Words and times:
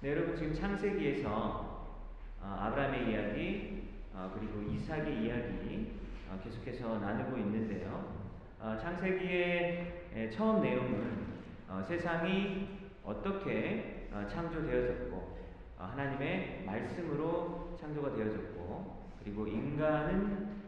네, 0.00 0.12
여러분 0.12 0.36
지금 0.36 0.54
창세기에서 0.54 1.28
어, 2.40 2.56
아브라함의 2.60 3.10
이야기 3.10 3.88
어, 4.14 4.32
그리고 4.32 4.62
이삭의 4.62 5.24
이야기 5.24 5.98
어, 6.30 6.38
계속해서 6.40 7.00
나누고 7.00 7.36
있는데요. 7.38 8.14
어, 8.60 8.78
창세기의 8.80 10.30
처음 10.32 10.62
내용은 10.62 11.26
어, 11.68 11.82
세상이 11.82 12.78
어떻게 13.02 14.08
어, 14.12 14.24
창조되어졌고 14.30 15.16
어, 15.78 15.84
하나님의 15.90 16.62
말씀으로 16.64 17.76
창조가 17.80 18.14
되어졌고 18.14 19.08
그리고 19.24 19.48
인간은 19.48 20.60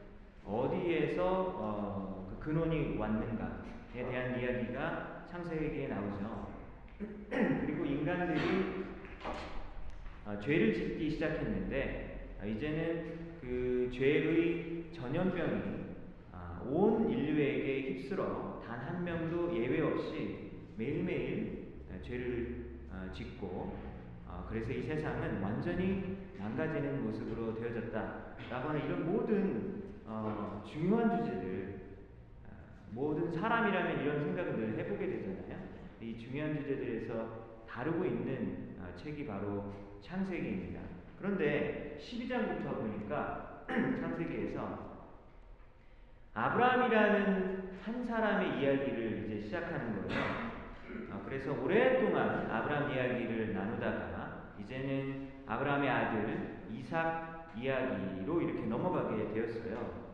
어디에서 0.44 1.54
어, 1.56 2.26
그 2.30 2.46
근원이 2.46 2.96
왔는가에 2.98 4.10
대한 4.10 4.40
이야기가 4.40 5.24
창세기에 5.30 5.86
나오죠. 5.86 6.50
그리고 7.30 7.84
인간들이 7.86 8.79
어, 10.24 10.38
죄를 10.40 10.74
짓기 10.74 11.10
시작했는데 11.10 12.36
어, 12.42 12.46
이제는 12.46 13.20
그 13.40 13.90
죄의 13.92 14.90
전염병이 14.92 15.62
아, 16.32 16.62
온 16.66 17.10
인류에게 17.10 17.92
휩쓸어 17.92 18.62
단 18.66 18.80
한 19.00 19.04
명도 19.04 19.56
예외 19.56 19.80
없이 19.80 20.50
매일매일 20.76 21.68
어, 21.90 21.98
죄를 22.02 22.66
어, 22.90 23.10
짓고 23.12 23.74
어, 24.26 24.46
그래서 24.50 24.72
이 24.72 24.82
세상은 24.82 25.40
완전히 25.40 26.18
망가지는 26.38 27.02
모습으로 27.04 27.54
되어졌다라고 27.54 28.68
하는 28.68 28.84
이런 28.84 29.10
모든 29.10 29.82
어, 30.04 30.62
중요한 30.70 31.16
주제들 31.24 31.80
어, 32.44 32.50
모든 32.90 33.32
사람이라면 33.32 34.02
이런 34.02 34.24
생각을 34.24 34.56
늘 34.56 34.78
해보게 34.78 35.06
되잖아요. 35.06 35.70
이 36.02 36.18
중요한 36.18 36.58
주제들에서 36.58 37.64
다루고 37.66 38.04
있는 38.04 38.68
어, 38.68 38.69
책이 38.96 39.26
바로 39.26 39.72
창세기입니다. 40.00 40.80
그런데 41.18 41.98
12장부터 42.00 42.76
보니까 42.76 43.64
창세기에서 43.68 44.90
아브라함이라는 46.34 47.70
한 47.82 48.04
사람의 48.04 48.60
이야기를 48.60 49.24
이제 49.26 49.40
시작하는 49.40 50.06
거예요. 50.06 50.50
어, 51.12 51.22
그래서 51.24 51.52
오랫동안 51.52 52.50
아브라함 52.50 52.92
이야기를 52.92 53.54
나누다가 53.54 54.54
이제는 54.60 55.28
아브라함의 55.46 55.90
아들 55.90 56.66
이삭 56.70 57.54
이야기로 57.56 58.40
이렇게 58.42 58.66
넘어가게 58.66 59.32
되었어요. 59.32 60.10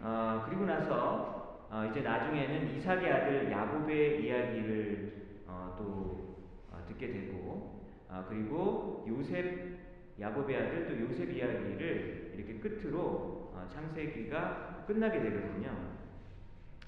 어, 0.00 0.44
그리고 0.46 0.64
나서 0.64 1.66
어, 1.70 1.86
이제 1.90 2.00
나중에는 2.00 2.76
이삭의 2.76 3.12
아들 3.12 3.50
야곱의 3.50 4.24
이야기를 4.24 5.44
어, 5.46 5.74
또 5.78 6.46
어, 6.70 6.84
듣게 6.86 7.08
되고 7.08 7.73
어, 8.08 8.24
그리고 8.28 9.04
요셉 9.08 9.74
야곱의 10.20 10.56
아들 10.56 10.86
또 10.88 11.00
요셉 11.00 11.30
이야기를 11.30 12.32
이렇게 12.36 12.54
끝으로 12.60 13.50
어, 13.54 13.66
창세기가 13.72 14.84
끝나게 14.86 15.20
되거든요. 15.20 15.94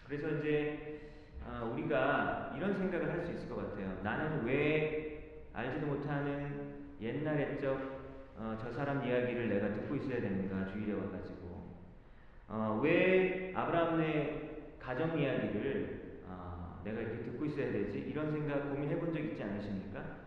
그래서 0.06 0.30
이제 0.38 1.00
어, 1.44 1.70
우리가 1.72 2.54
이런 2.56 2.74
생각을 2.76 3.10
할 3.10 3.24
수 3.24 3.32
있을 3.32 3.48
것 3.48 3.56
같아요. 3.56 4.00
나는 4.02 4.44
왜 4.44 5.40
알지도 5.52 5.86
못하는 5.86 6.74
옛날 7.00 7.40
옛적 7.40 7.96
어, 8.38 8.56
저 8.60 8.70
사람 8.72 9.04
이야기를 9.06 9.48
내가 9.48 9.72
듣고 9.72 9.96
있어야 9.96 10.20
되는가 10.20 10.66
주일에 10.72 10.92
와가지고 10.92 11.76
어, 12.48 12.80
왜 12.82 13.52
아브라함의 13.54 14.76
가정 14.78 15.18
이야기를 15.18 16.20
어, 16.28 16.80
내가 16.84 17.00
이렇게 17.00 17.22
듣고 17.24 17.44
있어야 17.46 17.72
되지 17.72 17.98
이런 18.00 18.30
생각 18.30 18.68
고민해 18.70 18.98
본 19.00 19.12
적 19.12 19.20
있지 19.20 19.42
않으십니까? 19.42 20.25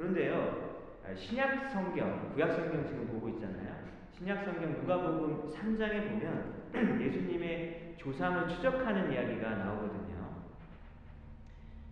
그런데요 0.00 0.70
아, 1.06 1.14
신약 1.14 1.70
성경 1.70 2.32
구약 2.34 2.52
성경 2.54 2.86
지금 2.86 3.06
보고 3.08 3.28
있잖아요. 3.30 3.74
신약 4.16 4.44
성경 4.44 4.72
누가복음 4.80 5.50
3장에 5.50 6.08
보면 6.08 6.54
예수님의 7.04 7.94
조상을 7.98 8.48
추적하는 8.48 9.12
이야기가 9.12 9.56
나오거든요. 9.56 10.40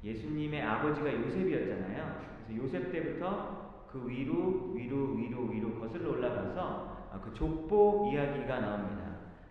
예수님의 0.04 0.62
아버지가 0.62 1.12
요셉이었잖아요. 1.12 2.20
그래서 2.46 2.62
요셉 2.62 2.92
때부터 2.92 3.86
그 3.92 4.08
위로 4.08 4.72
위로 4.74 5.12
위로 5.14 5.42
위로 5.42 5.74
거슬러 5.80 6.10
올라가서 6.12 7.08
아, 7.12 7.20
그 7.22 7.34
족보 7.34 8.10
이야기가 8.12 8.60
나옵니다. 8.60 9.02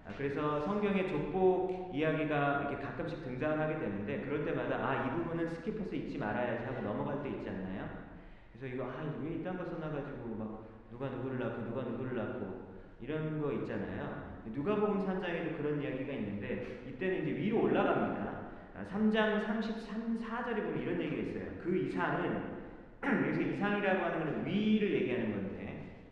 아, 0.05 0.11
그래서 0.17 0.61
성경에 0.61 1.07
족보 1.07 1.91
이야기가 1.93 2.69
이렇게 2.69 2.83
가끔씩 2.83 3.23
등장을 3.23 3.59
하게 3.59 3.77
되는데 3.79 4.21
그럴 4.21 4.45
때마다 4.45 4.77
아 4.77 5.05
이 5.07 5.11
부분은 5.11 5.47
스킵해서 5.49 5.93
잊지 5.93 6.17
말아야지 6.17 6.65
하고 6.65 6.81
넘어갈 6.81 7.21
때 7.21 7.29
있지 7.29 7.47
않나요? 7.49 8.06
그래서 8.59 8.75
이거 8.75 8.85
아 8.85 9.07
왜 9.21 9.35
이딴 9.35 9.57
거 9.57 9.65
써놔가지고 9.65 10.35
막 10.35 10.67
누가 10.89 11.09
누구를 11.09 11.39
낳고 11.39 11.63
누가 11.63 11.83
누구를 11.83 12.15
낳고 12.15 12.67
이런 13.01 13.39
거 13.41 13.51
있잖아요. 13.53 14.37
누가복음 14.45 15.05
3장에도 15.05 15.57
그런 15.57 15.81
이야기가 15.81 16.13
있는데 16.13 16.83
이때는 16.87 17.23
이제 17.23 17.37
위로 17.37 17.63
올라갑니다. 17.63 18.37
3장 18.91 19.45
33, 19.45 20.19
4절에 20.19 20.63
보면 20.63 20.79
이런 20.81 21.01
얘기가 21.01 21.21
있어요. 21.23 21.59
그 21.63 21.75
이상은 21.77 22.57
여기서 23.03 23.41
이상이라고 23.41 24.03
하는 24.03 24.19
것은 24.19 24.45
위를 24.45 24.93
얘기하는 24.93 25.31
건데 25.31 26.07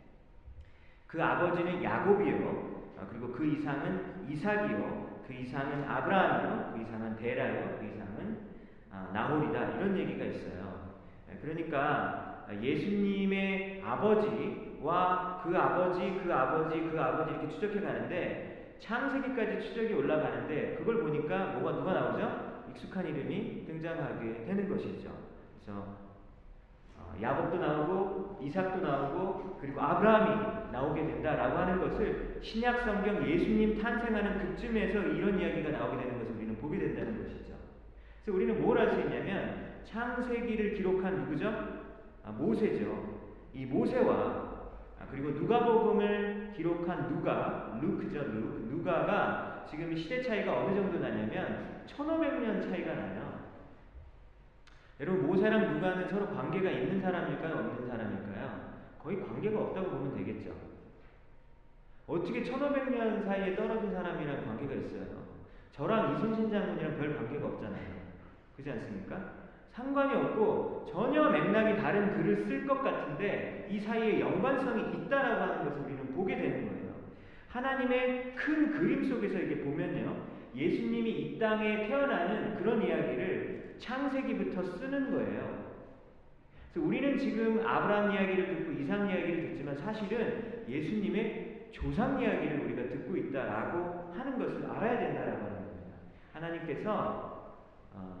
그 1.06 1.22
아버지는 1.22 1.82
야곱이요. 1.82 2.94
아, 2.98 3.06
그리고 3.08 3.32
그 3.32 3.46
이상은 3.46 4.26
이삭이요. 4.28 5.22
그 5.26 5.32
이상은 5.32 5.84
아브라함이요. 5.84 6.72
그 6.74 6.82
이상은 6.82 7.16
데라요. 7.16 7.78
그 7.80 7.86
이상은 7.86 8.38
아, 8.90 9.10
나홀이다. 9.12 9.76
이런 9.76 9.96
얘기가 9.96 10.24
있어요. 10.24 10.94
예, 11.30 11.38
그러니까 11.40 12.25
예수님의 12.60 13.82
아버지와 13.84 15.42
그 15.44 15.56
아버지, 15.56 16.20
그 16.22 16.32
아버지, 16.32 16.80
그 16.90 17.00
아버지 17.00 17.30
이렇게 17.32 17.48
추적해 17.48 17.80
가는데 17.80 18.76
창세기까지 18.80 19.68
추적이 19.68 19.94
올라가는데 19.94 20.76
그걸 20.78 21.02
보니까 21.02 21.46
뭐가 21.54 21.78
누가 21.78 21.92
나오죠? 21.92 22.64
익숙한 22.70 23.06
이름이 23.06 23.64
등장하게 23.66 24.44
되는 24.44 24.68
것이죠. 24.68 25.10
그래서 25.62 25.96
어, 26.96 27.14
야곱도 27.20 27.56
나오고 27.58 28.38
이삭도 28.42 28.86
나오고 28.86 29.58
그리고 29.60 29.80
아브라함이 29.80 30.72
나오게 30.72 31.06
된다라고 31.06 31.58
하는 31.58 31.80
것을 31.80 32.38
신약 32.42 32.82
성경 32.82 33.26
예수님 33.26 33.80
탄생하는 33.80 34.56
그쯤에서 34.56 34.98
이런 35.00 35.40
이야기가 35.40 35.70
나오게 35.70 35.96
되는 35.96 36.18
것을 36.18 36.36
우리는 36.36 36.56
보게 36.56 36.78
된다는 36.78 37.22
것이죠. 37.22 37.54
그래서 38.22 38.36
우리는 38.36 38.60
뭘할수 38.60 39.00
있냐면 39.00 39.80
창세기를 39.84 40.74
기록한 40.74 41.24
누구죠? 41.24 41.75
아, 42.26 42.30
모세죠. 42.32 43.20
이 43.54 43.64
모세와 43.64 44.12
아, 44.98 45.06
그리고 45.10 45.30
누가복음을 45.30 46.52
기록한 46.56 47.08
누가 47.08 47.78
루크죠. 47.80 48.18
루크 48.18 48.68
누가가 48.70 49.64
지금 49.70 49.96
시대 49.96 50.22
차이가 50.22 50.64
어느 50.64 50.74
정도 50.74 50.98
나냐면 50.98 51.84
1500년 51.86 52.68
차이가 52.68 52.94
나요. 52.94 53.46
여러분 54.98 55.26
모세랑 55.26 55.74
누가는 55.74 56.08
서로 56.08 56.34
관계가 56.34 56.70
있는 56.70 57.00
사람일까요? 57.00 57.54
없는 57.54 57.86
사람일까요? 57.86 58.76
거의 58.98 59.20
관계가 59.22 59.60
없다고 59.60 59.90
보면 59.90 60.16
되겠죠. 60.16 60.52
어떻게 62.06 62.42
1500년 62.42 63.24
사이에 63.24 63.54
떨어진 63.54 63.92
사람이랑 63.92 64.44
관계가 64.46 64.74
있어요? 64.74 65.26
저랑 65.72 66.14
이순신 66.14 66.50
장군이랑 66.50 66.96
별 66.96 67.16
관계가 67.16 67.46
없잖아요. 67.46 67.96
그렇지 68.56 68.70
않습니까? 68.70 69.45
상관이 69.76 70.14
없고 70.14 70.86
전혀 70.90 71.28
맥락이 71.28 71.76
다른 71.76 72.16
글을 72.16 72.46
쓸 72.46 72.66
것 72.66 72.82
같은데 72.82 73.68
이 73.70 73.78
사이에 73.78 74.20
연관성이 74.20 75.04
있다라고 75.04 75.42
하는 75.42 75.64
것을 75.64 75.82
우리는 75.84 76.14
보게 76.14 76.34
되는 76.34 76.66
거예요. 76.66 76.94
하나님의 77.50 78.34
큰 78.36 78.72
그림 78.72 79.04
속에서 79.04 79.38
이렇게 79.38 79.62
보면요. 79.62 80.16
예수님이 80.54 81.10
이 81.10 81.38
땅에 81.38 81.88
태어나는 81.88 82.56
그런 82.56 82.82
이야기를 82.82 83.76
창세기부터 83.78 84.62
쓰는 84.62 85.10
거예요. 85.10 85.66
그래서 86.72 86.86
우리는 86.86 87.18
지금 87.18 87.60
아브라함 87.66 88.12
이야기를 88.12 88.46
듣고 88.46 88.72
이삭 88.80 89.10
이야기를 89.10 89.50
듣지만 89.50 89.76
사실은 89.76 90.64
예수님의 90.66 91.68
조상 91.72 92.18
이야기를 92.18 92.60
우리가 92.60 92.82
듣고 92.84 93.14
있다라고 93.14 94.14
하는 94.16 94.38
것을 94.38 94.70
알아야 94.70 94.98
된다라고 94.98 95.44
하는 95.44 95.56
겁니다. 95.56 95.96
하나님께서 96.32 97.35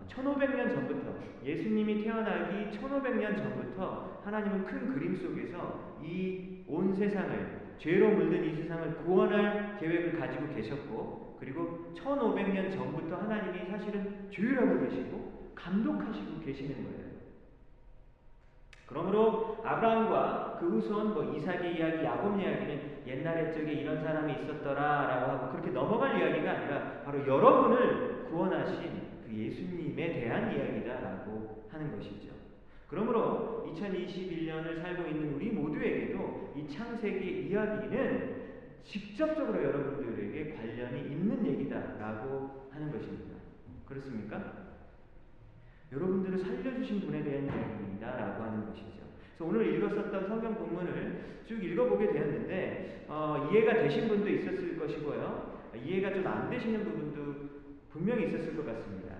1500년 0.08 0.66
어, 0.66 0.74
전부터 0.74 1.14
예수님이 1.44 2.02
태어나기 2.04 2.76
1500년 2.78 3.36
전부터 3.36 4.20
하나님은 4.24 4.64
큰 4.64 4.94
그림 4.94 5.16
속에서 5.16 5.96
이 6.02 6.56
온 6.68 6.92
세상을 6.94 7.76
죄로 7.78 8.10
물든 8.10 8.44
이 8.44 8.54
세상을 8.62 8.96
구원할 9.04 9.78
계획을 9.78 10.18
가지고 10.18 10.52
계셨고 10.54 11.36
그리고 11.38 11.92
1500년 11.96 12.72
전부터 12.74 13.16
하나님이 13.16 13.70
사실은 13.70 14.28
주율하고 14.30 14.80
계시고 14.80 15.52
감독하시고 15.54 16.40
계시는 16.40 16.74
거예요. 16.84 17.06
그러므로 18.86 19.58
아브라함과 19.64 20.58
그 20.60 20.68
후손 20.68 21.12
뭐 21.12 21.34
이삭의 21.36 21.76
이야기, 21.76 22.04
야곱 22.04 22.40
이야기는 22.40 23.02
옛날 23.06 23.46
옛적에 23.46 23.72
이런 23.72 24.02
사람이 24.02 24.32
있었더라라고 24.32 25.32
하고 25.32 25.52
그렇게 25.52 25.70
넘어갈 25.70 26.18
이야기가 26.18 26.50
아니라 26.50 27.02
바로 27.04 27.26
여러분을 27.26 28.26
구원하신 28.30 29.15
그 29.26 29.34
예수님에 29.36 30.20
대한 30.20 30.54
이야기다라고 30.56 31.66
하는 31.70 31.96
것이죠. 31.96 32.28
그러므로 32.88 33.66
2021년을 33.74 34.80
살고 34.80 35.08
있는 35.08 35.34
우리 35.34 35.50
모두에게도 35.50 36.54
이 36.56 36.68
창세기 36.68 37.48
이야기는 37.48 38.46
직접적으로 38.84 39.62
여러분들에게 39.62 40.54
관련이 40.54 41.00
있는 41.10 41.44
얘기다라고 41.44 42.68
하는 42.70 42.92
것입니다. 42.92 43.34
그렇습니까? 43.86 44.66
여러분들을 45.92 46.38
살려주신 46.38 47.00
분에 47.00 47.22
대한 47.24 47.46
이야기다라고 47.46 48.44
하는 48.44 48.66
것이죠. 48.66 48.86
그래서 49.36 49.44
오늘 49.44 49.74
읽었었던 49.74 50.28
성경 50.28 50.54
본문을 50.54 51.42
쭉 51.46 51.62
읽어보게 51.62 52.12
되었는데 52.12 53.06
어, 53.08 53.48
이해가 53.50 53.74
되신 53.82 54.08
분도 54.08 54.28
있었을 54.28 54.78
것이고요. 54.78 55.56
이해가 55.84 56.12
좀 56.14 56.26
안 56.26 56.48
되시는 56.50 56.84
부분도 56.84 57.45
분명히 57.96 58.26
있었을 58.28 58.54
것 58.56 58.66
같습니다. 58.66 59.14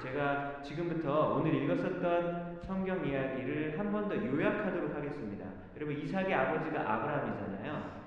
제가 0.00 0.62
지금부터 0.62 1.34
오늘 1.34 1.54
읽었었던 1.54 2.60
성경 2.62 3.04
이야기를 3.04 3.78
한 3.78 3.90
번 3.92 4.08
더 4.08 4.14
요약하도록 4.16 4.94
하겠습니다. 4.94 5.44
여러분 5.76 5.96
이삭의 5.98 6.32
아버지가 6.32 6.80
아브라함이잖아요. 6.80 8.00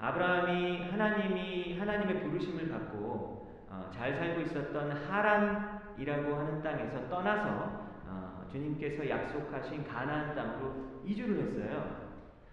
아브라함이 0.00 0.90
하나님이 0.90 1.78
하나님의 1.78 2.22
부르심을 2.22 2.68
받고 2.68 3.66
어, 3.70 3.90
잘 3.92 4.14
살고 4.14 4.40
있었던 4.42 4.90
하란이라고 4.92 6.34
하는 6.36 6.62
땅에서 6.62 7.08
떠나서 7.08 7.88
어, 8.06 8.46
주님께서 8.50 9.08
약속하신 9.08 9.86
가나안 9.86 10.34
땅으로 10.34 11.02
이주를 11.04 11.38
했어요. 11.40 12.08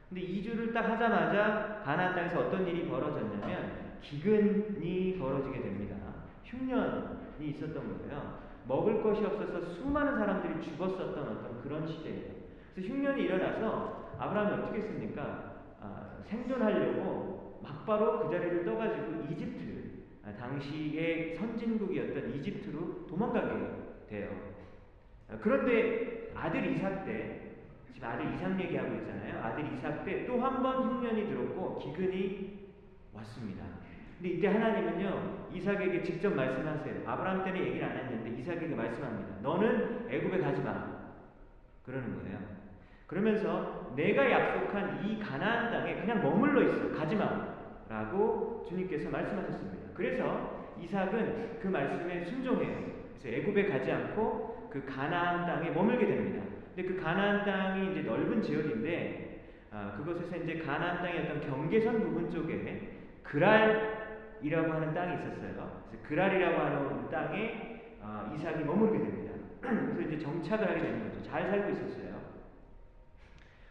근데 0.10 0.22
이주를 0.22 0.74
딱 0.74 0.90
하자마자 0.90 1.82
가나안 1.84 2.16
땅에서 2.16 2.40
어떤 2.42 2.68
일이 2.68 2.88
벌어졌냐면 2.88 3.85
기근이 4.02 5.18
벌어지게 5.20 5.62
됩니다. 5.62 5.96
흉년이 6.44 7.50
있었던 7.50 7.74
거예요. 8.00 8.40
먹을 8.68 9.02
것이 9.04 9.24
없어서 9.26 9.66
수많은 9.76 10.18
사람들이 10.18 10.64
죽었었던 10.64 11.18
어떤 11.20 11.62
그런 11.62 11.88
시대예요. 11.88 12.34
그래서 12.74 12.94
흉년이 12.94 13.24
일어나서 13.24 14.16
아브라함이 14.20 14.62
어떻게 14.64 14.80
했습니까? 14.80 15.62
아, 15.82 16.18
생존하려고 16.28 17.60
막바로 17.64 18.24
그 18.28 18.32
자리를 18.32 18.66
떠가지고 18.66 19.26
이집트, 19.32 20.04
아, 20.26 20.32
당시의 20.34 21.36
선진국이었던 21.36 22.34
이집트로 22.36 23.06
도망가게 23.08 24.08
돼요. 24.10 24.30
아, 25.30 25.38
그런데 25.42 26.32
아들 26.36 26.66
이삭 26.76 27.06
때, 27.06 27.42
지금 27.94 28.08
아들 28.10 28.34
이삭 28.34 28.60
얘기하고 28.60 28.96
있잖아요. 28.96 29.44
아들 29.44 29.72
이삭 29.74 30.04
때 30.06 30.26
또 30.26 30.38
한 30.42 30.62
번 30.62 30.98
흉년이 30.98 31.28
들었고 31.30 31.80
기근이 31.80 32.66
왔습니다. 33.14 33.64
근데 34.18 34.30
이때 34.30 34.48
하나님은요 34.48 35.50
이삭에게 35.54 36.04
직접 36.04 36.34
말씀하세요. 36.36 37.04
아브라함 37.06 37.44
때는 37.44 37.62
얘기를 37.62 37.86
안 37.88 37.98
했는데 37.98 38.30
이삭에게 38.42 38.76
말씀합니다. 38.76 39.36
너는 39.42 40.08
애굽에 40.10 40.40
가지 40.40 40.62
마. 40.62 40.96
그러는 41.86 42.20
거예요. 42.20 42.40
그러면서 43.08 43.94
내가 43.96 44.30
약속한 44.30 45.06
이 45.06 45.20
가나안 45.20 45.72
땅에 45.72 45.96
그냥 45.96 46.22
머물러 46.22 46.64
있어. 46.64 46.92
가지 46.92 47.16
마.라고 47.16 48.66
주님께서 48.68 49.10
말씀하셨습니다. 49.10 49.90
그래서 49.94 50.74
이삭은 50.82 51.60
그 51.62 51.68
말씀에 51.68 52.26
순종해요. 52.26 52.96
그래서 53.20 53.38
애굽에 53.38 53.70
가지 53.70 53.92
않고 53.92 54.70
그 54.72 54.84
가나안 54.86 55.46
땅에 55.46 55.70
머물게 55.70 56.06
됩니다. 56.06 56.44
근데 56.76 56.90
그 56.94 57.02
가나안 57.02 57.46
땅이 57.46 57.92
이제 57.92 58.02
넓은 58.02 58.42
지역인데 58.42 59.26
아, 59.72 59.94
그곳에서 59.98 60.36
이제 60.38 60.60
가나안 60.60 60.98
땅의 60.98 61.22
어떤 61.22 61.42
경계선 61.42 62.02
부분 62.02 62.30
쪽에 62.30 62.90
그랄 63.24 64.05
이라고 64.46 64.74
하는 64.74 64.94
땅이 64.94 65.16
있었어요. 65.16 65.82
그래서 65.90 66.04
그랄이라고 66.08 66.62
하는 66.62 67.10
땅에 67.10 67.98
아, 68.00 68.32
이삭이 68.36 68.64
머물게 68.64 69.00
됩니다. 69.00 69.34
그래서 69.60 70.02
이제 70.02 70.20
정착을 70.20 70.70
하게 70.70 70.82
되는 70.82 71.04
거죠. 71.04 71.24
잘 71.24 71.50
살고 71.50 71.72
있었어요. 71.72 72.22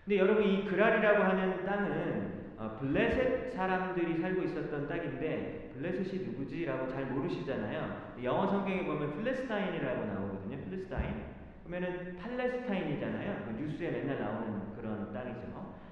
근데 0.04 0.18
여러분 0.18 0.42
이 0.42 0.64
그랄이라고 0.64 1.22
하는 1.22 1.64
땅은 1.64 2.44
어, 2.58 2.76
블레셋 2.80 3.52
사람들이 3.52 4.20
살고 4.20 4.42
있었던 4.42 4.88
땅인데 4.88 5.70
블레셋이 5.74 6.24
누구지라고 6.24 6.88
잘 6.88 7.06
모르시잖아요. 7.06 8.14
영어 8.24 8.48
성경에 8.48 8.84
보면 8.84 9.14
Philistine이라고 9.14 10.04
나오거든요. 10.06 10.58
Philistine. 10.64 11.34
그러면은 11.64 12.16
팔레스타인이잖아요. 12.16 13.44
그 13.46 13.62
뉴스에 13.62 13.90
맨날 13.92 14.20
나오는 14.20 14.74
그런 14.74 15.12
땅이죠. 15.12 15.40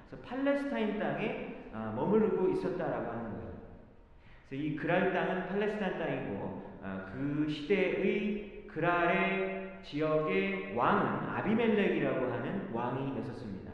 그래서 0.09 0.23
팔레스타인 0.25 0.99
땅에 0.99 1.69
아, 1.71 1.93
머무르고 1.95 2.49
있었다라고 2.49 3.11
하는 3.11 3.31
거예요. 3.31 3.52
그래서 4.53 4.65
이 4.65 4.75
그랄 4.75 5.11
땅은 5.11 5.47
팔레스타인 5.47 5.97
땅이고 5.97 6.77
아, 6.83 7.11
그 7.11 7.49
시대의 7.49 8.67
그랄의 8.67 9.79
지역의 9.81 10.75
왕은 10.75 11.29
아비멜렉이라고 11.29 12.31
하는 12.31 12.69
왕이 12.71 13.19
있었습니다. 13.19 13.71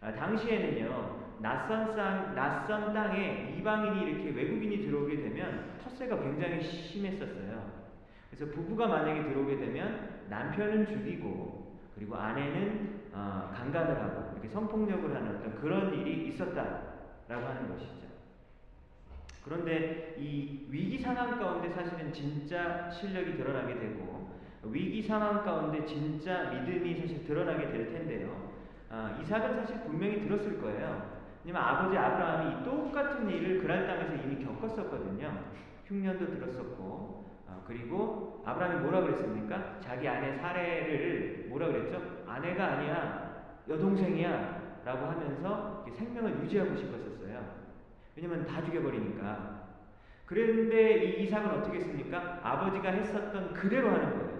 아, 0.00 0.12
당시에는요 0.12 1.38
낯선 1.40 1.96
땅 1.96 2.36
낯선 2.36 2.94
땅에 2.94 3.56
이방인이 3.58 4.10
이렇게 4.12 4.30
외국인이 4.30 4.86
들어오게 4.86 5.16
되면 5.16 5.76
텃세가 5.82 6.20
굉장히 6.22 6.62
심했었어요. 6.62 7.68
그래서 8.30 8.52
부부가 8.54 8.86
만약에 8.86 9.24
들어오게 9.24 9.56
되면 9.58 10.20
남편은 10.28 10.86
죽이고 10.86 11.80
그리고 11.96 12.14
아내는 12.14 13.10
어, 13.12 13.50
강간을 13.56 14.00
하고 14.00 14.30
이렇게 14.34 14.48
성폭력을 14.48 15.16
하는 15.16 15.36
어떤 15.36 15.60
그런 15.60 15.92
일이 15.94 16.28
있었다라고 16.28 17.44
하는 17.44 17.68
것이죠. 17.70 18.05
그런데 19.46 20.16
이 20.18 20.66
위기 20.68 20.98
상황 20.98 21.38
가운데 21.38 21.70
사실은 21.70 22.12
진짜 22.12 22.90
실력이 22.90 23.36
드러나게 23.36 23.78
되고 23.78 24.28
위기 24.64 25.00
상황 25.02 25.44
가운데 25.44 25.86
진짜 25.86 26.50
믿음이 26.50 27.00
사실 27.00 27.24
드러나게 27.24 27.70
될 27.70 27.92
텐데요. 27.92 28.50
아, 28.90 29.16
이삭은 29.22 29.54
사실 29.54 29.80
분명히 29.84 30.20
들었을 30.26 30.60
거예요. 30.60 31.16
왜냐면 31.44 31.68
아버지 31.68 31.96
아브라함이 31.96 32.64
똑같은 32.64 33.30
일을 33.30 33.60
그랄 33.60 33.86
땅에서 33.86 34.14
이미 34.24 34.44
겪었었거든요. 34.44 35.44
흉년도 35.84 36.26
들었었고 36.26 37.30
아, 37.48 37.62
그리고 37.68 38.42
아브라함이 38.44 38.80
뭐라 38.80 39.02
그랬습니까? 39.02 39.78
자기 39.80 40.08
아내 40.08 40.36
사례를 40.38 41.46
뭐라 41.48 41.68
그랬죠? 41.68 42.02
아내가 42.26 42.72
아니야 42.72 43.46
여동생이야 43.68 44.80
라고 44.84 45.06
하면서 45.06 45.84
생명을 45.96 46.42
유지하고 46.42 46.74
싶었었어요. 46.74 47.25
왜냐면 48.16 48.46
다 48.46 48.62
죽여버리니까. 48.64 49.66
그런데 50.24 51.04
이 51.04 51.22
이삭은 51.24 51.50
어떻게 51.50 51.78
했습니까? 51.78 52.40
아버지가 52.42 52.90
했었던 52.90 53.52
그대로 53.52 53.90
하는 53.90 54.10
거예요. 54.10 54.36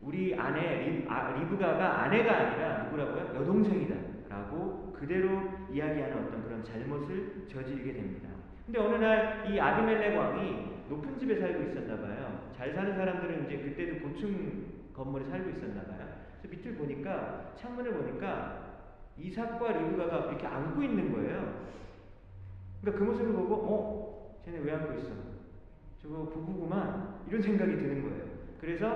우리 0.00 0.34
아내 0.34 0.86
리, 0.88 1.06
아, 1.08 1.32
리브가가 1.38 2.02
아내가 2.02 2.36
아니라 2.36 2.84
누구라고요? 2.84 3.34
여동생이다. 3.40 3.94
라고 4.28 4.92
그대로 4.92 5.28
이야기하는 5.70 6.24
어떤 6.26 6.42
그런 6.44 6.64
잘못을 6.64 7.44
저지르게 7.48 7.92
됩니다. 7.92 8.28
근데 8.64 8.78
어느 8.78 8.96
날 8.96 9.44
이 9.50 9.58
아비멜렉 9.60 10.16
왕이 10.16 10.72
높은 10.88 11.18
집에 11.18 11.36
살고 11.38 11.62
있었나 11.64 11.96
봐요. 12.00 12.50
잘 12.56 12.72
사는 12.72 12.94
사람들은 12.96 13.44
이제 13.46 13.58
그때도 13.58 14.06
고층 14.06 14.64
건물에 14.94 15.24
살고 15.26 15.50
있었나 15.50 15.82
봐요. 15.82 16.08
그래서 16.40 16.48
밑을 16.56 16.74
보니까 16.76 17.52
창문을 17.56 17.92
보니까 17.92 18.62
이삭과 19.18 19.72
리브가가 19.72 20.26
이렇게 20.28 20.46
안고 20.46 20.82
있는 20.82 21.12
거예요. 21.12 21.66
그러니까 22.82 23.04
그 23.04 23.10
모습을 23.10 23.32
보고 23.32 23.54
어? 23.54 24.42
쟤네 24.44 24.58
왜 24.58 24.72
안고 24.72 24.92
있어? 24.94 25.10
저거 26.02 26.28
부부구만 26.28 27.22
이런 27.28 27.40
생각이 27.40 27.76
드는 27.76 28.02
거예요. 28.02 28.24
그래서 28.60 28.88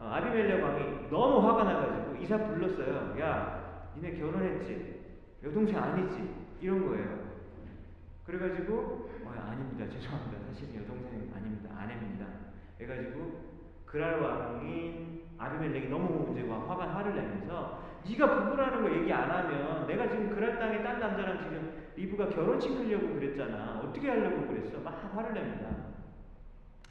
어, 0.00 0.10
아비멜렉 0.12 0.62
왕이 0.62 1.08
너무 1.10 1.46
화가 1.46 1.64
나가지고 1.64 2.16
이삭 2.16 2.48
불렀어요. 2.48 3.18
야, 3.20 3.90
니네 3.96 4.18
결혼했지? 4.18 4.98
여동생 5.44 5.78
아니지? 5.78 6.34
이런 6.60 6.86
거예요. 6.86 7.28
그래가지고 8.26 9.08
어, 9.24 9.34
아닙니다. 9.48 9.88
죄송합니다. 9.88 10.38
사실 10.48 10.74
여동생 10.74 11.32
아닙니다. 11.34 11.70
아내입니다. 11.78 12.26
해가지고 12.80 13.48
그랄 13.86 14.20
왕인 14.20 15.22
아비멜렉이 15.38 15.88
너무 15.88 16.32
이제 16.32 16.48
화가 16.48 16.96
화를 16.96 17.14
내면서 17.14 17.86
네가 18.04 18.44
부부라는 18.44 18.82
거 18.82 18.96
얘기 18.96 19.12
안 19.12 19.30
하면 19.30 19.86
내가 19.86 20.08
지금 20.08 20.28
그랄 20.30 20.58
땅에 20.58 20.82
딴 20.82 20.98
남자랑 20.98 21.38
지금 21.38 21.77
리브가 21.98 22.28
결혼 22.28 22.60
시키려고 22.60 23.14
그랬잖아. 23.14 23.80
어떻게 23.84 24.08
하려고 24.08 24.46
그랬어? 24.46 24.78
막 24.80 25.10
화를 25.14 25.34
냅니다. 25.34 25.68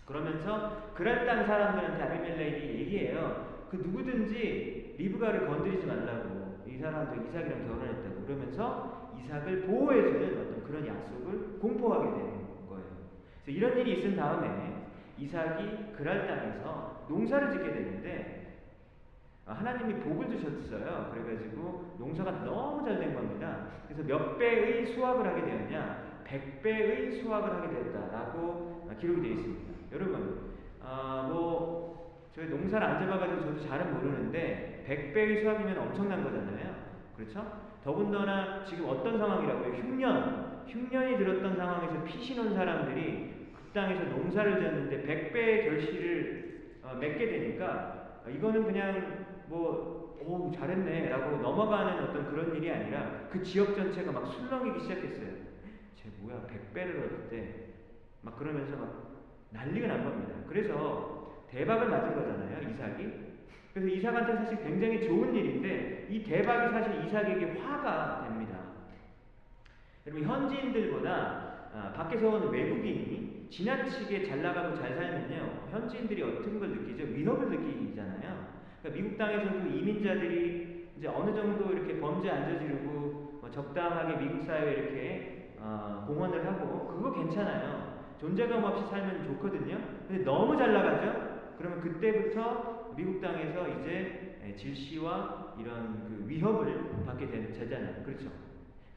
그러면서 0.06 0.94
땅 1.26 1.46
사람들한테 1.46 2.04
아비멜렉이 2.04 2.80
얘기해요. 2.80 3.66
그 3.70 3.78
누구든지 3.78 4.96
리브가를 4.98 5.48
건드리지 5.48 5.86
말라고. 5.86 6.64
이 6.68 6.78
사람도 6.78 7.24
이삭이랑 7.24 7.68
결혼했다고. 7.68 8.26
그러면서 8.26 9.14
이삭을 9.18 9.62
보호해주는 9.62 10.42
어떤 10.42 10.64
그런 10.64 10.88
약속을 10.88 11.60
공포하게 11.60 12.10
되는 12.12 12.68
거예요. 12.68 12.86
그래서 13.44 13.58
이런 13.58 13.78
일이 13.78 14.00
있은 14.00 14.16
다음에 14.16 14.88
이삭이 15.18 15.94
그랄 15.98 16.28
땅에서 16.28 17.06
농사를 17.10 17.52
짓게 17.52 17.72
되는데 17.72 18.47
하나님이 19.54 20.00
복을 20.02 20.30
주셨어요. 20.30 21.12
그래가지고 21.14 21.96
농사가 22.00 22.32
너무 22.44 22.86
잘 22.86 23.00
된 23.00 23.14
겁니다. 23.14 23.68
그래서 23.88 24.04
몇 24.04 24.38
배의 24.38 24.88
수확을 24.88 25.26
하게 25.26 25.42
되었냐? 25.46 26.08
100배의 26.26 27.22
수확을 27.22 27.50
하게 27.56 27.70
되었다라고 27.70 28.90
기록이 29.00 29.22
되어 29.22 29.32
있습니다. 29.32 29.74
여러분, 29.94 30.52
어, 30.82 31.30
뭐 31.32 32.28
저희 32.34 32.50
농사를 32.50 32.86
안 32.86 33.00
잡아가지고 33.00 33.42
저도 33.42 33.60
잘은 33.68 33.94
모르는데 33.94 34.84
100배의 34.88 35.42
수확이면 35.42 35.78
엄청난 35.78 36.24
거잖아요. 36.24 36.76
그렇죠? 37.16 37.46
더군다나 37.84 38.64
지금 38.66 38.90
어떤 38.90 39.18
상황이라고요? 39.18 39.74
흉년, 39.76 40.64
흉년이 40.68 41.18
들었던 41.18 41.56
상황에서 41.56 42.04
피신 42.04 42.40
온 42.40 42.54
사람들이 42.54 43.48
그 43.56 43.72
땅에서 43.74 44.04
농사를 44.06 44.56
짓는데 44.60 45.04
100배의 45.04 45.70
결실을 45.70 46.78
어, 46.84 46.96
맺게 46.96 47.26
되니까 47.26 48.22
이거는 48.36 48.66
그냥 48.66 49.26
뭐, 49.48 50.18
오, 50.26 50.52
잘했네 50.52 51.10
라고 51.10 51.38
넘어가는 51.38 52.04
어떤 52.04 52.30
그런 52.30 52.56
일이 52.56 52.70
아니라 52.72 53.28
그 53.32 53.42
지역 53.42 53.76
전체가 53.76 54.12
막 54.12 54.26
술렁이기 54.28 54.82
시작했어요. 54.82 55.28
쟤 55.96 56.10
뭐야, 56.20 56.46
100배를 56.48 57.06
얻었대. 57.06 57.68
막 58.22 58.38
그러면서 58.38 58.76
막 58.76 59.26
난리가 59.52 59.88
난 59.88 60.04
겁니다. 60.04 60.34
그래서 60.48 61.46
대박을 61.50 61.88
맞은 61.88 62.16
거잖아요, 62.16 62.70
이삭이. 62.70 63.28
그래서 63.74 63.96
이삭한테 63.96 64.36
사실 64.36 64.64
굉장히 64.64 65.08
좋은 65.08 65.34
일인데 65.36 66.08
이 66.10 66.24
대박이 66.24 66.74
사실 66.74 67.06
이삭에게 67.06 67.60
화가 67.60 68.24
됩니다. 68.28 68.58
여러분 70.06 70.26
현지인들보다 70.26 71.70
아, 71.74 71.94
밖에서 71.96 72.30
온 72.30 72.50
외국인이 72.50 73.48
지나치게 73.50 74.24
잘 74.28 74.42
나가고 74.42 74.76
잘 74.76 74.96
살면요 74.96 75.68
현지인들이 75.70 76.24
어떤 76.24 76.60
걸 76.60 76.70
느끼죠? 76.70 77.04
위협을 77.04 77.50
느끼잖아요. 77.50 78.47
그러니까 78.88 78.94
미국 78.94 79.18
땅에서도 79.18 79.68
이민자들이 79.68 80.88
이제 80.98 81.08
어느 81.08 81.34
정도 81.34 81.72
이렇게 81.72 82.00
범죄 82.00 82.30
안 82.30 82.50
저지르고 82.54 83.40
뭐 83.42 83.52
적당하게 83.52 84.18
미국 84.18 84.46
사회에 84.46 84.74
이렇게 84.74 85.54
어, 85.60 86.06
공헌을 86.08 86.46
하고 86.46 86.88
그거 86.88 87.14
괜찮아요. 87.14 87.98
존재감 88.20 88.64
없이 88.64 88.90
살면 88.90 89.26
좋거든요. 89.26 89.78
근데 90.08 90.24
너무 90.24 90.58
잘 90.58 90.74
나가죠? 90.74 91.54
그러면 91.58 91.82
그때부터 91.82 92.94
미국 92.96 93.22
땅에서 93.22 93.68
이제 93.68 94.56
질시와 94.56 95.56
이런 95.60 96.08
그 96.08 96.28
위협을 96.28 97.04
받게 97.06 97.28
되잖아요. 97.30 98.04
그렇죠? 98.04 98.30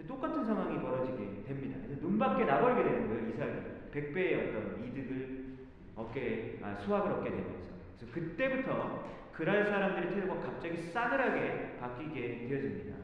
똑같은 0.08 0.44
상황이 0.44 0.80
벌어지게 0.80 1.42
됩니다. 1.46 1.78
눈밖에 2.00 2.44
나버리게 2.44 2.82
되는 2.82 3.08
거예요. 3.08 3.28
이삭이. 3.28 3.52
100배의 3.92 4.48
어떤 4.48 4.84
이득을 4.86 5.56
얻게, 5.96 6.58
아, 6.62 6.76
수확을 6.76 7.12
얻게 7.12 7.30
되면서. 7.30 7.70
그래서 7.98 8.14
그때부터 8.14 9.10
그랄 9.40 9.64
사람들의 9.64 10.10
태도가 10.14 10.38
갑자기 10.42 10.76
싸늘하게 10.76 11.78
바뀌게 11.80 12.46
되어집니다. 12.46 12.94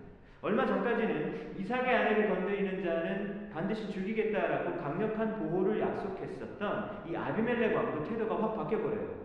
얼마 0.43 0.67
전까지는 0.67 1.57
이삭의 1.59 1.97
아내를 1.97 2.29
건드리는 2.29 2.85
자는 2.85 3.51
반드시 3.51 3.91
죽이겠다라고 3.91 4.77
강력한 4.83 5.39
보호를 5.39 5.81
약속했었던 5.81 7.05
이 7.09 7.17
아비멜렉 7.17 7.75
왕도 7.75 8.05
태도가 8.05 8.43
확 8.43 8.55
바뀌어버려요. 8.55 9.17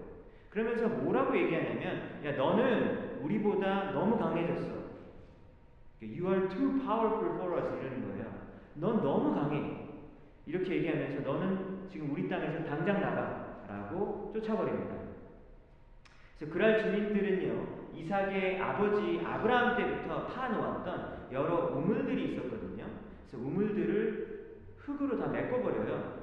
그러면서 0.50 0.88
뭐라고 0.88 1.38
얘기하냐면, 1.38 2.22
야, 2.25 2.32
너는 2.32 3.20
우리보다 3.24 3.91
너무 3.91 4.18
강해졌어. 4.18 4.72
You 6.01 6.27
are 6.30 6.48
too 6.48 6.80
powerful 6.80 7.36
for 7.36 7.58
us. 7.58 7.77
이러는 7.77 8.08
거예요. 8.08 8.34
넌 8.75 9.01
너무 9.01 9.36
강해. 9.36 9.86
이렇게 10.46 10.77
얘기하면서 10.77 11.30
너는 11.30 11.88
지금 11.89 12.12
우리 12.13 12.30
땅에서 12.30 12.63
당장 12.63 13.01
나가. 13.01 13.65
라고 13.68 14.32
쫓아버립니다. 14.34 15.00
그래서 16.42 16.54
그랄 16.54 16.80
주민들은요, 16.80 17.68
이삭의 17.94 18.60
아버지 18.60 19.22
아브라함 19.24 19.78
때부터 19.78 20.26
파놓았던 20.26 21.28
여러 21.32 21.68
우물들이 21.68 22.32
있었거든요. 22.32 22.86
그래서 23.30 23.46
우물들을 23.46 24.58
흙으로 24.80 25.20
다 25.20 25.28
메꿔버려요. 25.28 26.20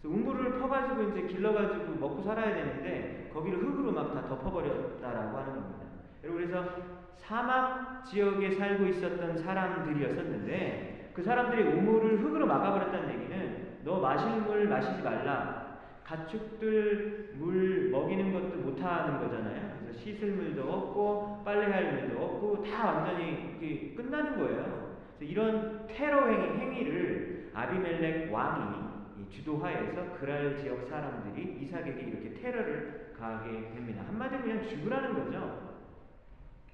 그래서 0.00 0.16
우물을 0.16 0.60
퍼가지고 0.60 1.10
이제 1.10 1.22
길러가지고 1.22 1.96
먹고 1.98 2.22
살아야 2.22 2.54
되는데 2.54 3.28
거기를 3.34 3.58
흙으로 3.58 3.90
막 3.90 4.14
다 4.14 4.28
덮어버렸다라고 4.28 5.36
하는 5.36 5.52
겁니다. 5.52 5.86
여러분 6.22 6.46
그래서 6.46 6.68
사막 7.16 8.04
지역에 8.04 8.52
살고 8.52 8.86
있었던 8.86 9.36
사람들이었었는데 9.38 11.10
그 11.12 11.22
사람들이 11.24 11.64
우물을 11.64 12.20
흙으로 12.20 12.46
막아버렸다는 12.46 13.14
얘기는 13.14 13.78
너 13.84 13.98
마실 13.98 14.30
물 14.42 14.68
마시지 14.68 15.02
말라. 15.02 15.67
가축들 16.08 17.34
물 17.34 17.90
먹이는 17.90 18.32
것도 18.32 18.56
못하는 18.62 19.20
거잖아요. 19.20 19.78
그래서 19.80 19.98
씻을 19.98 20.32
물도 20.32 20.62
없고 20.62 21.42
빨래할 21.44 21.92
물도 21.92 22.18
없고 22.18 22.62
다 22.64 22.92
완전히 22.92 23.94
끝나는 23.94 24.38
거예요. 24.38 24.96
이런 25.20 25.86
테러 25.86 26.28
행위, 26.28 26.60
행위 26.60 26.84
를 26.84 27.50
아비멜렉 27.52 28.32
왕이 28.32 28.88
주도하에서 29.30 30.12
그랄 30.18 30.56
지역 30.56 30.88
사람들이 30.88 31.58
이삭에게 31.60 32.00
이렇게 32.00 32.40
테러를 32.40 33.14
가하게 33.18 33.50
됩니다. 33.74 34.02
한마디로 34.06 34.42
그냥 34.42 34.66
죽으라는 34.66 35.12
거죠. 35.12 35.76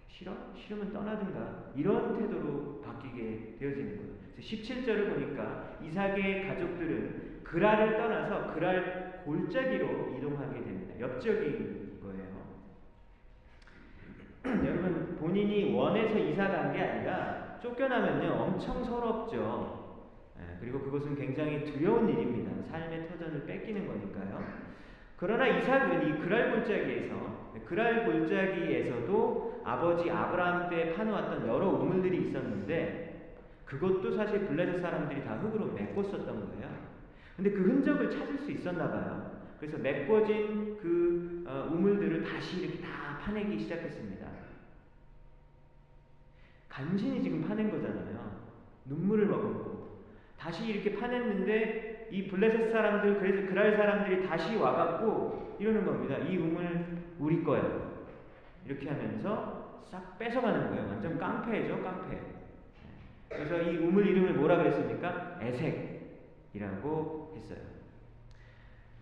싫어? 0.07 0.33
싫으면 0.55 0.93
떠나든가. 0.93 1.73
이런 1.75 2.17
태도로 2.17 2.83
바뀌게 2.83 3.57
되어지는 3.59 3.97
거예요. 3.97 4.15
17절을 4.39 5.15
보니까 5.15 5.77
이삭의 5.83 6.47
가족들은 6.47 7.41
그랄을 7.43 7.97
떠나서 7.97 8.55
그랄 8.55 9.14
골짜기로 9.25 10.17
이동하게 10.19 10.63
됩니다. 10.65 11.01
옆지역인 11.01 12.01
거예요. 12.03 12.25
여러분, 14.67 15.17
본인이 15.19 15.75
원해서 15.75 16.19
이사 16.19 16.49
간 16.49 16.73
게 16.73 16.81
아니라 16.81 17.59
쫓겨나면요, 17.63 18.33
엄청 18.33 18.85
서럽죠. 18.85 20.03
예, 20.39 20.59
그리고 20.61 20.81
그것은 20.81 21.15
굉장히 21.17 21.65
두려운 21.65 22.09
일입니다. 22.09 22.51
삶의 22.71 23.09
터전을 23.09 23.47
뺏기는 23.47 23.87
거니까요. 23.87 24.45
그러나 25.17 25.47
이삭은 25.47 26.07
이 26.09 26.19
그랄 26.21 26.51
골짜기에서 26.51 27.15
그랄 27.65 28.05
골짜기에서도 28.05 29.63
아버지 29.65 30.11
아브라함 30.11 30.69
때 30.69 30.93
파놓았던 30.95 31.47
여러 31.49 31.69
우물들이 31.69 32.29
있었는데 32.29 33.39
그것도 33.65 34.13
사실 34.17 34.41
블레셋 34.47 34.83
사람들이 34.83 35.25
다 35.25 35.37
흙으로 35.37 35.73
메꿨었던 35.73 36.27
거예요. 36.27 36.94
근데 37.37 37.51
그 37.51 37.63
흔적을 37.63 38.11
찾을 38.11 38.39
수 38.39 38.51
있었나 38.51 38.91
봐요. 38.91 39.41
그래서 39.59 39.79
메꿔진 39.79 40.79
그 40.81 41.45
어, 41.47 41.69
우물들을 41.73 42.23
다시 42.25 42.61
이렇게 42.61 42.81
다 42.81 43.19
파내기 43.21 43.59
시작했습니다. 43.59 44.27
간신히 46.69 47.23
지금 47.23 47.43
파낸 47.47 47.71
거잖아요. 47.71 48.43
눈물을 48.87 49.27
머금고 49.27 50.03
다시 50.39 50.67
이렇게 50.67 50.97
파냈는데 50.97 52.09
이 52.11 52.29
블레셋 52.29 52.71
사람들 52.71 53.19
그래서 53.19 53.49
그랄 53.49 53.77
사람들이 53.77 54.27
다시 54.27 54.57
와갖고 54.57 55.57
이러는 55.59 55.87
겁니다. 55.87 56.19
이 56.19 56.37
우물 56.37 56.99
우리 57.19 57.43
거예요. 57.43 58.05
이렇게 58.67 58.89
하면서 58.89 59.83
싹 59.91 60.19
뺏어가는 60.19 60.71
거예요. 60.71 60.89
완전 60.89 61.19
깡패죠, 61.19 61.83
깡패. 61.83 62.21
그래서 63.29 63.63
이 63.63 63.77
우물 63.79 64.07
이름을 64.07 64.35
뭐라 64.35 64.59
그랬습니까? 64.59 65.39
에색이라고 65.41 67.24
했어요. 67.45 67.59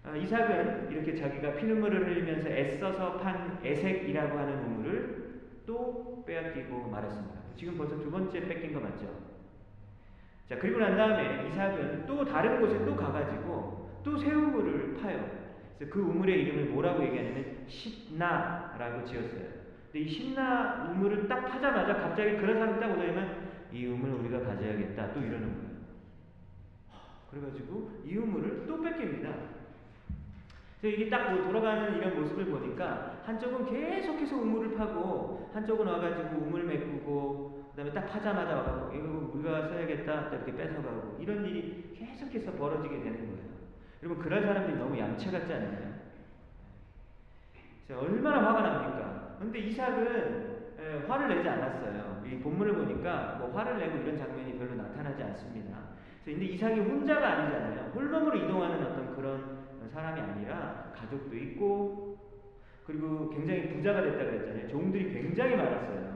아, 0.05 0.17
이삭은 0.17 0.91
이렇게 0.91 1.15
자기가 1.15 1.55
피눈물을 1.55 2.07
흘리면서 2.07 2.49
애써서 2.49 3.19
판 3.19 3.61
에색이라고 3.65 4.37
하는 4.39 4.65
우물을 4.65 5.41
또 5.65 6.25
빼앗기고 6.27 6.89
말았습니다. 6.91 7.35
지금 7.57 7.77
벌써 7.79 7.97
두 8.01 8.11
번째 8.11 8.41
뺏긴 8.49 8.73
거 8.75 8.81
맞죠? 8.81 9.07
자, 10.49 10.59
그리고 10.59 10.81
난 10.81 10.97
다음에 10.97 11.49
이삭은 11.49 12.07
또 12.07 12.25
다른 12.25 12.61
곳에 12.61 12.85
또 12.85 12.97
가가지고 12.97 14.01
또 14.05 14.19
새 14.19 14.33
우물을 14.33 14.95
파요. 15.01 15.25
그래서 15.79 15.93
그 15.95 16.01
우물의 16.01 16.43
이름을 16.43 16.65
뭐라고 16.71 17.05
얘기하냐면 17.05 17.65
신나라고 17.69 19.05
지었어요. 19.05 19.63
근데 19.93 20.01
이 20.01 20.09
신나 20.09 20.91
우물을 20.91 21.29
딱 21.29 21.47
파자마자 21.47 21.95
갑자기 21.95 22.37
그런 22.37 22.59
사람이 22.59 22.81
딱 22.81 22.91
오더니만 22.91 23.53
이 23.73 23.87
우물 23.87 24.11
우리가 24.11 24.41
가져야겠다 24.41 25.13
또 25.13 25.21
이러는 25.21 25.55
거예요. 25.55 25.72
그래가지고 27.33 27.91
이 28.05 28.17
우물을 28.17 28.67
또 28.67 28.81
뺏깁니다. 28.81 29.33
이게 30.83 31.09
딱뭐 31.09 31.45
돌아가는 31.45 31.97
이런 31.97 32.21
모습을 32.21 32.47
보니까 32.47 33.23
한쪽은 33.25 33.71
계속해서 33.71 34.37
우물을 34.37 34.77
파고 34.77 35.51
한쪽은 35.55 35.87
와가지고 35.87 36.43
우물 36.43 36.65
메꾸고 36.65 37.71
그다음에 37.71 37.93
딱 37.93 38.07
파자마자 38.07 38.57
와가지고 38.57 38.95
이거 38.95 39.31
우리가 39.33 39.69
써야겠다 39.69 40.29
이렇게 40.29 40.57
뺏어가고 40.57 41.19
이런 41.21 41.47
일이 41.47 41.95
계속해서 41.97 42.53
벌어지게 42.53 43.01
되는 43.01 43.19
거예요. 43.19 43.53
여러분 44.03 44.23
그럴 44.23 44.43
사람들이 44.43 44.77
너무 44.77 44.99
얌체 44.99 45.31
같지 45.31 45.53
않나요? 45.53 45.93
얼마나 47.91 48.49
화가 48.49 48.63
납니까? 48.63 49.37
근데 49.39 49.59
이삭은 49.59 50.77
에, 50.79 51.07
화를 51.07 51.29
내지 51.29 51.49
않았어요. 51.49 52.23
이 52.27 52.39
본문을 52.39 52.75
보니까 52.75 53.37
뭐 53.39 53.53
화를 53.57 53.79
내고 53.79 53.99
이런 53.99 54.17
장면이 54.17 54.59
별로 54.59 54.75
나타나지 54.75 55.23
않습니다. 55.23 55.72
근데 56.25 56.45
이삭이 56.47 56.81
혼자가 56.81 57.29
아니잖아요. 57.29 57.93
홀몸으로 57.95 58.37
이동하는 58.37 58.87
어떤 58.87 59.17
그런 59.17 59.67
사람이 59.93 60.21
아니라 60.21 60.93
가족도 60.97 61.37
있고 61.37 62.17
그리고 62.87 63.31
굉장히 63.31 63.69
부자가 63.69 64.03
됐다 64.03 64.25
그랬잖아요. 64.25 64.69
종들이 64.69 65.13
굉장히 65.13 65.57
많았어요. 65.57 66.13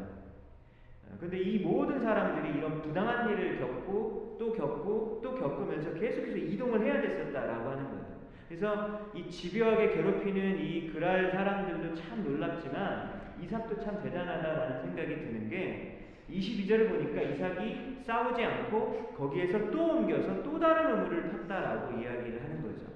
근데 1.19 1.39
이 1.39 1.59
모든 1.61 2.01
사람들이 2.01 2.59
이런 2.59 2.83
부당한 2.83 3.31
일을 3.31 3.59
겪고 3.59 4.37
또 4.39 4.53
겪고 4.53 5.21
또 5.23 5.35
겪으면서 5.35 5.95
계속해서 5.95 6.37
이동을 6.37 6.83
해야 6.83 7.01
됐었다라고 7.01 7.71
하는 7.71 7.85
거예요. 7.85 8.07
그래서 8.49 9.11
이 9.15 9.29
집요하게 9.29 9.95
괴롭히는 9.95 10.61
이 10.61 10.93
그랄 10.93 11.33
사람들도 11.33 11.95
참 11.95 12.23
놀랍지만 12.23 13.35
이삭도 13.43 13.81
참 13.81 14.01
대단하다라는 14.03 14.83
생각이 14.83 15.17
드는 15.17 15.49
게 15.49 15.96
22절을 16.31 16.89
보니까 16.89 17.23
이삭이 17.23 17.99
싸우지 18.05 18.45
않고 18.45 19.15
거기에서 19.17 19.71
또 19.71 19.97
옮겨서 19.97 20.43
또 20.43 20.59
다른 20.59 21.01
우물을 21.01 21.31
탔다라고 21.31 21.99
이야기를 22.01 22.43
하는 22.43 22.63
거죠. 22.63 22.87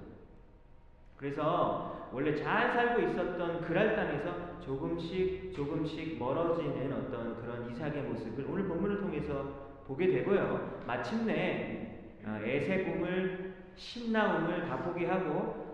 그래서 1.17 2.09
원래 2.11 2.35
잘 2.35 2.73
살고 2.73 3.01
있었던 3.01 3.61
그랄 3.61 3.95
땅에서 3.95 4.59
조금씩 4.59 5.53
조금씩 5.53 6.17
멀어지는 6.19 6.91
어떤 6.93 7.39
그런 7.41 7.69
이삭의 7.71 8.03
모습을 8.03 8.45
오늘 8.49 8.65
본문을 8.65 8.99
통해서 8.99 9.83
보게 9.87 10.07
되고요. 10.07 10.83
마침내 10.85 12.17
어, 12.25 12.39
에색 12.43 12.87
우물, 12.87 13.53
신나 13.75 14.37
우물 14.37 14.61
다 14.67 14.77
포기하고 14.77 15.71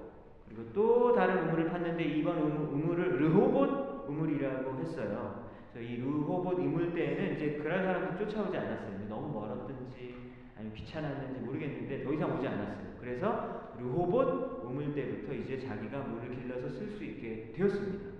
그리고 0.48 0.72
또 0.74 1.14
다른 1.14 1.48
우물을 1.48 1.70
팠는데 1.70 2.02
이번 2.02 2.38
우물을 2.38 3.20
르호봇 3.20 4.06
우물이라고 4.08 4.80
했어요. 4.80 5.47
이 5.80 5.98
르호봇 5.98 6.58
우물 6.60 6.94
때에는 6.94 7.36
이제 7.36 7.60
그럴 7.62 7.84
사람들 7.84 8.26
쫓아오지 8.28 8.58
않았어요. 8.58 9.08
너무 9.10 9.34
멀었든지 9.34 10.16
아니면 10.58 10.74
귀찮았는지 10.76 11.40
모르겠는데 11.42 12.04
더 12.04 12.14
이상 12.14 12.38
오지 12.38 12.48
않았어요. 12.48 12.88
그래서 13.00 13.74
르호봇 13.80 14.64
우물 14.66 14.94
때부터 14.94 15.34
이제 15.34 15.60
자기가 15.60 16.00
물을 16.00 16.36
길러서 16.36 16.70
쓸 16.70 16.88
수 16.90 17.04
있게 17.04 17.54
되었습니다. 17.56 18.18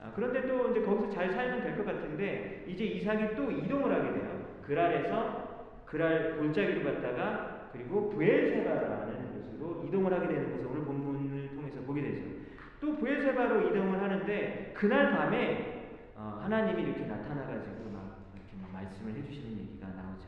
아, 0.00 0.12
그런데 0.14 0.46
또 0.46 0.70
이제 0.70 0.80
거기서 0.82 1.10
잘 1.10 1.30
살면 1.32 1.62
될 1.62 1.76
것 1.76 1.84
같은데 1.84 2.64
이제 2.68 2.84
이삭이 2.84 3.34
또 3.34 3.50
이동을 3.50 3.92
하게 3.92 4.12
돼요. 4.20 4.46
그랄에서 4.62 5.82
그랄 5.86 6.36
골짜기로 6.38 6.84
갔다가 6.84 7.70
그리고 7.72 8.08
부엘세바라는 8.10 9.32
곳으로 9.32 9.84
이동을 9.88 10.12
하게 10.12 10.28
되는 10.28 10.52
것을 10.52 10.66
오늘 10.66 10.84
본문을 10.84 11.50
통해서 11.54 11.80
보게 11.80 12.02
되죠. 12.02 12.22
또 12.80 12.96
부엘세바로 12.96 13.68
이동을 13.68 14.00
하는데 14.00 14.72
그날 14.76 15.10
밤에 15.10 15.77
어, 16.28 16.40
하나님이 16.42 16.82
이렇게 16.82 17.06
나타나가지고 17.06 17.90
막 17.90 18.18
이렇게 18.34 18.52
막 18.60 18.70
말씀을 18.72 19.14
해주시는 19.14 19.58
얘기가 19.60 19.88
나오죠. 19.88 20.26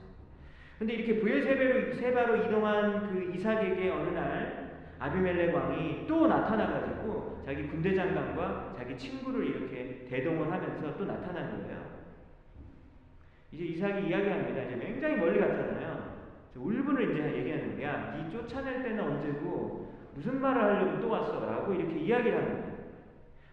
근데 0.78 0.94
이렇게 0.94 1.20
부엘세바로 1.20 1.94
세바로 1.94 2.36
이동한 2.36 3.12
그 3.12 3.34
이삭에게 3.34 3.90
어느 3.90 4.08
날 4.10 4.70
아비멜렉 4.98 5.54
왕이 5.54 6.06
또 6.06 6.26
나타나가지고 6.26 7.42
자기 7.44 7.66
군대 7.66 7.94
장관과 7.94 8.74
자기 8.78 8.96
친구를 8.96 9.46
이렇게 9.46 10.06
대동을 10.08 10.50
하면서 10.50 10.96
또 10.96 11.04
나타난 11.04 11.50
거예요. 11.50 12.00
이제 13.52 13.64
이삭이 13.64 14.08
이야기합니다. 14.08 14.62
이제 14.62 14.78
굉장히 14.78 15.16
멀리 15.16 15.38
갔잖아요. 15.38 16.20
울분을 16.56 17.10
이제 17.10 17.38
얘기하는 17.38 17.76
거야. 17.76 18.14
네 18.16 18.30
쫓아낼 18.30 18.82
때는 18.82 19.00
언제고 19.04 19.94
무슨 20.14 20.40
말을 20.40 20.62
하려고 20.62 21.00
또 21.00 21.10
왔어? 21.10 21.44
라고 21.44 21.74
이렇게 21.74 21.98
이야기를 21.98 22.36
하는 22.38 22.60
거예요. 22.60 22.69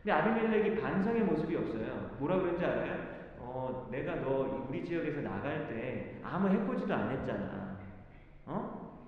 근데 0.08 0.22
아비멜렉이 0.22 0.80
반성의 0.80 1.22
모습이 1.24 1.58
없어요. 1.58 2.16
뭐라 2.18 2.38
그런지 2.38 2.64
알아요? 2.64 2.96
어, 3.40 3.90
내가 3.92 4.16
너 4.16 4.66
우리 4.70 4.86
지역에서 4.86 5.20
나갈 5.20 5.68
때 5.68 6.18
아무 6.24 6.48
해코지도 6.48 6.94
안 6.94 7.12
했잖아. 7.12 7.78
어? 8.46 9.04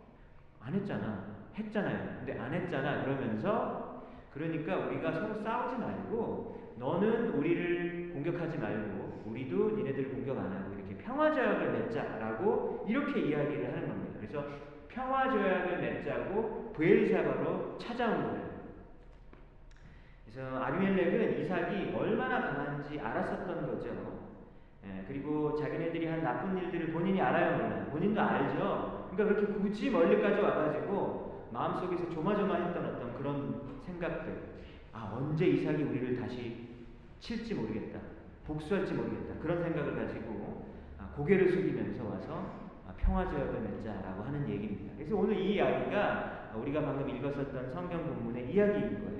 안 0.59 0.73
했잖아. 0.73 1.23
했잖아요. 1.55 2.17
근데 2.17 2.37
안 2.37 2.53
했잖아. 2.53 3.05
그러면서 3.05 4.03
그러니까 4.33 4.75
우리가 4.75 5.13
서로 5.13 5.35
싸우지 5.35 5.77
말고 5.77 6.73
너는 6.77 7.29
우리를 7.29 8.11
공격하지 8.15 8.57
말고 8.57 9.23
우리도 9.27 9.77
니네들을 9.77 10.09
공격 10.09 10.37
안 10.37 10.51
하고 10.51 10.73
이렇게 10.73 10.97
평화 10.97 11.31
조약을 11.31 11.71
맺자라고 11.71 12.87
이렇게 12.89 13.21
이야기를 13.21 13.71
하는 13.71 13.87
겁니다. 13.87 14.15
그래서 14.19 14.45
평화 14.89 15.31
조약을 15.31 15.77
맺자고 15.77 16.73
부엘사바로 16.75 17.77
찾아온 17.77 18.33
거예요. 18.33 18.48
그래서 20.39 20.57
아비멜렉은 20.57 21.41
이삭이 21.41 21.93
얼마나 21.93 22.39
강한지 22.39 22.97
알았었던 22.97 23.67
거죠. 23.67 23.89
예, 24.85 25.03
그리고 25.05 25.53
자기네들이 25.53 26.07
한 26.07 26.23
나쁜 26.23 26.57
일들을 26.57 26.93
본인이 26.93 27.21
알아요, 27.21 27.57
몰라요? 27.57 27.85
본인도 27.91 28.21
알죠. 28.21 29.09
그러니까 29.11 29.41
그렇게 29.41 29.59
굳이 29.59 29.89
멀리까지 29.89 30.39
와가지고 30.39 31.49
마음속에서 31.51 32.09
조마조마했던 32.09 32.85
어떤 32.85 33.17
그런 33.17 33.61
생각들. 33.85 34.59
아, 34.93 35.11
언제 35.13 35.45
이삭이 35.45 35.83
우리를 35.83 36.21
다시 36.21 36.69
칠지 37.19 37.53
모르겠다. 37.55 37.99
복수할지 38.47 38.93
모르겠다. 38.93 39.41
그런 39.41 39.61
생각을 39.61 39.93
가지고 39.93 40.67
아, 40.97 41.11
고개를 41.17 41.49
숙이면서 41.49 42.05
와서 42.05 42.69
아, 42.87 42.93
평화제약을 42.95 43.59
맺자라고 43.59 44.23
하는 44.23 44.47
얘기입니다. 44.47 44.93
그래서 44.95 45.17
오늘 45.17 45.37
이 45.37 45.55
이야기가 45.55 46.53
우리가 46.55 46.81
방금 46.81 47.09
읽었었던 47.09 47.73
성경 47.73 48.05
본문의 48.05 48.53
이야기인 48.53 49.03
거예요. 49.03 49.18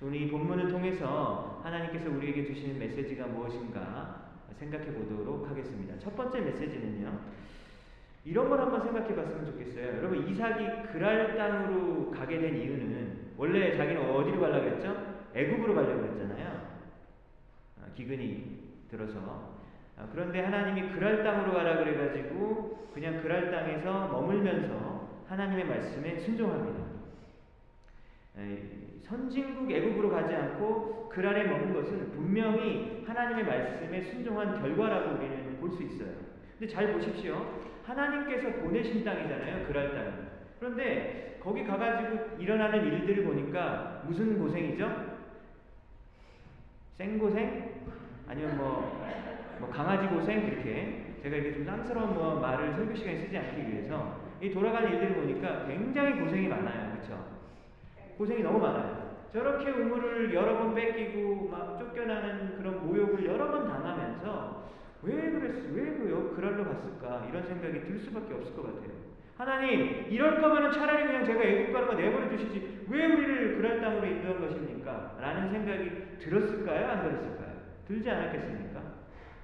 오늘 0.00 0.22
이 0.22 0.30
본문을 0.30 0.68
통해서 0.68 1.60
하나님께서 1.64 2.08
우리에게 2.08 2.44
주시는 2.44 2.78
메시지가 2.78 3.26
무엇인가 3.26 4.28
생각해 4.56 4.86
보도록 4.92 5.50
하겠습니다. 5.50 5.98
첫 5.98 6.14
번째 6.16 6.40
메시지는요. 6.40 7.18
이런 8.24 8.48
걸 8.48 8.60
한번 8.60 8.82
생각해 8.82 9.14
봤으면 9.14 9.46
좋겠어요. 9.46 9.98
여러분, 9.98 10.28
이삭이 10.28 10.92
그랄 10.92 11.36
땅으로 11.36 12.10
가게 12.12 12.38
된 12.38 12.56
이유는 12.56 13.32
원래 13.36 13.76
자기는 13.76 14.10
어디로 14.10 14.40
가려고 14.40 14.66
했죠? 14.68 15.18
애굽으로 15.34 15.74
가려고 15.74 16.04
했잖아요. 16.04 16.68
아, 17.80 17.86
기근이 17.96 18.84
들어서. 18.90 19.58
아, 19.96 20.08
그런데 20.12 20.42
하나님이 20.42 20.92
그랄 20.92 21.24
땅으로 21.24 21.54
가라 21.54 21.78
그래가지고 21.78 22.90
그냥 22.94 23.20
그랄 23.20 23.50
땅에서 23.50 24.08
머물면서 24.08 25.24
하나님의 25.28 25.64
말씀에 25.64 26.18
순종합니다. 26.18 26.97
선진국 29.02 29.70
애국으로 29.70 30.10
가지 30.10 30.34
않고 30.34 31.08
그랄에 31.08 31.44
머문 31.44 31.72
것은 31.72 32.10
분명히 32.12 33.04
하나님의 33.06 33.44
말씀에 33.44 34.02
순종한 34.02 34.60
결과라고 34.60 35.16
우리는 35.16 35.58
볼 35.58 35.70
수 35.72 35.82
있어요. 35.82 36.12
근데 36.58 36.72
잘 36.72 36.92
보십시오. 36.92 37.60
하나님께서 37.84 38.50
보내신 38.60 39.04
땅이잖아요. 39.04 39.66
그랄 39.66 39.94
땅. 39.94 40.28
그런데 40.58 41.38
거기 41.42 41.64
가가지고 41.64 42.36
일어나는 42.38 42.84
일들을 42.84 43.24
보니까 43.24 44.02
무슨 44.06 44.38
고생이죠? 44.38 45.18
생고생? 46.98 47.82
아니면 48.28 48.56
뭐, 48.56 49.06
뭐 49.60 49.68
강아지 49.70 50.06
고생? 50.08 50.46
이렇게. 50.46 51.14
제가 51.22 51.36
이렇게 51.36 51.54
좀 51.54 51.64
쌍스러운 51.64 52.14
뭐 52.14 52.40
말을 52.40 52.72
설교 52.74 52.94
시간에 52.94 53.18
쓰지 53.18 53.36
않기 53.36 53.72
위해서 53.72 54.20
이 54.40 54.50
돌아가는 54.52 54.90
일들을 54.92 55.14
보니까 55.14 55.66
굉장히 55.66 56.20
고생이 56.20 56.48
많아요. 56.48 56.92
그렇죠? 56.92 57.27
고생이 58.18 58.42
너무 58.42 58.58
많아요. 58.58 59.16
저렇게 59.32 59.70
우물을 59.70 60.34
여러 60.34 60.58
번 60.58 60.74
뺏기고 60.74 61.48
막 61.48 61.78
쫓겨나는 61.78 62.56
그런 62.56 62.84
모욕을 62.84 63.24
여러 63.24 63.50
번 63.50 63.68
당하면서 63.68 64.68
왜 65.02 65.30
그랬어? 65.30 65.68
왜 65.72 65.84
그, 65.96 66.32
그럴로 66.34 66.64
갔을까? 66.64 67.26
이런 67.30 67.44
생각이 67.44 67.80
들 67.82 68.00
수밖에 68.00 68.34
없을 68.34 68.56
것 68.56 68.62
같아요. 68.62 68.90
하나님, 69.36 70.06
이럴 70.10 70.40
거면 70.40 70.72
차라리 70.72 71.06
그냥 71.06 71.24
제가 71.24 71.40
애국 71.40 71.72
가는 71.72 71.86
거 71.86 71.94
내버려 71.94 72.28
두시지. 72.30 72.86
왜 72.88 73.06
우리를 73.06 73.58
그랄 73.58 73.80
땅으로 73.80 74.04
인도한 74.04 74.40
것입니까? 74.40 75.16
라는 75.20 75.48
생각이 75.50 76.18
들었을까요? 76.18 76.88
안 76.88 77.02
들었을까요? 77.04 77.52
들지 77.86 78.10
않았겠습니까? 78.10 78.80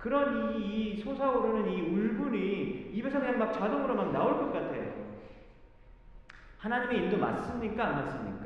그런 0.01 0.57
이, 0.61 0.91
이 0.91 0.97
솟아오르는 1.01 1.71
이 1.71 1.81
울분이 1.83 2.91
입에서 2.95 3.21
그냥 3.21 3.39
막 3.39 3.53
자동으로 3.53 3.95
막 3.95 4.13
나올 4.13 4.39
것 4.39 4.53
같아요. 4.53 4.93
하나님의 6.59 7.05
인도 7.05 7.19
맞습니까? 7.19 7.87
안 7.87 7.95
맞습니까? 7.97 8.44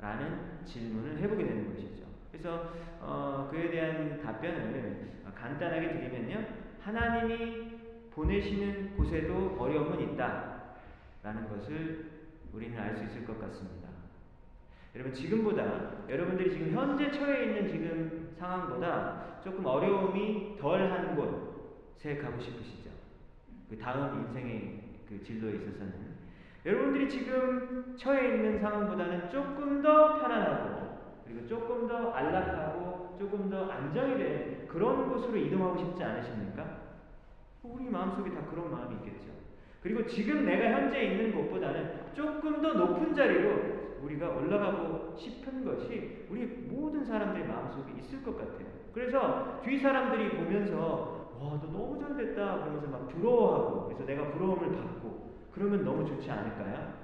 라는 0.00 0.64
질문을 0.64 1.18
해보게 1.18 1.44
되는 1.44 1.68
것이죠. 1.74 2.04
그래서 2.30 2.72
어, 3.00 3.48
그에 3.50 3.70
대한 3.70 4.22
답변을 4.22 5.22
간단하게 5.34 5.92
드리면요. 5.92 6.46
하나님이 6.80 7.78
보내시는 8.10 8.96
곳에도 8.96 9.56
어려움은 9.58 10.00
있다. 10.12 10.58
라는 11.22 11.48
것을 11.48 12.10
우리는 12.52 12.78
알 12.78 12.96
수 12.96 13.04
있을 13.04 13.26
것 13.26 13.38
같습니다. 13.40 13.88
여러분, 14.94 15.12
지금보다, 15.12 16.08
여러분들이 16.08 16.50
지금 16.50 16.72
현재 16.72 17.10
처해 17.10 17.44
있는 17.44 17.68
지금 17.68 18.34
상황보다 18.38 19.40
조금 19.44 19.64
어려움이 19.64 20.56
덜한 20.58 21.14
곳에 21.14 22.16
가고 22.16 22.40
싶으시죠? 22.40 22.90
그 23.68 23.78
다음 23.78 24.26
인생의 24.26 24.82
그 25.08 25.22
진로에 25.22 25.56
있어서는. 25.56 26.07
여러분들이 26.68 27.08
지금 27.08 27.94
처해 27.96 28.28
있는 28.28 28.58
상황보다는 28.58 29.30
조금 29.30 29.80
더 29.80 30.18
편안하고, 30.20 30.98
그리고 31.24 31.46
조금 31.46 31.88
더 31.88 32.10
안락하고, 32.10 33.16
조금 33.18 33.48
더 33.48 33.70
안정이 33.70 34.18
된 34.18 34.68
그런 34.68 35.08
곳으로 35.08 35.34
이동하고 35.38 35.78
싶지 35.78 36.04
않으십니까? 36.04 36.82
우리 37.62 37.88
마음속에 37.88 38.30
다 38.34 38.42
그런 38.50 38.70
마음이 38.70 38.96
있겠죠. 38.96 39.30
그리고 39.82 40.04
지금 40.06 40.44
내가 40.44 40.70
현재 40.70 41.04
있는 41.04 41.34
곳보다는 41.34 42.12
조금 42.12 42.60
더 42.60 42.74
높은 42.74 43.14
자리로 43.14 43.78
우리가 44.02 44.28
올라가고 44.28 45.16
싶은 45.16 45.64
것이 45.64 46.26
우리 46.28 46.44
모든 46.68 47.02
사람들의 47.02 47.48
마음속에 47.48 47.94
있을 47.98 48.22
것 48.22 48.36
같아요. 48.36 48.66
그래서 48.92 49.58
주위 49.64 49.78
사람들이 49.78 50.36
보면서 50.36 51.30
와, 51.40 51.58
너 51.62 51.70
너무 51.72 51.98
잘 51.98 52.14
됐다. 52.14 52.58
그러면서 52.58 52.88
막 52.88 53.08
부러워하고, 53.08 53.86
그래서 53.86 54.04
내가 54.04 54.30
부러움을 54.32 54.76
받고, 54.76 55.27
그러면 55.52 55.84
너무 55.84 56.04
좋지 56.06 56.30
않을까요? 56.30 56.98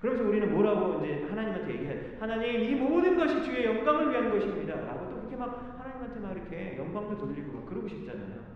그러면서 0.00 0.28
우리는 0.28 0.52
뭐라고 0.52 1.02
이제 1.02 1.26
하나님한테 1.30 1.72
얘기해? 1.72 2.16
하나님 2.20 2.60
이 2.60 2.74
모든 2.74 3.16
것이 3.16 3.42
주의 3.42 3.64
영광을 3.64 4.10
위한 4.10 4.30
것입니다. 4.30 4.74
라고 4.82 5.08
또 5.08 5.16
그렇게 5.16 5.36
막 5.36 5.76
하나님한테 5.78 6.20
막 6.20 6.32
이렇게 6.32 6.76
영광도 6.78 7.16
돌리고 7.16 7.52
막 7.52 7.66
그러고 7.66 7.88
싶잖아요. 7.88 8.54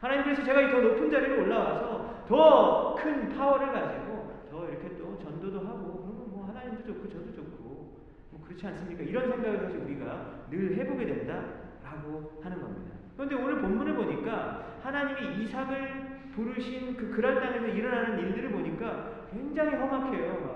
하나님 0.00 0.24
그래서 0.24 0.44
제가 0.44 0.60
이더 0.60 0.80
높은 0.80 1.10
자리로 1.10 1.42
올라와서 1.42 2.24
더 2.28 2.94
큰 2.96 3.28
파워를 3.36 3.72
가지고 3.72 4.30
더 4.50 4.68
이렇게 4.68 4.96
또 4.96 5.18
전도도 5.18 5.58
하고 5.60 6.02
그러면 6.04 6.30
뭐 6.30 6.46
하나님도 6.48 6.84
좋고 6.84 7.08
저도 7.08 7.32
좋고 7.32 7.98
뭐 8.30 8.40
그렇지 8.44 8.66
않습니까? 8.66 9.02
이런 9.04 9.28
생각을 9.30 9.58
사실 9.60 9.78
우리가 9.80 10.46
늘 10.50 10.76
해보게 10.76 11.06
된다라고 11.06 12.40
하는 12.42 12.60
겁니다. 12.60 12.94
그런데 13.16 13.34
오늘 13.34 13.60
본문을 13.60 13.94
보니까 13.94 14.78
하나님이 14.82 15.42
이삭을 15.42 16.15
부르신 16.36 16.96
그 16.96 17.10
그랄 17.10 17.40
땅에서 17.40 17.66
일어나는 17.66 18.20
일들을 18.20 18.50
보니까 18.50 19.26
굉장히 19.32 19.74
험악해요. 19.76 20.32
막, 20.40 20.50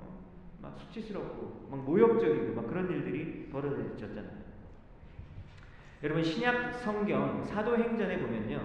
어? 0.00 0.18
막 0.62 0.78
수치스럽고 0.78 1.68
막 1.70 1.84
모욕적이고 1.84 2.54
막 2.54 2.66
그런 2.66 2.90
일들이 2.90 3.50
벌어졌잖아요. 3.52 4.46
여러분 6.02 6.24
신약 6.24 6.74
성경 6.74 7.44
사도행전에 7.44 8.18
보면요. 8.18 8.60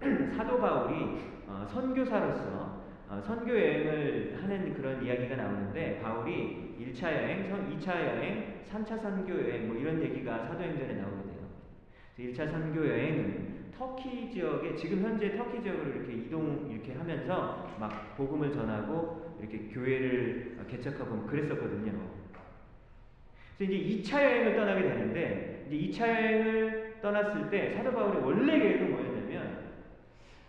사도 0.34 0.58
바울이 0.58 1.20
어, 1.46 1.66
선교사로서 1.68 2.84
어, 3.10 3.20
선교 3.20 3.50
여행을 3.50 4.38
하는 4.42 4.74
그런 4.74 5.04
이야기가 5.04 5.36
나오는데 5.36 6.00
바울이 6.02 6.76
1차 6.80 7.12
여행, 7.12 7.78
2차 7.78 7.88
여행, 7.88 8.62
3차 8.70 9.00
선교 9.00 9.34
여행 9.34 9.68
뭐 9.68 9.76
이런 9.76 10.00
얘기가 10.02 10.46
사도행전에 10.46 10.94
나오게 10.94 11.22
돼요. 11.22 11.48
1차 12.18 12.50
선교 12.50 12.86
여행은 12.86 13.67
터키 13.78 14.28
지역에 14.28 14.74
지금 14.74 15.02
현재 15.02 15.36
터키 15.36 15.62
지역으로 15.62 15.90
이렇게 15.90 16.12
이동 16.14 16.68
이렇게 16.68 16.94
하면서 16.94 17.76
막 17.78 18.16
복음을 18.16 18.52
전하고 18.52 19.36
이렇게 19.38 19.68
교회를 19.72 20.58
개척하고 20.68 21.24
그랬었거든요. 21.26 21.92
그래서 23.56 23.72
이제 23.72 24.02
2차 24.02 24.22
여행을 24.22 24.56
떠나게 24.56 24.82
되는데 24.82 25.66
이제 25.70 25.76
2차 25.76 26.08
여행을 26.08 26.98
떠났을 27.00 27.50
때 27.50 27.72
사도 27.76 27.92
바울의 27.92 28.22
원래 28.22 28.58
계획은 28.58 28.90
뭐였냐면 28.90 29.68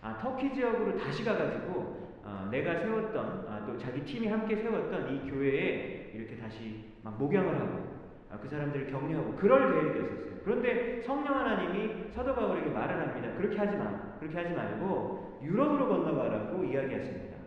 아, 0.02 0.18
터키 0.18 0.52
지역으로 0.54 0.98
다시 0.98 1.24
가가지고 1.24 2.22
어, 2.24 2.48
내가 2.52 2.80
세웠던 2.80 3.46
아, 3.48 3.65
또 3.68 3.78
자기 3.78 4.04
팀이 4.04 4.28
함께 4.28 4.56
세웠던 4.56 5.15
이 5.15 5.30
교회에 5.30 6.13
이렇게 6.15 6.36
다시 6.38 6.86
막 7.04 7.18
목양을 7.20 7.60
하고 7.60 7.74
아, 7.74 7.99
그 8.38 8.48
사람들을 8.48 8.92
격려하고 8.92 9.36
그럴 9.36 9.74
계획이었었어요. 9.74 10.39
그런데 10.44 11.02
성령 11.02 11.36
하나님이 11.36 12.10
사도 12.13 12.36
바울에게 12.36 12.70
말을 12.70 13.00
합니다. 13.00 13.30
그렇게 13.38 13.58
하지 13.58 13.76
마. 13.78 14.18
그렇게 14.20 14.38
하지 14.38 14.54
말고 14.54 15.39
유럽으로 15.44 15.88
건너가라고 15.88 16.63
이야기하십니다. 16.63 17.38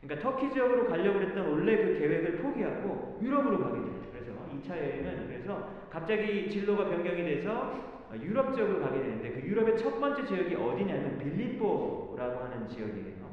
그러니까 0.00 0.28
터키 0.28 0.52
지역으로 0.52 0.86
가려고 0.86 1.20
했던 1.20 1.48
원래 1.48 1.76
그 1.76 1.98
계획을 1.98 2.36
포기하고 2.38 3.18
유럽으로 3.22 3.58
가게 3.58 3.80
돼요. 3.80 4.02
그래서 4.12 4.32
2차 4.52 4.76
여행은 4.76 5.28
그래서 5.28 5.70
갑자기 5.90 6.48
진로가 6.50 6.88
변경이 6.88 7.24
돼서 7.24 7.94
유럽 8.20 8.54
지역으로 8.54 8.80
가게 8.80 8.98
되는데 9.00 9.32
그 9.32 9.46
유럽의 9.46 9.76
첫 9.78 9.98
번째 9.98 10.24
지역이 10.26 10.54
어디냐면 10.54 11.18
빌리뽀라고 11.18 12.44
하는 12.44 12.68
지역이에요. 12.68 13.23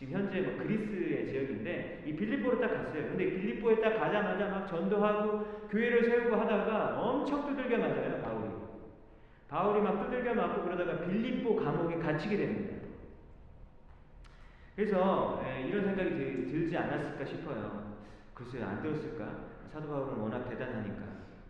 지금 0.00 0.14
현재 0.14 0.40
뭐 0.40 0.56
그리스의 0.56 1.26
지역인데 1.26 2.04
이 2.06 2.16
빌립보로 2.16 2.58
딱 2.58 2.68
갔어요. 2.68 3.08
근데 3.08 3.34
빌립보에 3.34 3.82
딱 3.82 3.98
가자마자 3.98 4.48
막 4.48 4.66
전도하고 4.66 5.68
교회를 5.68 6.04
세우고 6.04 6.36
하다가 6.36 6.98
엄청 6.98 7.46
두들겨 7.46 7.76
맞아요 7.76 8.22
바울이. 8.22 8.48
바울이 9.46 9.82
막 9.82 10.02
두들겨 10.02 10.32
맞고 10.32 10.62
그러다가 10.62 11.04
빌립보 11.04 11.54
감옥에 11.54 11.98
갇히게 11.98 12.34
됩니다. 12.34 12.86
그래서 14.74 15.42
에, 15.44 15.64
예, 15.64 15.68
이런 15.68 15.84
생각이 15.84 16.16
들, 16.50 16.66
지 16.66 16.74
않았을까 16.78 17.22
싶어요. 17.26 17.98
글쎄요 18.32 18.68
안 18.68 18.80
들었을까? 18.80 19.50
사도 19.70 19.86
바울은 19.86 20.14
워낙 20.14 20.48
대단하니까. 20.48 21.02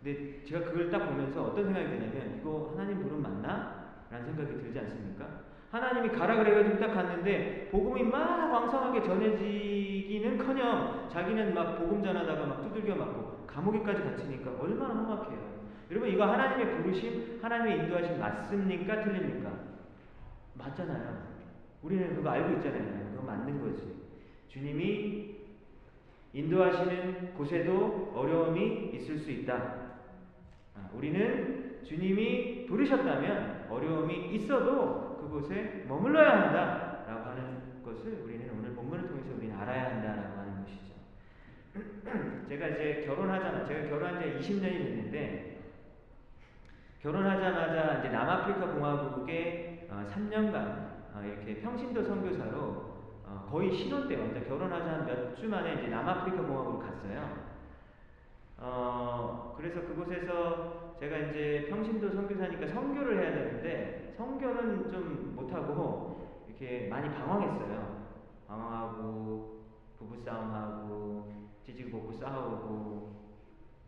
근데 0.03 0.43
제가 0.43 0.65
그걸 0.65 0.91
딱 0.91 1.05
보면서 1.05 1.41
어떤 1.45 1.63
생각이 1.63 1.87
드냐면 1.87 2.39
이거 2.41 2.73
하나님 2.75 3.01
부름 3.01 3.21
맞나? 3.21 3.95
라는 4.11 4.25
생각이 4.25 4.61
들지 4.61 4.77
않습니까? 4.77 5.50
하나님이 5.71 6.09
가라 6.09 6.35
그래가지고 6.35 6.79
딱 6.79 6.93
갔는데 6.93 7.69
복음이 7.71 8.03
막 8.03 8.51
왕성하게 8.51 9.03
전해지기는커녕 9.03 11.07
자기는 11.09 11.53
막 11.53 11.79
복음 11.79 12.03
전하다가 12.03 12.45
막 12.45 12.61
두들겨 12.61 12.95
맞고 12.95 13.45
감옥에까지 13.47 14.03
갇히니까 14.03 14.51
얼마나 14.59 14.95
험악해요. 14.95 15.61
여러분 15.89 16.09
이거 16.09 16.25
하나님의 16.25 16.77
부르심, 16.77 17.39
하나님의 17.41 17.79
인도하심 17.79 18.19
맞습니까? 18.19 19.01
틀립니까? 19.01 19.51
맞잖아요. 20.55 21.31
우리는 21.83 22.15
그거 22.15 22.29
알고 22.29 22.57
있잖아요. 22.57 23.11
그거 23.11 23.23
맞는 23.23 23.61
거지. 23.61 23.95
주님이 24.49 25.37
인도하시는 26.33 27.33
곳에도 27.33 28.11
어려움이 28.13 28.91
있을 28.93 29.17
수 29.17 29.31
있다. 29.31 29.53
아, 30.75 30.89
우리는 30.93 31.79
주님이 31.83 32.65
부르셨다면 32.67 33.67
어려움이 33.69 34.35
있어도 34.35 35.10
그곳에 35.31 35.85
머물러야 35.87 36.41
한다라고 36.41 37.29
하는 37.29 37.83
것을 37.85 38.21
우리는 38.25 38.51
오늘 38.53 38.75
본문을 38.75 39.07
통해서 39.07 39.33
우리는 39.37 39.55
알아야 39.55 39.91
한다라고 39.91 40.39
하는 40.39 40.63
것이죠. 40.63 40.93
제가 42.49 42.67
이제 42.67 43.05
결혼하자마자 43.07 43.65
제가 43.65 43.89
결혼한 43.89 44.21
지 44.21 44.53
20년이 44.53 44.77
됐는데 44.77 45.61
결혼하자마자 47.01 47.99
이제 47.99 48.09
남아프리카 48.09 48.73
공화국에 48.73 49.87
3년간 49.89 50.55
어, 50.55 51.13
어, 51.13 51.23
이렇게 51.25 51.61
평신도 51.61 52.03
선교사로 52.03 52.91
어, 53.25 53.47
거의 53.49 53.73
신혼 53.73 54.09
때 54.09 54.17
완전 54.17 54.45
결혼하자 54.45 55.05
몇 55.05 55.35
주 55.35 55.47
만에 55.47 55.75
이제 55.75 55.87
남아프리카 55.87 56.43
공화국으로 56.43 56.79
갔어요. 56.79 57.51
어, 58.57 59.55
그래서 59.57 59.81
그곳에서 59.81 60.95
제가 60.99 61.17
이제 61.17 61.67
평신도 61.69 62.11
선교사니까 62.11 62.67
선교를 62.67 63.23
해야 63.23 63.33
되는데 63.33 64.00
선교는 64.21 64.91
좀 64.91 65.33
못하고 65.35 66.45
이렇게 66.47 66.87
많이 66.87 67.09
방황했어요. 67.09 68.05
방황하고 68.47 69.63
부부싸움하고 69.97 71.49
찌지고 71.63 72.11
싸우고 72.11 73.21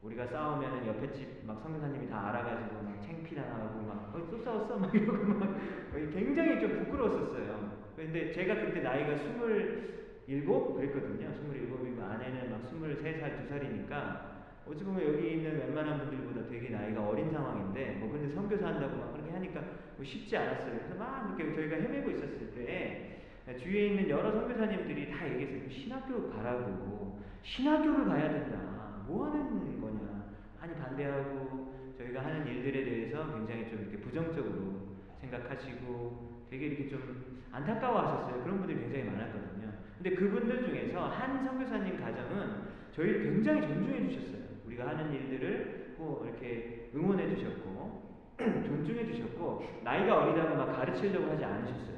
우리가 0.02 0.26
싸우면 0.26 0.88
옆에 0.88 1.12
집 1.14 1.34
막 1.46 1.60
선교사님이 1.62 2.10
다 2.10 2.30
알아가지고 2.30 2.82
막 2.84 3.02
창피당하고 3.02 3.82
막또 3.82 4.38
싸웠어 4.40 4.78
막 4.78 4.96
이러고 4.96 5.24
막 5.26 5.56
굉장히 5.92 6.60
좀 6.60 6.86
부끄러웠었어요. 6.86 7.84
근데 7.96 8.32
제가 8.32 8.56
그때 8.56 8.82
나이가 8.82 9.16
스물일곱 9.18 10.76
그랬거든요. 10.76 11.32
스물일곱이고 11.34 12.02
아내는 12.02 12.50
막 12.50 12.66
스물세 12.70 13.20
살, 13.20 13.38
두 13.38 13.48
살이니까 13.50 14.32
어찌 14.66 14.86
보면 14.86 15.06
여기 15.06 15.34
있는 15.34 15.60
웬만한 15.60 16.00
분들보다 16.00 16.48
되게 16.48 16.70
나이가 16.70 17.06
어린 17.08 17.30
상황인데 17.30 17.98
뭐 18.00 18.10
근데 18.10 18.34
선교사 18.34 18.68
한다고 18.68 18.98
막 18.98 19.12
그렇게 19.12 19.32
하니까 19.32 19.60
뭐 19.60 19.83
쉽지 20.02 20.38
않았어요. 20.38 20.78
그래서 20.80 20.96
막 20.96 21.36
이렇게 21.38 21.54
저희가 21.54 21.76
헤매고 21.76 22.12
있었을 22.12 22.52
때 22.56 23.20
주위에 23.62 23.88
있는 23.88 24.10
여러 24.10 24.32
선교사님들이 24.32 25.12
다 25.12 25.28
얘기했어요. 25.30 25.70
신학교 25.70 26.30
가라고 26.32 27.22
신학교를 27.44 28.06
가야 28.06 28.32
된다. 28.32 29.04
뭐 29.06 29.26
하는 29.28 29.82
거냐 29.82 30.34
많이 30.60 30.74
반대하고 30.76 31.94
저희가 31.98 32.24
하는 32.24 32.48
일들에 32.48 32.86
대해서 32.86 33.34
굉장히 33.36 33.70
좀 33.70 33.82
이렇게 33.82 33.98
부정적으로 33.98 34.96
생각하시고 35.20 36.46
되게 36.50 36.68
이렇게 36.68 36.88
좀 36.90 37.44
안타까워 37.52 38.00
하셨어요. 38.00 38.44
그런 38.44 38.60
분들이 38.60 38.80
굉장히 38.80 39.04
많았거든요. 39.06 39.74
근데 39.98 40.16
그분들 40.16 40.66
중에서 40.66 41.08
한 41.08 41.46
선교사님 41.46 42.00
가정은 42.00 42.64
저희를 42.94 43.24
굉장히 43.24 43.62
존중해 43.62 44.10
주셨어요. 44.10 44.44
우리가 44.66 44.88
하는 44.88 45.14
일들을 45.14 45.96
뭐 45.98 46.26
이렇게 46.26 46.90
응원해 46.96 47.36
주셨고 47.36 48.03
존중해 48.38 49.06
주셨고 49.06 49.82
나이가 49.84 50.24
어리다고 50.24 50.56
막 50.56 50.76
가르치려고 50.76 51.32
하지 51.32 51.44
않으셨어요. 51.46 51.94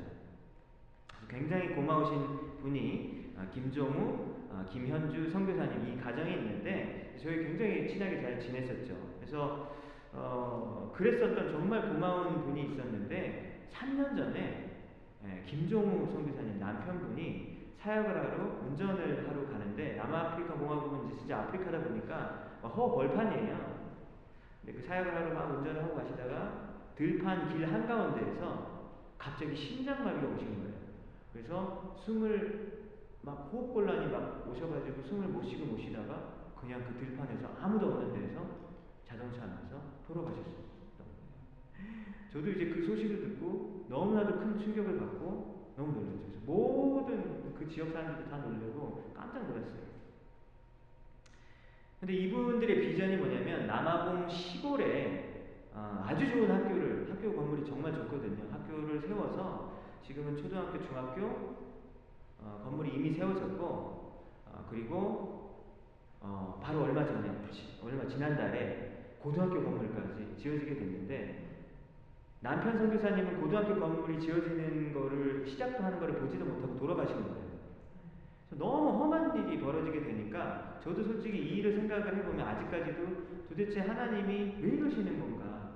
굉장히 1.30 1.70
고마우신 1.70 2.60
분이 2.62 3.34
아, 3.38 3.46
김종우, 3.54 4.36
아, 4.52 4.66
김현주 4.72 5.30
선교사님 5.32 5.88
이 5.88 6.02
가정에 6.02 6.34
있는데 6.36 7.18
저희 7.22 7.44
굉장히 7.44 7.88
친하게 7.88 8.22
잘 8.22 8.40
지냈었죠. 8.40 8.96
그래서 9.20 9.76
어, 10.14 10.94
그랬었던 10.96 11.52
정말 11.52 11.90
고마운 11.90 12.44
분이 12.46 12.72
있었는데 12.72 13.68
3년 13.74 14.16
전에 14.16 14.72
예, 15.26 15.44
김종우 15.46 16.08
선교사님 16.12 16.60
남편분이 16.60 17.56
사역을 17.80 18.10
하러 18.10 18.60
운전을 18.66 19.28
하러 19.28 19.48
가는데 19.48 19.96
남아프리카 19.96 20.54
공화국은 20.54 21.18
진짜 21.18 21.40
아프리카다 21.40 21.80
보니까 21.80 22.60
허 22.64 22.96
벌판이에요. 22.96 23.75
근데 24.66 24.82
그 24.82 24.88
사역을 24.88 25.14
하러 25.14 25.34
막 25.34 25.58
운전을 25.58 25.84
하고 25.84 25.96
가시다가 25.96 26.82
들판 26.96 27.50
길 27.54 27.72
한가운데에서 27.72 28.94
갑자기 29.20 29.56
심장마비가 29.56 30.34
오신 30.34 30.60
거예요. 30.60 30.76
그래서 31.32 31.96
숨을 32.00 32.86
막 33.22 33.50
호흡곤란이 33.54 34.12
막 34.12 34.48
오셔가지고 34.50 35.04
숨을 35.04 35.28
못 35.28 35.44
쉬고 35.44 35.66
못 35.66 35.78
쉬다가 35.78 36.54
그냥 36.60 36.84
그 36.88 37.00
들판에서 37.00 37.56
아무도 37.62 37.88
없는 37.88 38.14
데서 38.14 38.42
자동차 39.06 39.44
안에서 39.44 39.82
돌아가셨어요. 40.08 40.66
저도 42.34 42.50
이제 42.50 42.70
그 42.70 42.86
소식을 42.86 43.22
듣고 43.22 43.86
너무나도 43.88 44.40
큰 44.40 44.58
충격을 44.58 44.98
받고 44.98 45.74
너무 45.78 45.92
놀랐죠. 45.92 46.40
모든 46.46 47.54
그 47.54 47.68
지역 47.68 47.92
사람들도 47.92 48.30
다 48.30 48.38
놀라고 48.38 49.14
깜짝 49.14 49.48
놀랐어요. 49.48 49.85
근데 52.06 52.20
이분들의 52.20 52.82
비전이 52.82 53.18
뭐냐면 53.18 53.66
남아공 53.66 54.30
시골에 54.30 55.50
어, 55.74 56.06
아주 56.06 56.30
좋은 56.30 56.52
학교를 56.52 57.08
학교 57.10 57.36
건물이 57.36 57.66
정말 57.66 57.92
좋거든요. 57.96 58.44
학교를 58.52 59.02
세워서 59.02 59.82
지금은 60.06 60.38
초등학교, 60.38 60.80
중학교 60.86 61.26
어, 62.40 62.62
건물이 62.64 62.94
이미 62.94 63.12
세워졌고 63.12 63.64
어, 63.66 64.68
그리고 64.70 65.66
어, 66.22 66.62
바로 66.62 66.84
얼마 66.84 67.04
전에 67.04 67.28
얼마 67.84 68.08
지난달에 68.08 69.16
고등학교 69.18 69.64
건물까지 69.64 70.36
지어지게 70.38 70.76
됐는데 70.76 71.58
남편 72.42 72.78
선교사님은 72.78 73.42
고등학교 73.42 73.80
건물이 73.80 74.22
지어지는 74.22 74.94
거를 74.94 75.44
시작도 75.48 75.84
하는 75.84 76.00
거를 76.00 76.20
보지도 76.20 76.46
못하고 76.46 76.78
돌아가신 76.78 77.16
거예요. 77.16 77.45
너무 78.58 79.04
험한 79.04 79.36
일이 79.48 79.60
벌어지게 79.60 80.02
되니까 80.02 80.80
저도 80.84 81.04
솔직히 81.04 81.38
이 81.38 81.58
일을 81.58 81.74
생각을 81.74 82.16
해보면 82.18 82.48
아직까지도 82.48 83.46
도대체 83.50 83.82
하나님이 83.82 84.58
왜 84.62 84.70
이러시는 84.78 85.20
건가? 85.20 85.72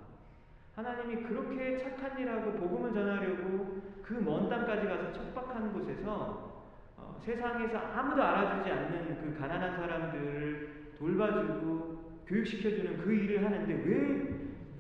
하나님이 0.75 1.23
그렇게 1.23 1.77
착한 1.77 2.17
일하고 2.19 2.53
복음을 2.53 2.93
전하려고 2.93 3.81
그 4.03 4.15
먼 4.15 4.49
땅까지 4.49 4.87
가서 4.87 5.13
척박한 5.13 5.71
곳에서 5.71 6.65
어, 6.97 7.15
세상에서 7.23 7.77
아무도 7.77 8.23
알아주지 8.23 8.71
않는 8.71 9.21
그 9.21 9.39
가난한 9.39 9.75
사람들을 9.77 10.93
돌봐주고 10.97 12.23
교육시켜주는 12.25 12.97
그 12.97 13.13
일을 13.13 13.45
하는데 13.45 13.73
왜 13.85 14.29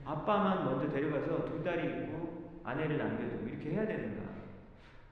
아빠만 0.03 0.65
먼저 0.65 0.89
데려가서 0.89 1.45
두 1.45 1.63
딸이 1.63 1.87
있고 1.87 2.59
아내를 2.63 2.97
남겨두고 2.97 3.47
이렇게 3.47 3.71
해야 3.71 3.85
되는가? 3.85 4.23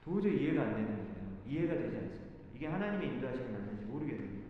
도저히 0.04 0.42
이해가 0.42 0.62
안 0.62 0.70
되는 0.72 0.86
거예요. 0.86 1.08
이해가 1.46 1.74
되지 1.74 1.96
않습니다. 1.96 2.27
이게 2.58 2.66
하나님의 2.66 3.08
인도하심이 3.08 3.52
맞는지 3.52 3.84
모르겠습니다. 3.84 4.48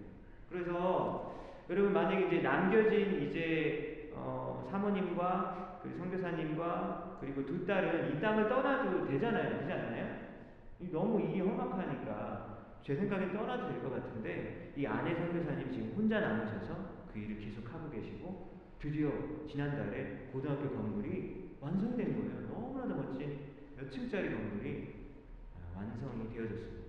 그래서 0.48 1.36
여러분 1.68 1.92
만약에 1.92 2.26
이제 2.26 2.38
남겨진 2.40 3.28
이제 3.28 4.10
어, 4.14 4.66
사모님과 4.70 5.80
그 5.82 5.94
선교사님과 5.98 7.18
그리고 7.20 7.44
두 7.44 7.66
딸은 7.66 8.16
이 8.16 8.20
땅을 8.20 8.48
떠나도 8.48 9.06
되잖아요, 9.06 9.50
그렇지 9.58 9.70
않나요? 9.72 10.18
너무 10.90 11.20
일이 11.20 11.40
험악하니까 11.40 12.78
제 12.82 12.94
생각엔 12.96 13.32
떠나도 13.34 13.68
될 13.68 13.82
것 13.82 13.90
같은데 13.92 14.72
이 14.74 14.86
아내 14.86 15.14
선교사님 15.14 15.70
지금 15.70 15.92
혼자 15.94 16.20
남으셔서 16.20 17.08
그 17.12 17.18
일을 17.18 17.38
계속 17.38 17.70
하고 17.72 17.90
계시고 17.90 18.56
드디어 18.80 19.10
지난달에 19.46 20.30
고등학교 20.32 20.70
건물이 20.70 21.58
완성된 21.60 22.16
거예요. 22.16 22.48
너무나도 22.48 22.94
멋진 22.94 23.38
몇 23.76 23.90
층짜리 23.90 24.30
건물이 24.30 24.94
아, 25.56 25.78
완성이 25.78 26.32
되어졌습니다. 26.32 26.87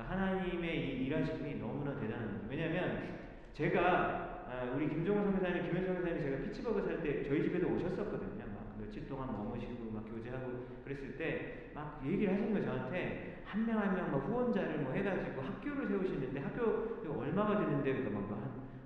그러니까 0.00 0.10
하나님의 0.10 1.00
이 1.02 1.06
일하심이 1.06 1.56
너무나 1.60 1.98
대단합니다. 1.98 2.46
왜냐하면 2.48 3.20
제가 3.52 4.46
아, 4.50 4.64
우리 4.74 4.88
김종호 4.88 5.22
선교사님, 5.24 5.62
김현성 5.64 5.94
선교사님 5.96 6.22
제가 6.24 6.42
피츠버그 6.44 6.82
살 6.82 7.02
때 7.02 7.22
저희 7.22 7.42
집에도 7.42 7.68
오셨었거든요. 7.68 8.44
막 8.52 8.76
며칠 8.80 9.06
동안 9.08 9.28
머무시고 9.32 9.90
막 9.92 10.04
교제하고 10.10 10.66
그랬을 10.84 11.16
때 11.16 11.70
막 11.74 12.02
얘기를 12.04 12.32
하시는 12.34 12.52
거 12.52 12.60
저한테 12.64 13.42
한 13.44 13.64
명 13.66 13.78
한 13.78 13.94
명 13.94 14.10
막 14.10 14.26
후원자를 14.26 14.78
뭐 14.80 14.92
해가지고 14.92 15.40
학교를 15.42 15.86
세우시는데 15.88 16.40
학교 16.40 17.00
얼마가 17.18 17.58
드는데 17.58 17.92
그러니까 18.02 18.36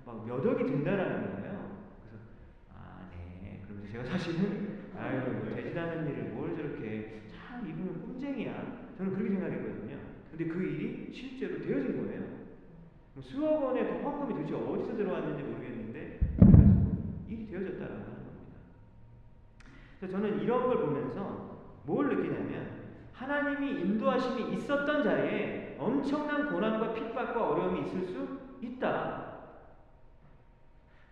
막몇 0.05 0.45
억이 0.45 0.65
든다라는 0.65 1.31
거예요. 1.33 1.81
그래서 2.03 2.25
아 2.73 3.09
네. 3.11 3.61
그러면서 3.65 3.91
제가 3.91 4.03
사실은 4.05 4.91
아유 4.97 5.31
뭐 5.31 5.55
되지도 5.55 5.79
않은 5.79 6.07
일을 6.09 6.23
뭘 6.33 6.55
저렇게 6.55 7.21
참 7.33 7.67
이분은 7.67 8.01
꿈쟁이야. 8.01 8.85
저는 8.97 9.13
그렇게 9.13 9.29
생각했거든요. 9.33 9.84
근데 10.37 10.53
그 10.53 10.61
일이 10.63 11.13
실제로 11.13 11.61
되어진 11.61 12.05
거예요. 12.05 12.23
뭐 13.13 13.23
수억 13.23 13.63
원의 13.63 13.85
그 13.85 14.03
헌금이 14.03 14.33
도대체 14.33 14.53
어디서 14.53 14.97
들어왔는지 14.97 15.43
모르겠는데 15.43 16.19
일이 17.29 17.47
되어졌다는 17.47 18.03
겁니다. 18.03 18.25
그래서 19.97 20.17
저는 20.17 20.41
이런 20.41 20.67
걸 20.67 20.79
보면서 20.85 21.61
뭘 21.85 22.09
느끼냐면 22.09 22.83
하나님이 23.13 23.81
인도하심이 23.81 24.57
있었던 24.57 25.03
자리에 25.03 25.77
엄청난 25.79 26.51
고난과 26.51 26.93
핍박과 26.93 27.49
어려움이 27.51 27.87
있을 27.87 28.05
수 28.05 28.39
있다. 28.61 29.35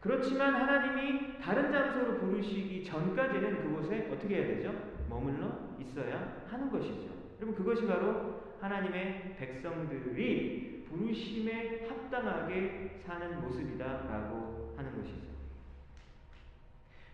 그렇지만 0.02 0.54
하나님이 0.54 1.38
다른 1.40 1.72
장소로 1.72 2.18
부르시기 2.20 2.84
전까지는 2.84 3.64
그곳에 3.64 4.10
어떻게 4.12 4.36
해야 4.36 4.48
되죠? 4.48 4.74
머물러 5.10 5.48
있어야 5.80 6.44
하는 6.50 6.70
것이죠. 6.70 7.08
여러분 7.40 7.56
그것이 7.56 7.88
바로 7.88 8.43
하나님의 8.64 9.36
백성들이 9.38 10.86
부르심에 10.88 11.86
합당하게 11.86 13.02
사는 13.06 13.42
모습이다라고 13.42 14.74
하는 14.78 14.96
것이죠. 14.96 15.34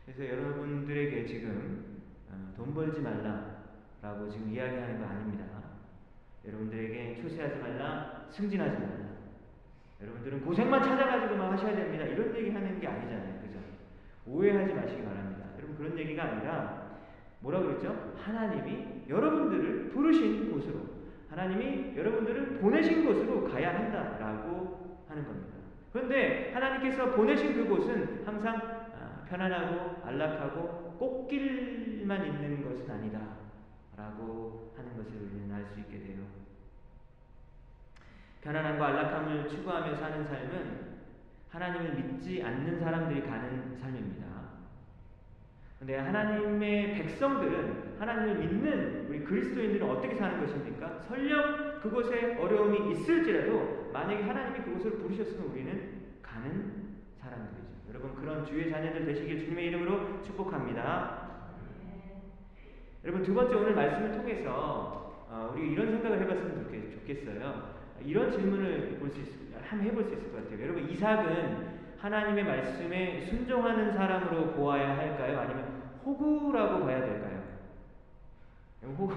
그래서 0.06 0.28
여러분들에게 0.28 1.26
지금 1.26 2.04
어, 2.30 2.54
돈 2.56 2.76
벌지 2.76 3.00
말라라고 3.02 4.30
지금 4.30 4.54
이야기하는 4.54 5.00
거 5.00 5.08
아닙니다. 5.08 5.46
여러분들에게 6.46 7.20
초세하지 7.20 7.60
말라, 7.60 8.28
승진하지 8.30 8.80
말라. 8.80 9.10
여러분들은 10.02 10.46
고생만 10.46 10.84
찾아가지고만 10.84 11.54
하셔야 11.54 11.76
됩니다. 11.76 12.06
이런 12.06 12.36
얘기 12.36 12.52
하는 12.52 12.80
게 12.80 12.88
아니잖아요. 12.88 13.42
그죠? 13.42 13.60
오해하지 14.28 14.74
마시기 14.74 15.04
바랍니다. 15.04 15.48
여러분 15.58 15.76
그런 15.78 15.98
얘기가 15.98 16.24
아니라 16.26 17.00
뭐라 17.40 17.60
그랬죠? 17.62 18.14
하나님이 18.24 19.06
여러분들을 19.10 19.90
부르신 19.90 20.52
곳으로 20.52 20.99
하나님이 21.30 21.96
여러분들을 21.98 22.60
보내신 22.60 23.06
곳으로 23.06 23.50
가야 23.50 23.76
한다라고 23.76 25.06
하는 25.08 25.26
겁니다. 25.26 25.58
그런데 25.94 26.52
하나님께서 26.54 27.12
보내신 27.16 27.54
그곳은 27.56 28.24
항상 28.26 28.56
아, 28.56 29.26
편안하고 29.28 30.06
안락하고 30.06 30.98
꽃길만 31.00 32.26
있는 32.26 32.64
것은 32.64 32.90
아니다. 32.90 33.20
라고 33.96 34.74
하는 34.78 34.96
것을 34.96 35.18
우리는 35.22 35.54
알 35.54 35.66
수 35.66 35.80
있게 35.82 36.00
돼요. 36.00 36.24
편안함과 38.42 38.88
안락함을 38.88 39.50
추구하며 39.50 39.96
사는 39.96 40.26
삶은 40.26 41.00
하나님을 41.50 41.94
믿지 41.96 42.42
않는 42.42 42.80
사람들이 42.80 43.24
가는 43.24 43.76
삶입니다. 43.76 44.39
근데 45.80 45.96
하나님의 45.96 46.94
백성들은 46.96 47.96
하나님을 48.00 48.36
믿는 48.40 49.06
우리 49.08 49.24
그리스도인들은 49.24 49.90
어떻게 49.90 50.14
사는 50.16 50.40
것입니까? 50.46 51.00
설령 51.08 51.80
그곳에 51.82 52.36
어려움이 52.38 52.92
있을지라도 52.92 53.90
만약에 53.94 54.24
하나님이 54.24 54.66
그곳을 54.66 54.92
부르셨으면 54.98 55.48
우리는 55.48 55.90
가는 56.22 56.98
사람들이죠. 57.22 57.70
여러분 57.90 58.14
그런 58.16 58.46
주의 58.46 58.70
자녀들 58.70 59.06
되시길 59.06 59.40
주님의 59.40 59.68
이름으로 59.68 60.22
축복합니다. 60.24 61.30
여러분 63.06 63.24
두 63.24 63.34
번째 63.34 63.56
오늘 63.56 63.74
말씀을 63.74 64.12
통해서 64.18 65.26
어, 65.30 65.54
우리 65.56 65.72
이런 65.72 65.92
생각을 65.92 66.22
해봤으면 66.22 66.66
좋겠, 66.66 67.28
어요 67.30 67.80
이런 68.04 68.32
질문을 68.32 68.98
볼 69.00 69.10
수 69.12 69.20
있, 69.22 69.28
한번 69.64 69.88
해볼 69.88 70.04
수 70.04 70.14
있을 70.14 70.32
것 70.32 70.44
같아요. 70.44 70.62
여러분 70.62 70.90
이삭은 70.90 71.80
하나님의 72.00 72.44
말씀에 72.46 73.26
순종하는 73.30 73.94
사람으로 73.94 74.54
보아야 74.54 74.98
할까요? 74.98 75.40
아니면 75.40 75.69
호구라고 76.06 76.86
봐야 76.86 77.00
될까요? 77.02 77.40
호구, 78.98 79.14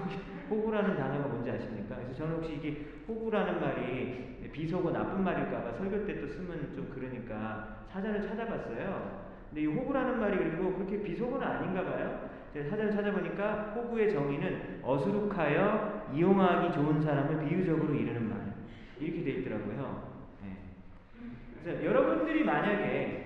호구라는 0.49 0.97
단어가 0.97 1.27
뭔지 1.27 1.49
아십니까? 1.49 1.95
그래서 1.95 2.13
저는 2.15 2.35
혹시 2.35 2.55
이게 2.55 2.85
호구라는 3.07 3.61
말이 3.61 4.49
비속어 4.51 4.91
나쁜 4.91 5.23
말일까봐 5.23 5.73
설교 5.77 6.05
때 6.05 6.19
또 6.19 6.27
쓰면 6.27 6.73
좀 6.75 6.91
그러니까 6.93 7.85
사전을 7.91 8.21
찾아봤어요. 8.27 9.23
근데 9.49 9.61
이 9.61 9.65
호구라는 9.67 10.19
말이 10.19 10.37
그리고 10.37 10.73
그렇게 10.73 11.01
비속어는 11.01 11.47
아닌가 11.47 11.83
봐요. 11.83 12.29
사전을 12.53 12.91
찾아보니까 12.91 13.73
호구의 13.75 14.11
정의는 14.11 14.81
어수룩하여 14.83 16.11
이용하기 16.13 16.73
좋은 16.73 17.01
사람을 17.01 17.47
비유적으로 17.47 17.93
이르는 17.93 18.29
말. 18.29 18.53
이렇게 18.99 19.23
돼 19.23 19.31
있더라고요. 19.39 20.11
그래서 21.63 21.85
여러분들이 21.85 22.43
만약에 22.43 23.22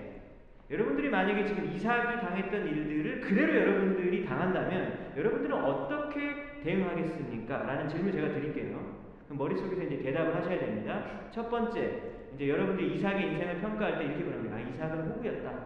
여러분들이 0.69 1.09
만약에 1.09 1.45
지금 1.45 1.71
이삭이 1.71 2.19
당했던 2.19 2.67
일들을 2.67 3.21
그대로 3.21 3.55
여러분들이 3.55 4.25
당한다면 4.25 5.13
여러분들은 5.15 5.63
어떻게 5.63 6.61
대응하겠습니까? 6.63 7.59
라는 7.59 7.87
질문 7.87 8.09
을 8.09 8.13
제가 8.13 8.33
드릴게요. 8.33 8.97
그럼 9.25 9.37
머릿속에서 9.37 9.83
이제 9.83 9.99
대답을 9.99 10.35
하셔야 10.35 10.59
됩니다. 10.59 11.29
첫 11.31 11.49
번째, 11.49 12.01
이제 12.33 12.49
여러분들이 12.49 12.95
이삭의 12.95 13.31
인생을 13.31 13.61
평가할 13.61 13.97
때 13.97 14.05
이렇게 14.05 14.25
거예요. 14.25 14.53
아, 14.53 14.59
이삭은 14.59 15.07
호구였다. 15.11 15.65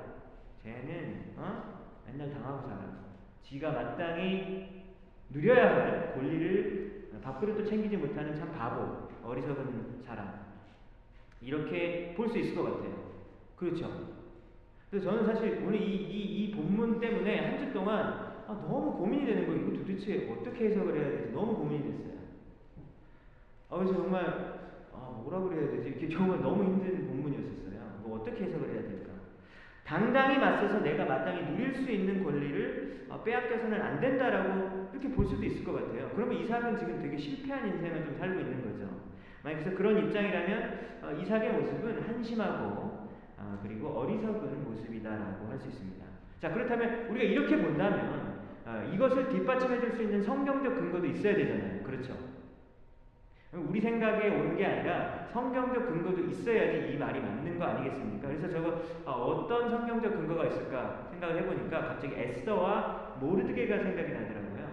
쟤는, 0.64 1.34
어? 1.38 1.82
맨날 2.06 2.32
당하고 2.32 2.62
살아. 2.62 2.80
지가 3.42 3.72
마땅히 3.72 4.84
누려야 5.30 5.76
할 5.76 6.14
권리를 6.14 7.10
밥그릇도 7.24 7.66
챙기지 7.66 7.98
못하는 7.98 8.36
참 8.36 8.52
바보, 8.52 9.10
어리석은 9.24 10.02
사람. 10.06 10.42
이렇게 11.42 12.14
볼 12.16 12.30
수 12.30 12.38
있을 12.38 12.56
것 12.56 12.64
같아요. 12.64 13.12
그렇죠? 13.56 14.21
그래서 14.92 15.10
저는 15.10 15.26
사실 15.26 15.64
오늘 15.66 15.82
이, 15.82 15.96
이, 15.96 16.44
이 16.44 16.52
본문 16.52 17.00
때문에 17.00 17.40
한 17.48 17.58
주 17.58 17.72
동안 17.74 17.98
아, 18.48 18.66
너무 18.68 18.92
고민이 18.98 19.26
되는 19.26 19.48
거예요. 19.48 19.62
이거 19.62 19.78
도대체 19.78 20.30
어떻게 20.30 20.66
해석을 20.66 20.96
해야 21.00 21.10
될지 21.10 21.32
너무 21.32 21.56
고민이 21.56 21.84
됐어요. 21.90 22.20
아, 23.70 23.78
그래서 23.78 23.94
정말 23.94 24.26
아, 24.94 25.22
뭐라 25.24 25.40
그래야 25.40 25.72
되지? 25.72 25.88
이렇게 25.90 26.10
정말 26.10 26.42
너무 26.42 26.66
힘든 26.66 27.08
본문이었었어요. 27.08 28.02
뭐 28.04 28.20
어떻게 28.20 28.44
해석을 28.44 28.70
해야 28.74 28.82
될까? 28.82 29.12
당당히 29.86 30.38
맞서서 30.38 30.80
내가 30.80 31.06
마땅히 31.06 31.46
누릴 31.46 31.74
수 31.74 31.90
있는 31.90 32.22
권리를 32.24 33.06
어, 33.10 33.24
빼앗겨서는 33.24 33.82
안 33.82 34.02
된다라고 34.02 34.90
이렇게 34.92 35.10
볼 35.10 35.26
수도 35.26 35.46
있을 35.46 35.64
것 35.64 35.72
같아요. 35.74 36.12
그러면 36.14 36.38
이삭은 36.44 36.78
지금 36.78 37.02
되게 37.02 37.18
실패한 37.18 37.68
인생을 37.70 38.04
좀 38.04 38.16
살고 38.18 38.40
있는 38.42 38.62
거죠. 38.64 38.90
만약에 39.44 39.72
그런 39.72 39.98
입장이라면 39.98 40.80
어, 41.04 41.12
이삭의 41.22 41.54
모습은 41.54 42.02
한심하고 42.04 43.01
어, 43.42 43.60
그리고 43.64 43.90
어리석은 44.00 44.64
모습이다라고 44.64 45.48
할 45.50 45.60
수 45.60 45.68
있습니다. 45.68 46.06
자 46.40 46.52
그렇다면 46.54 47.08
우리가 47.10 47.24
이렇게 47.24 47.58
본다면 47.62 48.40
어, 48.66 48.90
이것을 48.94 49.30
뒷받침해 49.30 49.80
줄 49.80 49.92
수 49.94 50.04
있는 50.04 50.22
성경적 50.22 50.76
근거도 50.76 51.06
있어야 51.08 51.36
되잖아요. 51.36 51.84
그렇죠? 51.84 52.14
우리 53.54 53.82
생각에 53.82 54.30
오는 54.30 54.56
게 54.56 54.66
아니라 54.66 55.28
성경적 55.34 55.88
근거도 55.88 56.22
있어야지 56.24 56.94
이 56.94 56.98
말이 56.98 57.20
맞는 57.20 57.60
거 57.60 57.66
아니겠습니까? 57.66 58.28
그래서 58.30 58.50
저거 58.50 58.82
어, 59.06 59.46
떤 59.48 59.70
성경적 59.70 60.14
근거가 60.14 60.46
있을까 60.46 61.08
생각을 61.12 61.42
해보니까 61.42 61.88
갑자기 61.90 62.16
에스더와 62.16 63.18
모르드게가 63.20 63.78
생각이 63.80 64.14
나더라고요. 64.14 64.72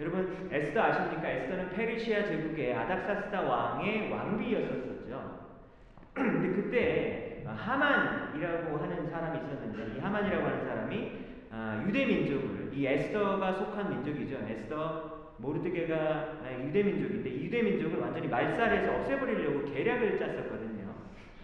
여러분 0.00 0.48
에스더 0.50 0.80
아십니까? 0.80 1.28
에스더는 1.28 1.70
페르시아 1.70 2.24
제국의 2.24 2.74
아닥사스다 2.74 3.42
왕의 3.42 4.10
왕비였었죠. 4.10 5.42
근데 6.14 6.48
그때 6.48 7.31
하만이라고 7.56 8.76
하는 8.78 9.10
사람이 9.10 9.38
있었는데 9.38 9.96
이 9.96 10.00
하만이라고 10.00 10.46
하는 10.46 10.64
사람이 10.64 11.12
아, 11.50 11.84
유대 11.86 12.06
민족을 12.06 12.70
이 12.72 12.86
에스더가 12.86 13.52
속한 13.54 13.90
민족이죠. 13.90 14.38
에스더 14.48 15.34
모르드게가 15.38 15.94
아, 16.44 16.64
유대 16.64 16.82
민족인데 16.82 17.28
이 17.30 17.46
유대 17.46 17.62
민족을 17.62 17.98
완전히 18.00 18.28
말살해서 18.28 18.94
없애버리려고 18.94 19.64
계략을 19.72 20.18
짰었거든요. 20.18 20.94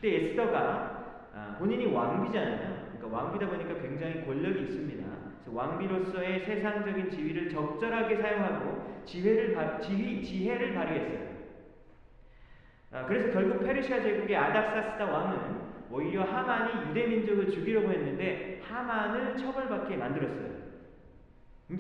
근데 0.01 0.17
에스더가 0.17 1.31
아, 1.35 1.57
본인이 1.59 1.87
왕비잖아요. 1.93 2.89
그러니까 2.99 3.19
왕비다 3.19 3.49
보니까 3.49 3.81
굉장히 3.81 4.25
권력이 4.25 4.61
있습니다. 4.63 5.09
왕비로서의 5.53 6.41
세상적인 6.41 7.11
지위를 7.11 7.49
적절하게 7.49 8.17
사용하고 8.17 9.03
지혜를, 9.05 9.57
지휘, 9.81 10.23
지혜를 10.23 10.75
발휘했어요. 10.75 11.29
아, 12.93 13.05
그래서 13.07 13.33
결국 13.33 13.65
페르시아 13.65 14.01
제국의 14.01 14.37
아닥사스다 14.37 15.05
왕은 15.05 15.68
오히려 15.91 16.23
하만이 16.23 16.91
유대 16.91 17.07
민족을 17.07 17.51
죽이려고 17.51 17.91
했는데 17.91 18.61
하만을 18.63 19.37
처벌받게 19.37 19.97
만들었어요. 19.97 20.49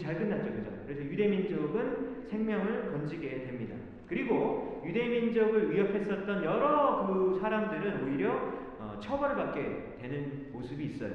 잘 0.00 0.18
끝났죠, 0.18 0.52
그죠? 0.52 0.70
그래서 0.84 1.02
유대 1.02 1.28
민족은 1.28 2.26
생명을 2.28 2.92
건지게 2.92 3.44
됩니다. 3.44 3.74
그리고 4.06 4.82
유대 4.86 5.06
민족을 5.06 5.72
위협했었던 5.72 6.44
여러 6.44 7.06
그 7.06 7.38
사람들은 7.40 8.04
오히려 8.04 8.32
어, 8.78 8.98
처벌을 9.00 9.36
받게 9.36 9.96
되는 10.00 10.50
모습이 10.52 10.84
있어요. 10.84 11.10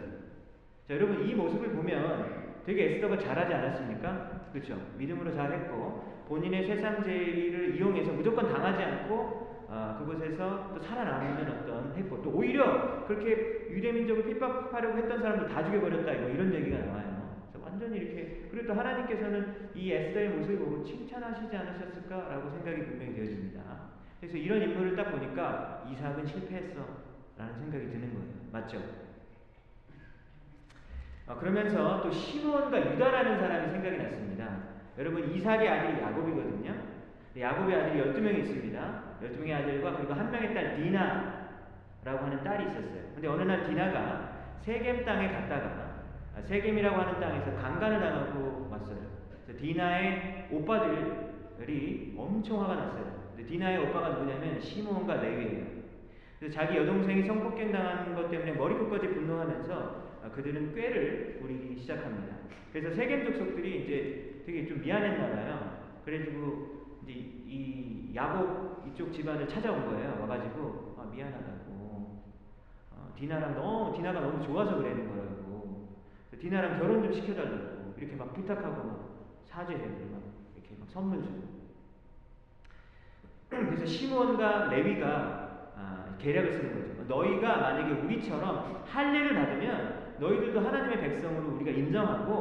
자, 0.87 0.95
여러분 0.95 1.27
이 1.27 1.33
모습을 1.33 1.69
보면 1.69 2.61
되게 2.65 2.91
에스더가 2.91 3.17
잘하지 3.17 3.53
않았습니까? 3.53 4.49
그렇죠. 4.51 4.79
믿음으로 4.97 5.33
잘했고 5.33 6.23
본인의 6.27 6.65
세상 6.65 7.03
제의를 7.03 7.75
이용해서 7.75 8.11
무조건 8.13 8.51
당하지 8.51 8.81
않고 8.83 9.42
어, 9.73 9.95
그곳에서 9.97 10.71
또 10.71 10.79
살아남는 10.79 11.49
어떤 11.49 11.95
했고 11.95 12.21
또 12.21 12.29
오히려 12.29 13.07
그렇게 13.07 13.69
유대민족을 13.71 14.25
핍박하려고 14.25 14.99
했던 14.99 15.19
사람들 15.19 15.47
다 15.47 15.63
죽여버렸다 15.63 16.13
뭐 16.21 16.29
이런 16.29 16.53
얘기가 16.53 16.77
나와요. 16.85 17.13
완전히 17.59 17.97
이렇게 17.97 18.49
그리고 18.51 18.67
또 18.67 18.73
하나님께서는 18.75 19.71
이 19.73 19.91
에스더의 19.91 20.29
모습을 20.29 20.59
보고 20.59 20.83
칭찬하시지 20.83 21.57
않으셨을까라고 21.57 22.51
생각이 22.51 22.85
분명히 22.85 23.15
되어집니다. 23.15 23.63
그래서 24.19 24.37
이런 24.37 24.61
인물을 24.61 24.95
딱 24.95 25.05
보니까 25.05 25.87
이삭은 25.91 26.27
실패했어 26.27 26.85
라는 27.35 27.57
생각이 27.57 27.87
드는 27.87 28.13
거예요. 28.13 28.29
맞죠? 28.51 28.77
어, 31.25 31.35
그러면서 31.39 32.03
또 32.03 32.11
시몬과 32.11 32.93
유다라는 32.93 33.39
사람이 33.39 33.71
생각이 33.71 33.97
났습니다. 33.97 34.57
여러분 34.99 35.33
이삭의 35.33 35.67
아들이 35.67 35.99
야곱이거든요. 35.99 36.75
야곱의 37.35 37.75
아들이 37.75 38.03
12명이 38.03 38.39
있습니다. 38.39 39.12
12명의 39.23 39.53
아들과 39.53 39.97
그리고 39.97 40.13
한 40.13 40.31
명의 40.31 40.53
딸 40.53 40.75
디나라고 40.75 42.25
하는 42.25 42.43
딸이 42.43 42.65
있었어요. 42.65 43.13
근데 43.13 43.27
어느 43.27 43.43
날 43.43 43.65
디나가 43.65 44.57
세겜 44.59 45.05
땅에 45.05 45.29
갔다가 45.29 45.93
아, 46.35 46.41
세겜이라고 46.41 46.95
하는 46.99 47.19
땅에서 47.19 47.55
강간을 47.61 47.99
당하고 47.99 48.67
왔어요. 48.71 48.97
디나의 49.59 50.47
오빠들이 50.51 52.15
엄청 52.17 52.61
화가 52.63 52.75
났어요. 52.75 53.23
디나의 53.47 53.77
오빠가 53.85 54.09
누구냐면 54.09 54.59
시몬과 54.59 55.15
레위예요. 55.15 55.65
그래서 56.39 56.55
자기 56.55 56.77
여동생이 56.77 57.23
성폭행 57.23 57.71
당한 57.71 58.15
것 58.15 58.29
때문에 58.29 58.53
머리끝까지 58.53 59.07
분노하면서 59.09 60.03
아, 60.23 60.29
그들은 60.29 60.73
꾀를 60.73 61.39
부리기 61.41 61.79
시작합니다. 61.79 62.35
그래서 62.71 62.95
세겜 62.95 63.25
족속들이 63.25 63.83
이제 63.83 64.41
되게 64.45 64.67
좀 64.67 64.81
미안했나 64.81 65.29
봐요. 65.29 65.83
그래가지고 66.03 66.82
이제 67.03 67.11
이 67.45 68.11
야곱 68.15 68.87
이쪽 68.87 69.11
집안을 69.11 69.47
찾아온 69.47 69.85
거예요. 69.85 70.17
와가지고 70.21 70.95
아, 70.97 71.05
미안하다고. 71.13 72.23
어, 72.91 73.13
디나랑 73.17 73.55
너무 73.55 73.95
디나가 73.95 74.19
너무 74.21 74.41
좋아서 74.43 74.77
그러는 74.77 75.09
거라고. 75.09 75.97
디나랑 76.39 76.79
결혼 76.79 77.03
좀 77.03 77.13
시켜달라고 77.13 77.93
이렇게 77.97 78.15
막 78.15 78.33
부탁하고 78.33 78.83
막 78.87 79.39
사죄해고 79.45 79.85
막 80.11 80.21
이렇게 80.55 80.75
막 80.79 80.89
선물 80.89 81.21
주고 81.21 81.53
그래서 83.49 83.85
시몬과 83.85 84.67
레위가 84.69 85.73
아, 85.75 86.15
계략을 86.17 86.51
쓰는 86.51 86.73
거죠. 86.73 87.03
너희가 87.07 87.57
만약에 87.57 88.01
우리처럼 88.01 88.83
할례를 88.85 89.35
받으면 89.35 90.15
너희들도 90.19 90.59
하나님의 90.59 91.01
백성으로 91.01 91.55
우리가 91.55 91.71
인정하고 91.71 92.33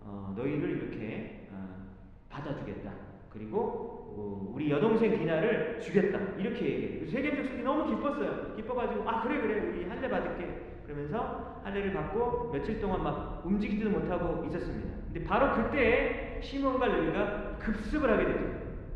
어, 0.00 0.34
너희를 0.36 0.70
이렇게 0.70 1.48
어, 1.52 1.86
받아주겠다. 2.30 3.07
그리고 3.30 4.14
어, 4.16 4.52
우리 4.54 4.70
여동생 4.70 5.16
디나를 5.18 5.80
주겠다. 5.80 6.18
이렇게 6.38 6.64
얘기해요. 6.64 7.10
세겜 7.10 7.36
족속이 7.36 7.62
너무 7.62 7.86
기뻤어요. 7.94 8.54
기뻐가지고 8.56 9.08
아 9.08 9.22
그래 9.22 9.40
그래 9.40 9.60
우리 9.68 9.84
할례 9.88 10.08
받을게. 10.08 10.68
그러면서 10.84 11.60
할례를 11.64 11.92
받고 11.92 12.50
며칠 12.50 12.80
동안 12.80 13.02
막 13.02 13.42
움직이지도 13.44 13.90
못하고 13.90 14.44
있었습니다. 14.46 14.88
근데 15.12 15.24
바로 15.24 15.54
그때 15.54 16.40
시몬과 16.42 16.86
레위가 16.86 17.56
급습을 17.58 18.10
하게 18.10 18.24
되죠. 18.24 18.38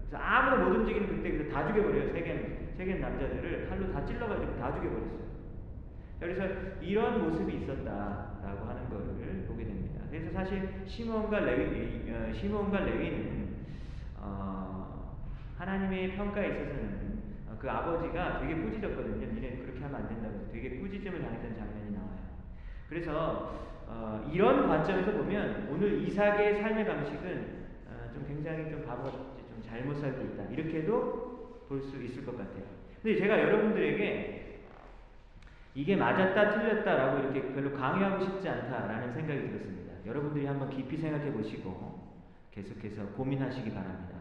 그래서 0.08 0.24
아무도 0.24 0.64
못 0.64 0.76
움직이는 0.76 1.08
그때 1.08 1.48
다 1.50 1.66
죽여버려요. 1.68 2.12
세겜 2.12 2.72
세겜 2.76 3.00
남자들을 3.00 3.68
칼로 3.68 3.92
다 3.92 4.04
찔러가지고 4.04 4.56
다 4.56 4.72
죽여버렸어요. 4.72 5.22
그래서 6.18 6.44
이런 6.80 7.24
모습이 7.24 7.56
있었다라고 7.56 8.66
하는 8.66 8.88
것을 8.88 9.44
보게 9.48 9.64
됩니다. 9.64 10.00
그래서 10.08 10.30
사실 10.32 10.68
시몬과 10.86 11.40
레위 11.40 12.10
어, 12.10 12.32
시몬과 12.32 12.80
레위는 12.80 13.41
어, 14.22 15.16
하나님의 15.58 16.16
평가에 16.16 16.48
있어서는 16.48 17.22
그 17.58 17.70
아버지가 17.70 18.40
되게 18.40 18.54
꾸짖었거든요. 18.56 19.26
니네 19.34 19.58
그렇게 19.58 19.80
하면 19.82 20.00
안 20.00 20.08
된다고 20.08 20.48
되게 20.52 20.78
꾸짖음을 20.80 21.20
당했던 21.22 21.54
장면이 21.56 21.90
나와요. 21.92 22.18
그래서 22.88 23.60
어, 23.86 24.28
이런 24.32 24.66
관점에서 24.68 25.12
보면 25.12 25.68
오늘 25.70 26.02
이삭의 26.02 26.60
삶의 26.60 26.86
방식은 26.86 27.66
어, 27.88 28.10
좀 28.12 28.24
굉장히 28.26 28.70
좀 28.70 28.84
바보같이 28.84 29.18
좀 29.48 29.62
잘못 29.62 29.94
살고 29.94 30.22
있다. 30.22 30.44
이렇게도 30.50 31.66
볼 31.68 31.80
수 31.82 32.02
있을 32.02 32.24
것 32.26 32.36
같아요. 32.36 32.64
근데 33.02 33.18
제가 33.18 33.38
여러분들에게 33.40 34.60
이게 35.74 35.96
맞았다 35.96 36.50
틀렸다라고 36.50 37.18
이렇게 37.20 37.54
별로 37.54 37.72
강요하고 37.72 38.22
싶지 38.24 38.46
않다라는 38.48 39.14
생각이 39.14 39.40
들었습니다. 39.48 39.94
여러분들이 40.04 40.44
한번 40.46 40.68
깊이 40.68 40.96
생각해 40.98 41.32
보시고 41.32 42.11
계속해서 42.52 43.06
고민하시기 43.16 43.70
바랍니다. 43.72 44.16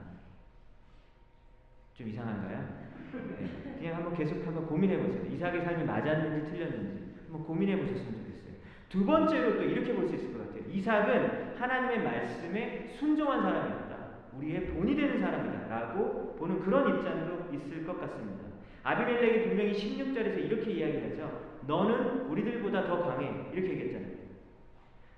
좀 1.94 2.08
이상한가요? 2.08 2.91
네. 3.39 3.76
그냥 3.78 3.96
한번 3.98 4.15
계속 4.15 4.46
한번 4.46 4.65
고민해 4.65 4.98
보세요. 4.98 5.26
이삭의 5.34 5.63
삶이 5.65 5.84
맞았는지 5.84 6.49
틀렸는지 6.51 7.16
한번 7.26 7.43
고민해 7.45 7.78
보셨으면 7.78 8.14
좋겠어요. 8.24 8.53
두 8.89 9.06
번째로 9.06 9.56
또 9.58 9.64
이렇게 9.64 9.93
볼 9.93 10.08
수 10.08 10.16
있을 10.16 10.34
것 10.34 10.47
같아요. 10.47 10.64
이삭은 10.72 11.58
하나님의 11.58 12.03
말씀에 12.03 12.88
순종한 12.97 13.41
사람이었다. 13.41 13.91
우리의 14.38 14.68
본이 14.68 14.95
되는 14.95 15.20
사람이다. 15.20 15.68
라고 15.68 16.36
보는 16.38 16.62
그런 16.62 16.97
입장으로 16.97 17.49
있을 17.53 17.86
것 17.86 17.99
같습니다. 17.99 18.45
아비멜렉이 18.84 19.47
분명히 19.49 19.74
16절에서 19.74 20.38
이렇게 20.45 20.72
이야기하죠. 20.72 21.51
너는 21.68 22.22
우리들보다 22.30 22.88
더 22.88 23.03
강해. 23.03 23.28
이렇게 23.53 23.72
얘기했잖아요. 23.72 24.11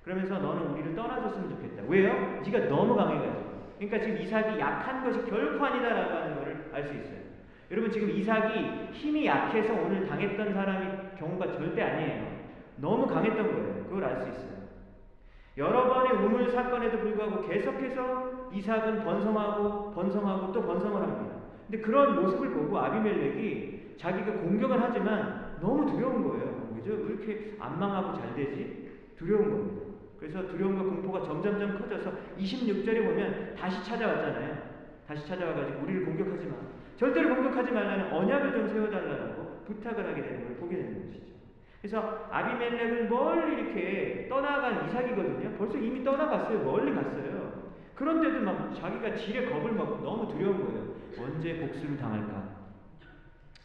그러면서 0.03 0.37
너는 0.39 0.71
우리를 0.73 0.95
떠나줬으면 0.95 1.49
좋겠다. 1.49 1.83
왜요? 1.87 2.41
네가 2.45 2.67
너무 2.67 2.95
강해가지고. 2.95 3.53
그러니까 3.79 3.99
지금 3.99 4.17
이삭이 4.21 4.59
약한 4.59 5.03
것이 5.03 5.25
결코 5.29 5.65
아니다라고 5.65 6.13
하는 6.13 6.35
것을 6.35 6.69
알 6.73 6.83
수 6.85 6.93
있어요. 6.93 7.23
여러분 7.71 7.91
지금 7.91 8.09
이삭이 8.09 8.89
힘이 8.91 9.25
약해서 9.25 9.73
오늘 9.73 10.05
당했던 10.07 10.53
사람이 10.53 11.17
경우가 11.17 11.53
절대 11.53 11.81
아니에요. 11.81 12.43
너무 12.77 13.07
강했던 13.07 13.47
거예요. 13.47 13.83
그걸 13.85 14.03
알 14.03 14.21
수 14.21 14.29
있어요. 14.29 14.53
여러 15.57 15.87
번의 15.87 16.13
우물 16.17 16.49
사건에도 16.51 16.97
불구하고 16.99 17.47
계속해서 17.47 18.49
이삭은 18.53 19.03
번성하고 19.03 19.91
번성하고 19.91 20.51
또 20.51 20.61
번성을 20.63 21.01
합니다. 21.01 21.35
근데 21.67 21.81
그런 21.81 22.21
모습을 22.21 22.51
보고 22.51 22.77
아비멜렉이 22.77 23.95
자기가 23.97 24.31
공격을 24.33 24.81
하지만 24.81 25.57
너무 25.61 25.85
두려운 25.89 26.27
거예요. 26.27 26.69
왜죠? 26.75 26.91
왜 26.93 27.13
이렇게 27.13 27.55
안 27.59 27.79
망하고 27.79 28.19
잘 28.19 28.35
되지? 28.35 28.89
두려운 29.17 29.49
겁니다. 29.51 29.92
그래서 30.23 30.47
두려움과 30.47 30.83
공포가 30.83 31.21
점점점 31.21 31.77
커져서 31.77 32.13
26절에 32.39 33.03
보면 33.03 33.55
다시 33.55 33.83
찾아왔잖아요. 33.83 34.57
다시 35.05 35.27
찾아와가지고 35.27 35.83
우리를 35.83 36.05
공격하지 36.05 36.47
마. 36.47 36.55
절대로 36.95 37.35
공격하지 37.35 37.73
말라는 37.73 38.13
언약을 38.13 38.53
좀 38.53 38.69
세워달라고 38.69 39.63
부탁을 39.65 40.07
하게 40.07 40.21
되는 40.21 40.45
걸 40.45 40.55
보게 40.55 40.77
되는 40.77 40.93
것이죠. 40.95 41.25
그래서 41.81 42.25
아비멜렉은 42.31 43.09
멀리 43.09 43.63
이렇게 43.63 44.27
떠나간 44.29 44.87
이삭이거든요. 44.87 45.57
벌써 45.57 45.77
이미 45.77 46.05
떠나갔어요. 46.05 46.63
멀리 46.63 46.95
갔어요. 46.95 47.73
그런데도 47.93 48.39
막 48.45 48.73
자기가 48.73 49.15
지레 49.17 49.49
겁을 49.49 49.73
먹고 49.73 50.05
너무 50.05 50.31
두려운 50.31 50.63
거예요. 50.63 50.93
언제 51.19 51.59
복수를 51.59 51.97
당할까? 51.97 52.63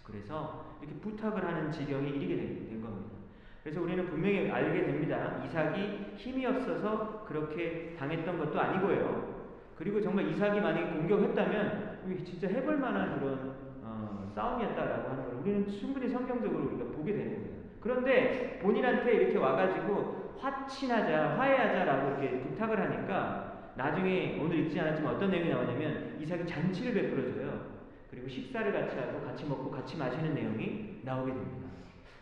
그래서 0.03 0.77
이렇게 0.83 0.99
부탁을 0.99 1.45
하는 1.45 1.71
지경이 1.71 2.11
이르게 2.11 2.37
된 2.37 2.83
겁니다. 2.83 3.18
그래서 3.63 3.83
우리는 3.83 4.07
분명히 4.07 4.51
알게 4.51 4.87
됩니다. 4.87 5.43
이삭이 5.45 6.15
힘이 6.17 6.47
없어서 6.47 7.25
그렇게 7.27 7.95
당했던 7.99 8.39
것도 8.39 8.59
아니고요. 8.59 9.39
그리고 9.77 10.01
정말 10.01 10.29
이삭이 10.29 10.61
만약에 10.61 10.91
공격했다면 10.91 11.99
진짜 12.25 12.49
해볼 12.49 12.79
만한 12.79 13.19
그런 13.19 13.55
어, 13.83 14.31
싸움이었다라고 14.35 15.11
하는 15.11 15.25
걸 15.25 15.35
우리는 15.41 15.69
충분히 15.69 16.09
성경적으로 16.09 16.65
우리가 16.67 16.85
보게 16.97 17.13
되는 17.13 17.35
거예요. 17.35 17.59
그런데 17.81 18.59
본인한테 18.63 19.13
이렇게 19.13 19.39
와가지고 19.39 20.37
화친하자, 20.39 21.37
화해하자라고 21.39 22.23
이렇게 22.23 22.41
부탁을 22.41 22.81
하니까 22.81 23.73
나중에 23.77 24.39
오늘 24.43 24.59
읽지 24.61 24.81
않았지만 24.81 25.15
어떤 25.15 25.31
내용이 25.31 25.51
나오냐면 25.51 26.17
이삭이 26.21 26.47
잔치를 26.47 26.95
베풀어줘요. 26.95 27.79
그리고 28.11 28.29
식사를 28.29 28.73
같이 28.73 28.97
하고 28.99 29.25
같이 29.25 29.47
먹고 29.47 29.71
같이 29.71 29.97
마시는 29.97 30.35
내용이 30.35 31.01
나오게 31.05 31.33
됩니다. 31.33 31.68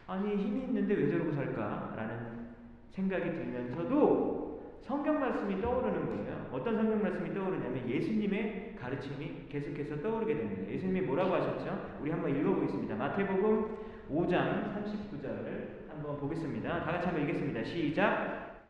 아니 0.06 0.36
힘이 0.36 0.64
있는데 0.64 0.94
왜 0.94 1.10
저러고 1.10 1.32
살까라는 1.32 2.46
생각이 2.90 3.24
들면서도 3.24 4.46
성경 4.80 5.18
말씀이 5.18 5.60
떠오르는 5.60 6.06
거예요. 6.06 6.48
어떤 6.52 6.76
성경 6.76 7.02
말씀이 7.02 7.34
떠오르냐면 7.34 7.88
예수님의 7.88 8.76
가르침이 8.80 9.46
계속해서 9.48 10.00
떠오르게 10.00 10.36
됩니다. 10.36 10.70
예수님이 10.70 11.00
뭐라고 11.06 11.34
하셨죠? 11.34 11.98
우리 12.00 12.10
한번 12.12 12.30
읽어보겠습니다. 12.38 12.94
마태복음 12.94 13.76
5장 14.12 14.74
39절을 14.74 15.90
한번 15.90 16.16
보겠습니다. 16.18 16.84
다 16.84 16.92
같이 16.92 17.06
한번 17.06 17.22
읽겠습니다. 17.22 17.64
시작. 17.64 18.68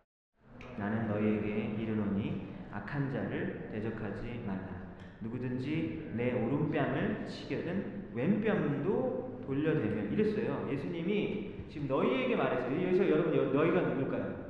나는 0.78 1.06
너희에게 1.08 1.76
이르노니 1.78 2.48
악한 2.72 3.12
자를 3.12 3.68
대적하지 3.72 4.44
말라. 4.46 4.86
누구든지 5.20 6.12
내 6.14 6.32
오른뺨을 6.32 7.26
치겨든 7.26 8.10
왼뺨도 8.14 9.35
돌려대며 9.46 10.10
이랬어요. 10.12 10.68
예수님이 10.72 11.54
지금 11.68 11.86
너희에게 11.88 12.36
말했어요. 12.36 12.82
여기서 12.86 13.08
여러분 13.08 13.52
너희가 13.52 13.80
누굴까요? 13.82 14.46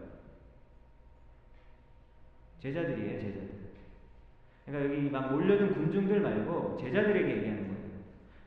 제자들이에요, 2.60 3.20
제자들. 3.20 3.48
그러니까 4.64 4.94
여기 4.94 5.10
막 5.10 5.32
몰려든 5.32 5.74
군중들 5.74 6.20
말고 6.20 6.76
제자들에게 6.80 7.36
얘기하는 7.36 7.62
거예요. 7.68 7.76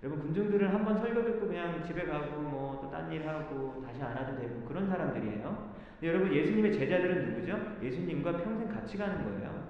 여러분 0.04 0.22
군중들은 0.24 0.68
한번 0.70 0.98
설교 1.00 1.24
듣고 1.24 1.48
그냥 1.48 1.84
집에 1.84 2.06
가고 2.06 2.42
뭐 2.42 2.80
또 2.82 2.90
딴 2.90 3.12
일 3.12 3.28
하고 3.28 3.82
다시 3.86 4.02
안 4.02 4.16
하도 4.18 4.36
되고 4.40 4.62
그런 4.66 4.88
사람들이에요. 4.88 5.74
여러분 6.04 6.34
예수님의 6.34 6.74
제자들은 6.74 7.30
누구죠? 7.30 7.78
예수님과 7.84 8.38
평생 8.38 8.68
같이 8.70 8.98
가는 8.98 9.24
거예요. 9.24 9.70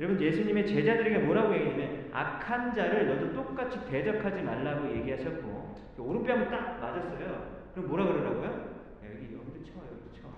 여러분 0.00 0.20
예수님의 0.20 0.66
제자들에게 0.66 1.18
뭐라고 1.20 1.54
얘기냐면 1.54 2.10
악한 2.12 2.74
자를 2.74 3.06
너도 3.06 3.32
똑같이 3.32 3.78
대적하지 3.86 4.42
말라고 4.42 4.94
얘기하셨고 4.96 5.55
오른뺨을 5.98 6.48
딱 6.50 6.78
맞았어요. 6.80 7.56
그럼 7.74 7.88
뭐라 7.88 8.04
그러라고요? 8.06 8.76
여기 9.04 9.34
여기도 9.34 9.64
쳐 9.64 9.72
여기도 9.80 10.12
쳐 10.12 10.28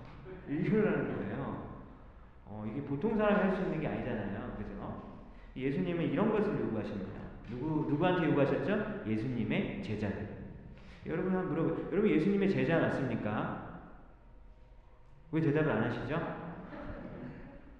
이러라는 0.47 1.15
거예요. 1.15 1.69
어, 2.45 2.65
이게 2.71 2.81
보통 2.85 3.17
사람이 3.17 3.39
할 3.49 3.55
수 3.55 3.61
있는 3.63 3.79
게 3.79 3.87
아니잖아요. 3.87 4.55
그죠? 4.57 5.19
예수님은 5.55 6.05
이런 6.11 6.31
것을 6.31 6.59
요구하십니다. 6.59 7.19
누구, 7.49 7.89
누구한테 7.89 8.27
요구하셨죠? 8.29 9.03
예수님의 9.07 9.83
제자들. 9.83 10.29
여러분 11.07 11.33
한번 11.35 11.49
물어보요 11.49 11.89
여러분 11.91 12.09
예수님의 12.11 12.49
제자 12.49 12.77
맞습니까? 12.79 13.79
왜 15.31 15.41
대답을 15.41 15.71
안 15.71 15.83
하시죠? 15.83 16.19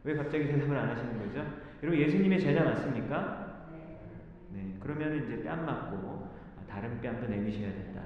왜 0.03 0.15
갑자기 0.15 0.45
대답을 0.47 0.75
안 0.77 0.89
하시는 0.89 1.17
거죠? 1.19 1.45
여러분 1.83 1.99
예수님의 1.99 2.39
제자 2.39 2.63
맞습니까? 2.63 3.65
네. 4.53 4.75
그러면 4.79 5.23
이제 5.23 5.43
뺨 5.43 5.65
맞고 5.65 6.29
다른 6.69 7.01
뺨도 7.01 7.27
내미셔야 7.27 7.71
된다. 7.71 8.01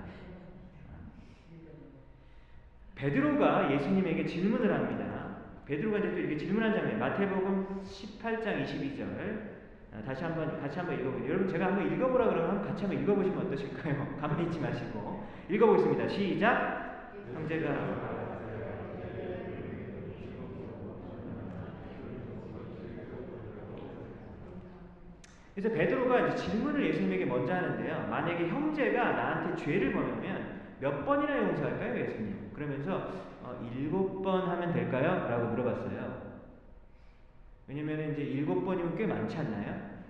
베드로가 2.95 3.72
예수님에게 3.74 4.26
질문을 4.26 4.74
합니다. 4.74 5.38
베드로가 5.66 5.99
또 5.99 6.07
이렇게 6.18 6.38
질문한 6.38 6.74
장면, 6.74 6.99
마태복음 6.99 7.84
18장 7.84 8.66
22절. 8.66 9.53
아, 9.93 10.01
다시 10.03 10.24
한번 10.24 10.59
같이 10.59 10.80
한번 10.80 10.99
읽어보세요. 10.99 11.30
여러분 11.30 11.47
제가 11.47 11.68
한번 11.68 11.93
읽어보라 11.93 12.26
그러면 12.26 12.66
같이 12.66 12.86
한번 12.86 13.03
읽어보시면 13.03 13.45
어떠실까요? 13.45 14.18
가만히 14.20 14.45
있지 14.45 14.59
마시고 14.59 15.24
읽어보겠습니다. 15.49 16.07
시작. 16.07 17.11
형제가 17.34 18.12
그래서 25.56 25.70
베드로가 25.74 26.28
이제 26.28 26.47
질문을 26.47 26.86
예수님에게 26.88 27.26
먼저 27.26 27.54
하는데요. 27.54 28.08
만약에 28.10 28.47
형제가 28.47 29.12
나한테 29.12 29.64
죄를 29.64 29.93
범하면 29.93 30.62
몇 30.80 31.06
번이나 31.06 31.38
용서할까요, 31.38 31.99
예수님? 31.99 32.51
그러면서 32.54 33.12
어, 33.43 33.72
일곱 33.76 34.22
번 34.22 34.49
하면 34.49 34.74
될까요? 34.74 35.28
라고 35.30 35.49
물어봤어요. 35.49 36.34
왜냐면 37.68 38.12
이제 38.12 38.22
일곱 38.24 38.66
번이면 38.66 38.97
꽤 38.97 39.06
많지 39.06 39.38
않나요? 39.38 40.04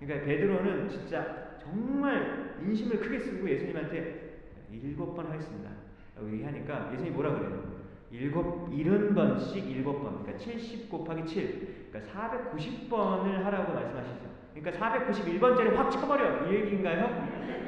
그러니까 0.00 0.26
베드로는 0.26 0.88
진짜 0.88 1.58
정말 1.60 2.56
인심을 2.62 2.98
크게 3.00 3.18
쓰고 3.18 3.48
예수님한테 3.48 4.38
일곱 4.72 5.14
번 5.14 5.26
하겠습니다. 5.26 5.70
라고 6.16 6.32
얘기하니까 6.32 6.90
예수님이 6.92 7.14
뭐라 7.14 7.34
그래요? 7.34 7.76
일곱, 8.10 8.72
일흔 8.72 9.14
번씩 9.14 9.68
일곱 9.68 10.02
번. 10.02 10.22
그러니까 10.22 10.38
70 10.38 10.88
곱하기 10.88 11.26
7. 11.26 11.90
그러니까 11.90 12.12
490번을 12.12 13.42
하라고 13.42 13.74
말씀하시죠. 13.74 14.35
그러니까 14.60 14.70
491번째를 14.88 15.74
확 15.76 15.90
쳐버려. 15.90 16.46
이 16.46 16.54
얘기인가요? 16.54 17.06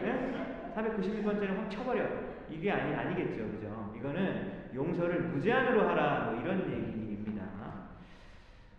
네? 0.03 0.73
491번째를 0.75 1.57
확 1.57 1.71
쳐버려. 1.71 2.05
이게 2.51 2.71
아니, 2.71 2.95
아니겠죠. 2.95 3.45
그죠? 3.51 3.93
이거는 3.97 4.71
용서를 4.75 5.21
무제한으로 5.23 5.89
하라. 5.89 6.31
뭐 6.33 6.41
이런 6.43 6.61
얘기입니다. 6.61 7.45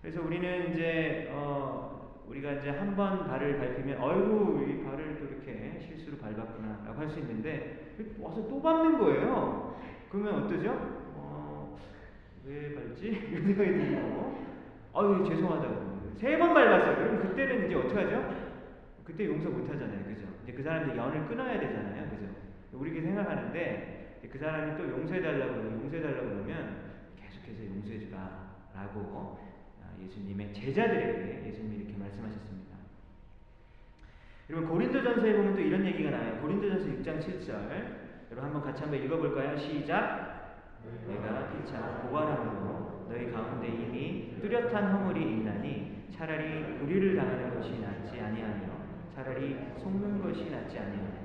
그래서 0.02 0.22
우리는 0.22 0.72
이제, 0.72 1.30
어, 1.32 2.24
우리가 2.28 2.54
이제 2.54 2.70
한 2.72 2.96
번 2.96 3.28
발을 3.28 3.58
밟히면, 3.60 4.02
어이구, 4.02 4.66
이 4.68 4.84
발을 4.84 5.18
또 5.20 5.26
이렇게 5.26 5.80
실수로 5.86 6.18
밟았구나. 6.18 6.84
라고 6.86 7.00
할 7.00 7.10
수 7.10 7.20
있는데, 7.20 7.96
와서 8.20 8.48
또 8.48 8.62
밟는 8.62 8.98
거예요. 9.00 9.76
그러면 10.10 10.44
어떠죠? 10.44 10.72
어, 11.16 11.78
왜 12.46 12.74
밟지? 12.76 13.08
이런 13.32 13.44
생각이 13.46 13.72
들고, 13.72 14.38
아유, 14.96 15.24
죄송하다고. 15.28 15.89
세 16.18 16.38
번 16.38 16.54
밟았어요. 16.54 16.96
그럼 16.96 17.22
그때는 17.22 17.66
이제 17.66 17.76
어떡하죠? 17.76 18.50
그때 19.04 19.26
용서 19.26 19.50
못 19.50 19.70
하잖아요. 19.70 20.04
그죠? 20.06 20.28
이제 20.44 20.54
그 20.54 20.64
사람들 20.64 20.96
연을 20.96 21.28
끊어야 21.28 21.60
되잖아요. 21.60 22.10
그죠? 22.10 22.28
우리 22.74 22.98
이 22.98 23.02
생각하는데 23.02 24.20
그 24.32 24.38
사람이 24.38 24.78
또 24.78 24.90
용서해달라고 24.90 25.54
용서해달라고 25.82 26.28
그러면 26.30 26.76
계속해서 27.22 27.66
용서해주라 27.66 28.18
라고 28.76 29.40
아, 29.82 29.90
예수님의 30.04 30.54
제자들에게 30.54 31.48
예수님이 31.48 31.78
이렇게 31.84 31.98
말씀하셨습니다. 31.98 32.76
여러분 34.50 34.70
고린도전서에 34.70 35.34
보면 35.36 35.56
또 35.56 35.62
이런 35.62 35.86
얘기가 35.86 36.12
나와요. 36.12 36.40
고린도전서 36.42 36.86
6장 37.02 37.20
7절 37.20 37.50
여러분 38.32 38.44
한번 38.44 38.62
같이 38.64 38.82
한번 38.82 39.02
읽어볼까요? 39.04 39.58
시작 39.58 40.38
내가 41.08 41.50
피차 41.52 42.02
고발함으로 42.04 43.08
너희 43.10 43.32
가운데 43.32 43.68
이미 43.68 44.36
뚜렷한 44.42 44.92
허물이 44.92 45.22
있나니 45.22 45.99
차라리 46.20 46.66
불의를 46.80 47.16
당하는 47.16 47.56
것이 47.56 47.80
낫지 47.80 48.20
아니하며 48.20 48.68
차라리 49.16 49.56
속는 49.78 50.22
것이 50.22 50.52
낫지 50.52 50.78
아니하냐 50.78 51.18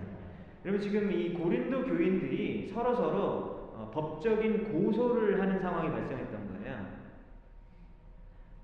여러분 0.65 0.81
지금 0.81 1.11
이 1.11 1.33
고린도 1.33 1.83
교인들이 1.83 2.71
서로 2.73 2.95
서로 2.95 3.73
어, 3.75 3.91
법적인 3.93 4.73
고소를 4.73 5.41
하는 5.41 5.61
상황이 5.61 5.91
발생했던 5.91 6.63
거예요. 6.63 6.77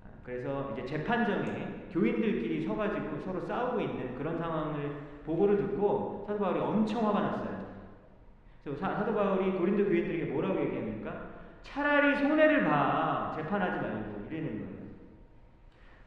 아, 0.05 0.07
그래서 0.23 0.71
이제 0.71 0.85
재판정에 0.85 1.87
교인들끼리 1.91 2.65
서가지고 2.65 3.19
서로 3.25 3.45
싸우고 3.45 3.81
있는 3.81 4.15
그런 4.15 4.37
상황을 4.37 4.89
보고를 5.25 5.57
듣고 5.57 6.23
사도 6.25 6.39
바울이 6.39 6.61
엄청 6.61 7.05
화가 7.05 7.19
났어요. 7.19 7.65
그래서 8.63 8.79
사, 8.79 9.03
도 9.03 9.13
바울이 9.13 9.51
고린도 9.51 9.83
교인들에게 9.83 10.31
뭐라고 10.31 10.61
얘기합니까? 10.61 11.29
차라리 11.61 12.15
손해를 12.15 12.63
봐 12.63 13.33
재판하지 13.35 13.81
말고 13.81 14.27
이러는 14.31 14.59
거예요. 14.59 14.70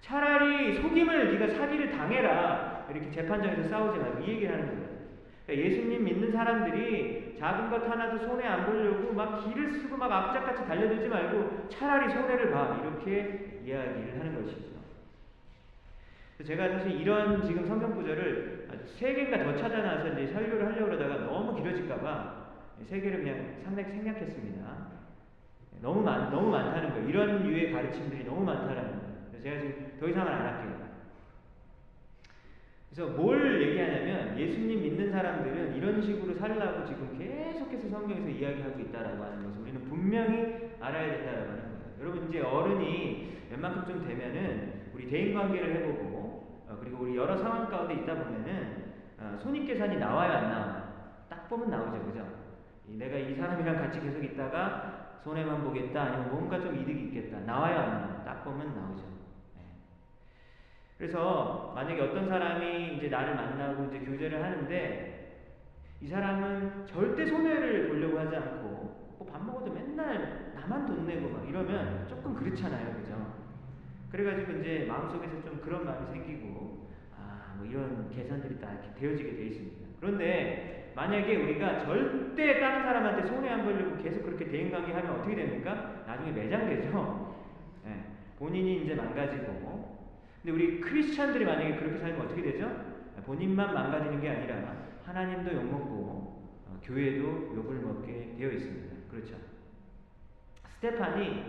차라리 0.04 0.74
속임을 0.74 1.38
네가 1.38 1.54
사기를 1.54 1.90
당해라 1.90 2.86
이렇게 2.90 3.10
재판장에서 3.10 3.68
싸우지 3.70 3.98
말고 3.98 4.22
이 4.22 4.28
얘기를 4.28 4.52
하는 4.52 4.66
거예요. 4.66 4.84
그러니까 5.46 5.66
예수님 5.66 6.04
믿는 6.04 6.30
사람들이 6.30 7.36
작은 7.38 7.70
것 7.70 7.88
하나도 7.88 8.18
손해 8.18 8.46
안 8.46 8.66
보려고 8.66 9.14
막 9.14 9.44
길을 9.44 9.72
쓰고 9.72 9.96
막 9.96 10.12
악착같이 10.12 10.66
달려들지 10.66 11.08
말고 11.08 11.68
차라리 11.70 12.12
손해를 12.12 12.50
봐 12.50 12.80
이렇게 12.82 13.60
이야기를 13.64 14.20
하는 14.20 14.44
것이죠. 14.44 14.74
제가 16.44 16.68
사실 16.68 17.00
이런 17.00 17.42
지금 17.42 17.66
성경 17.66 17.94
구절을 17.94 18.68
세 18.98 19.14
개인가 19.14 19.42
더 19.42 19.56
찾아놔서 19.56 20.08
이제 20.08 20.32
설교를 20.34 20.66
하려고 20.66 20.86
그러다가 20.86 21.24
너무 21.24 21.56
길어질까봐 21.56 22.44
세 22.86 23.00
개를 23.00 23.22
그냥 23.22 23.54
상당히 23.64 23.88
생략했습니다. 23.88 24.64
너무 25.80 26.02
많, 26.02 26.30
너무 26.30 26.50
많다는 26.50 26.90
거예요. 26.90 27.08
이런 27.08 27.46
유의 27.46 27.72
가르침들이 27.72 28.24
너무 28.24 28.44
많다는 28.44 28.82
거예요. 28.82 29.03
제가 29.44 29.60
지금 29.60 29.92
더 30.00 30.08
이상은 30.08 30.32
안 30.32 30.46
할게요. 30.46 30.88
그래서 32.90 33.10
뭘 33.12 33.60
얘기하냐면 33.60 34.38
예수님 34.38 34.82
믿는 34.82 35.10
사람들은 35.10 35.76
이런 35.76 36.00
식으로 36.00 36.34
살라고 36.34 36.86
지금 36.86 37.18
계속해서 37.18 37.88
성경에서 37.90 38.28
이야기하고 38.28 38.80
있다라고 38.80 39.22
하는 39.22 39.44
것을 39.44 39.60
우리는 39.60 39.84
분명히 39.84 40.70
알아야 40.80 41.12
된다라고 41.12 41.50
하는 41.50 41.62
거예요. 41.62 41.94
여러분 42.00 42.28
이제 42.28 42.40
어른이 42.40 43.36
웬만큼 43.50 43.84
좀 43.86 44.08
되면은 44.08 44.84
우리 44.94 45.08
대인 45.08 45.34
관계를 45.34 45.76
해보고 45.76 46.64
어, 46.68 46.78
그리고 46.80 47.04
우리 47.04 47.14
여러 47.14 47.36
상황 47.36 47.68
가운데 47.68 47.94
있다 47.94 48.14
보면은 48.14 48.94
어, 49.18 49.36
손익 49.42 49.66
계산이 49.66 49.98
나와요 49.98 50.32
안 50.32 50.50
나와요? 50.50 51.24
딱 51.28 51.48
보면 51.50 51.68
나오죠, 51.68 52.02
그죠? 52.06 52.26
내가 52.86 53.18
이 53.18 53.34
사람이랑 53.34 53.76
같이 53.76 54.00
계속 54.00 54.24
있다가 54.24 55.18
손해만 55.22 55.64
보겠다 55.64 56.02
아니면 56.02 56.30
뭔가 56.30 56.60
좀 56.60 56.78
이득이 56.78 57.06
있겠다 57.06 57.40
나와요 57.40 57.78
안 57.78 57.90
나와요? 57.92 58.22
딱 58.24 58.44
보면 58.44 58.74
나오죠. 58.74 59.13
그래서 60.98 61.72
만약에 61.74 62.00
어떤 62.00 62.28
사람이 62.28 62.96
이제 62.96 63.08
나를 63.08 63.34
만나고 63.34 63.84
이제 63.84 63.98
교제를 64.04 64.42
하는데 64.42 65.40
이 66.00 66.06
사람은 66.08 66.86
절대 66.86 67.26
손해를 67.26 67.88
보려고 67.88 68.18
하지 68.18 68.36
않고 68.36 68.68
뭐 68.68 69.04
밥 69.34 69.44
먹어도 69.44 69.72
맨날 69.72 70.52
나만 70.54 70.86
돈 70.86 71.06
내고 71.06 71.28
막 71.28 71.48
이러면 71.48 72.06
조금 72.08 72.34
그렇잖아요, 72.34 72.94
그죠? 72.94 73.34
그래가지고 74.12 74.52
이제 74.60 74.86
마음속에서 74.88 75.42
좀 75.42 75.60
그런 75.60 75.84
마음이 75.84 76.06
생기고 76.12 76.88
아, 77.18 77.54
뭐 77.56 77.66
이런 77.66 78.08
계산들이 78.10 78.60
다 78.60 78.70
이렇게 78.70 78.94
되어지게 79.00 79.34
돼 79.34 79.46
있습니다. 79.46 79.88
그런데 80.00 80.92
만약에 80.94 81.36
우리가 81.36 81.80
절대 81.80 82.60
다른 82.60 82.82
사람한테 82.84 83.26
손해 83.26 83.48
안 83.48 83.64
보려고 83.64 84.00
계속 84.00 84.22
그렇게 84.22 84.46
대인 84.46 84.70
관계 84.70 84.92
하면 84.92 85.18
어떻게 85.18 85.34
됩니까? 85.34 86.04
나중에 86.06 86.30
매장되죠. 86.30 87.34
네, 87.84 88.04
본인이 88.38 88.84
이제 88.84 88.94
망가지고 88.94 89.93
근데 90.44 90.52
우리 90.52 90.78
크리스찬들이 90.78 91.46
만약에 91.46 91.76
그렇게 91.76 91.98
살면 91.98 92.20
어떻게 92.20 92.42
되죠? 92.42 92.70
본인만 93.24 93.72
망가지는 93.72 94.20
게 94.20 94.28
아니라 94.28 94.76
하나님도 95.06 95.54
욕먹고 95.54 95.94
어, 96.66 96.80
교회도 96.82 97.54
욕을 97.56 97.76
먹게 97.76 98.34
되어 98.36 98.50
있습니다. 98.50 98.94
그렇죠. 99.10 99.36
스테판이 100.76 101.44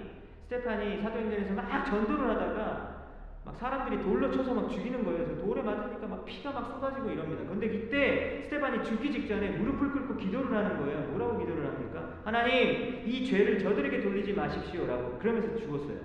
스테판이 0.45 1.01
사도행전에서 1.01 1.53
막 1.55 1.85
전도를 1.85 2.29
하다가 2.29 2.95
막 3.43 3.57
사람들이 3.57 4.01
돌로 4.01 4.31
쳐서 4.31 4.53
막 4.53 4.69
죽이는 4.69 5.03
거예요. 5.03 5.25
그래서 5.25 5.41
돌에 5.41 5.61
맞으니까 5.61 6.07
막 6.07 6.23
피가 6.23 6.53
막 6.53 6.65
쏟아지고 6.67 7.09
이럽니다. 7.09 7.43
근데 7.49 7.65
이때 7.67 8.43
스테판이 8.45 8.81
죽기 8.85 9.11
직전에 9.11 9.57
무릎을 9.57 9.91
꿇고 9.91 10.15
기도를 10.15 10.55
하는 10.55 10.77
거예요. 10.77 11.09
뭐라고 11.09 11.39
기도를 11.39 11.67
합니까? 11.67 12.21
하나님, 12.23 13.05
이 13.05 13.25
죄를 13.25 13.59
저들에게 13.59 13.99
돌리지 13.99 14.31
마십시오라고 14.31 15.19
그러면서 15.19 15.53
죽었어요. 15.57 15.99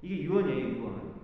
이게 0.00 0.22
유언이에요, 0.22 0.68
유언. 0.78 1.23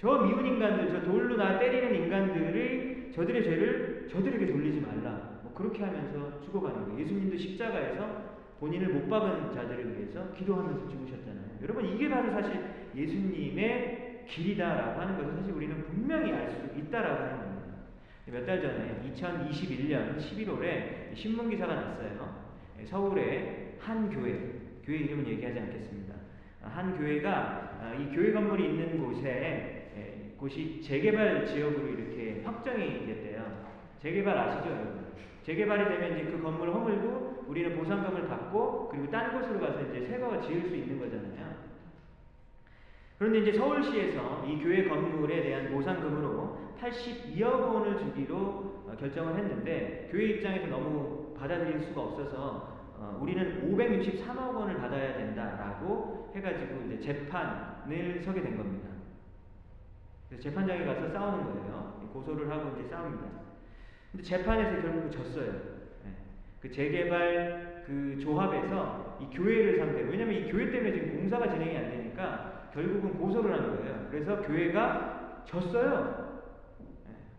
저 0.00 0.22
미운 0.22 0.46
인간들, 0.46 0.88
저 0.88 1.02
돌로 1.02 1.36
나 1.36 1.58
때리는 1.58 1.94
인간들의 2.04 3.12
저들의 3.12 3.44
죄를 3.44 4.08
저들에게 4.10 4.46
돌리지 4.46 4.80
말라. 4.80 5.40
뭐 5.42 5.52
그렇게 5.54 5.84
하면서 5.84 6.40
죽어가는 6.40 6.84
거예요. 6.86 7.00
예수님도 7.00 7.36
십자가에서 7.36 8.30
본인을 8.60 8.88
못 8.94 9.10
박은 9.10 9.52
자들을 9.52 9.98
위해서 9.98 10.32
기도하면서 10.32 10.88
죽으셨잖아요. 10.88 11.58
여러분 11.62 11.84
이게 11.84 12.08
바로 12.08 12.30
사실 12.30 12.62
예수님의 12.96 14.24
길이다라고 14.26 15.00
하는 15.00 15.18
것을 15.18 15.34
사실 15.36 15.52
우리는 15.52 15.82
분명히 15.84 16.32
알 16.32 16.50
수 16.50 16.78
있다라고 16.78 17.22
하는 17.22 17.38
겁니다. 17.38 17.50
몇 18.26 18.46
달 18.46 18.62
전에 18.62 19.02
2021년 19.12 20.16
11월에 20.16 21.14
신문 21.14 21.50
기사가 21.50 21.74
났어요. 21.74 22.40
서울의 22.86 23.76
한 23.78 24.08
교회, 24.08 24.38
교회 24.82 24.96
이름은 24.98 25.26
얘기하지 25.26 25.58
않겠습니다. 25.58 26.14
한 26.62 26.96
교회가 26.96 27.80
아, 27.82 27.94
이 27.94 28.14
교회 28.14 28.32
건물이 28.32 28.64
있는 28.64 28.98
곳에 29.02 29.79
곳이 30.40 30.80
재개발 30.80 31.46
지역으로 31.46 31.86
이렇게 31.88 32.42
확정이 32.42 33.06
됐대요. 33.06 33.44
재개발 34.00 34.36
아시죠, 34.36 34.70
여러분? 34.70 35.10
재개발이 35.42 35.84
되면 35.84 36.18
이제 36.18 36.30
그 36.30 36.42
건물을 36.42 36.72
허물고 36.72 37.44
우리는 37.46 37.76
보상금을 37.76 38.26
받고 38.26 38.88
그리고 38.88 39.10
딴 39.10 39.32
곳으로 39.32 39.60
가서 39.60 39.82
이제 39.82 40.06
새거 40.06 40.40
지을 40.40 40.62
수 40.62 40.74
있는 40.74 40.98
거잖아요. 40.98 41.70
그런데 43.18 43.40
이제 43.40 43.52
서울시에서 43.52 44.46
이 44.46 44.62
교회 44.62 44.88
건물에 44.88 45.42
대한 45.42 45.70
보상금으로 45.72 46.58
82억 46.80 47.74
원을 47.74 47.98
주기로 47.98 48.36
어, 48.38 48.96
결정을 48.98 49.36
했는데 49.36 50.08
교회 50.10 50.24
입장에서 50.24 50.68
너무 50.68 51.34
받아들일 51.38 51.82
수가 51.82 52.00
없어서 52.00 52.94
어, 52.96 53.18
우리는 53.20 53.70
563억 53.70 54.54
원을 54.56 54.78
받아야 54.78 55.18
된다라고 55.18 56.32
해가지고 56.34 56.86
이제 56.86 57.00
재판을 57.00 58.22
서게 58.22 58.40
된 58.40 58.56
겁니다. 58.56 58.89
그래서 60.30 60.44
재판장에 60.44 60.84
가서 60.84 61.08
싸우는 61.12 61.44
거예요. 61.44 62.08
고소를 62.12 62.48
하고 62.50 62.78
이제 62.78 62.88
싸웁니다. 62.88 63.24
근데 64.12 64.24
재판에서 64.24 64.80
결국 64.80 65.10
졌어요. 65.10 65.52
네. 66.04 66.10
그 66.60 66.70
재개발 66.70 67.84
그 67.86 68.16
조합에서 68.20 69.18
이 69.20 69.36
교회를 69.36 69.78
상대로 69.78 70.08
왜냐면 70.08 70.34
이 70.36 70.50
교회 70.50 70.70
때문에 70.70 70.92
지금 70.92 71.16
공사가 71.16 71.50
진행이 71.50 71.76
안 71.76 71.90
되니까 71.90 72.70
결국은 72.72 73.14
고소를 73.18 73.52
하는 73.52 73.76
거예요. 73.76 74.06
그래서 74.10 74.40
교회가 74.42 75.42
졌어요. 75.46 76.30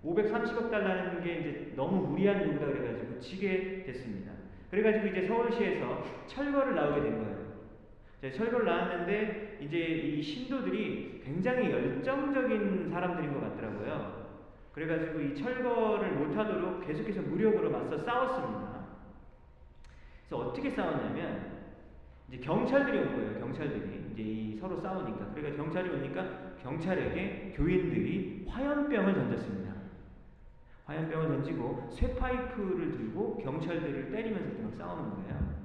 530억 0.04 0.70
달러는 0.70 1.24
게 1.24 1.39
이제 1.39 1.74
너무 1.76 2.08
무리한 2.08 2.44
요구다 2.44 2.66
그래가지고 2.66 3.20
지게 3.20 3.84
됐습니다. 3.86 4.32
그래가지고 4.70 5.08
이제 5.08 5.28
서울시에서 5.28 6.04
철거를 6.28 6.76
나오게 6.76 7.02
된 7.02 7.24
거예요. 7.24 7.41
철거를 8.30 8.65
나왔는데 8.65 9.59
이제 9.61 9.78
이 9.80 10.22
신도들이 10.22 11.22
굉장히 11.26 11.72
열정적인 11.72 12.89
사람들인 12.91 13.34
것 13.34 13.41
같더라고요. 13.41 14.22
그래가지고 14.74 15.19
이 15.19 15.36
철거를 15.36 16.11
못하도록 16.11 16.86
계속해서 16.86 17.22
무력으로 17.24 17.72
맞서 17.72 17.97
싸웠습니다. 17.97 18.86
그래서 20.28 20.47
어떻게 20.47 20.69
싸웠냐면 20.69 21.61
이제 22.28 22.38
경찰들이 22.38 22.99
온 22.99 23.15
거예요. 23.15 23.39
경찰들이 23.39 24.11
이제 24.11 24.22
이 24.22 24.57
서로 24.57 24.80
싸우니까 24.80 25.32
그러니까 25.34 25.61
경찰이 25.61 25.89
오니까 25.89 26.53
경찰에게 26.61 27.53
교인들이 27.57 28.45
화염병을 28.47 29.13
던졌습니다. 29.13 29.74
화염병을 30.86 31.28
던지고 31.28 31.89
쇠 31.91 32.15
파이프를 32.15 32.91
들고 32.91 33.38
경찰들을 33.38 34.11
때리면서 34.11 34.61
막 34.61 34.74
싸우는 34.78 35.09
거예요. 35.15 35.55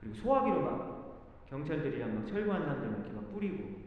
그리고 0.00 0.14
소화기로 0.16 0.60
막 0.62 0.99
경찰들이랑 1.50 2.14
막 2.14 2.26
철거한 2.26 2.62
사람들 2.64 2.88
이렇게 2.88 3.12
막 3.12 3.32
뿌리고 3.32 3.80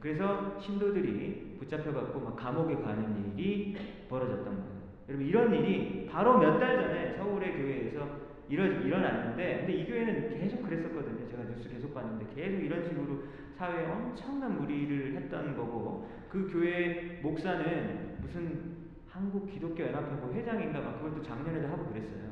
그래서 0.00 0.58
신도들이 0.60 1.56
붙잡혀갖고 1.58 2.20
막 2.20 2.36
감옥에 2.36 2.76
가는 2.76 3.34
일이 3.36 3.76
벌어졌던 4.08 4.44
거예요. 4.44 4.84
여러분 5.08 5.26
이런 5.26 5.54
일이 5.54 6.06
바로 6.10 6.38
몇 6.38 6.58
달 6.58 6.76
전에 6.76 7.16
서울의 7.16 7.52
교회에서 7.56 8.24
일어, 8.48 8.64
일어났는데 8.64 9.58
근데 9.60 9.72
이 9.72 9.86
교회는 9.86 10.38
계속 10.38 10.62
그랬었거든요. 10.62 11.28
제가 11.28 11.44
뉴스 11.44 11.68
계속 11.68 11.92
봤는데 11.92 12.26
계속 12.34 12.58
이런 12.62 12.84
식으로 12.84 13.24
사회에 13.56 13.86
엄청난 13.90 14.56
무리를 14.60 15.16
했던 15.16 15.56
거고 15.56 16.08
그 16.28 16.48
교회 16.52 17.20
목사는 17.22 18.16
무슨 18.20 18.74
한국 19.08 19.50
기독교 19.50 19.82
연합회고 19.82 20.32
회장인가 20.34 20.80
막 20.80 20.96
그걸 20.98 21.14
또 21.14 21.22
작년에도 21.22 21.68
하고 21.68 21.86
그랬어요. 21.88 22.24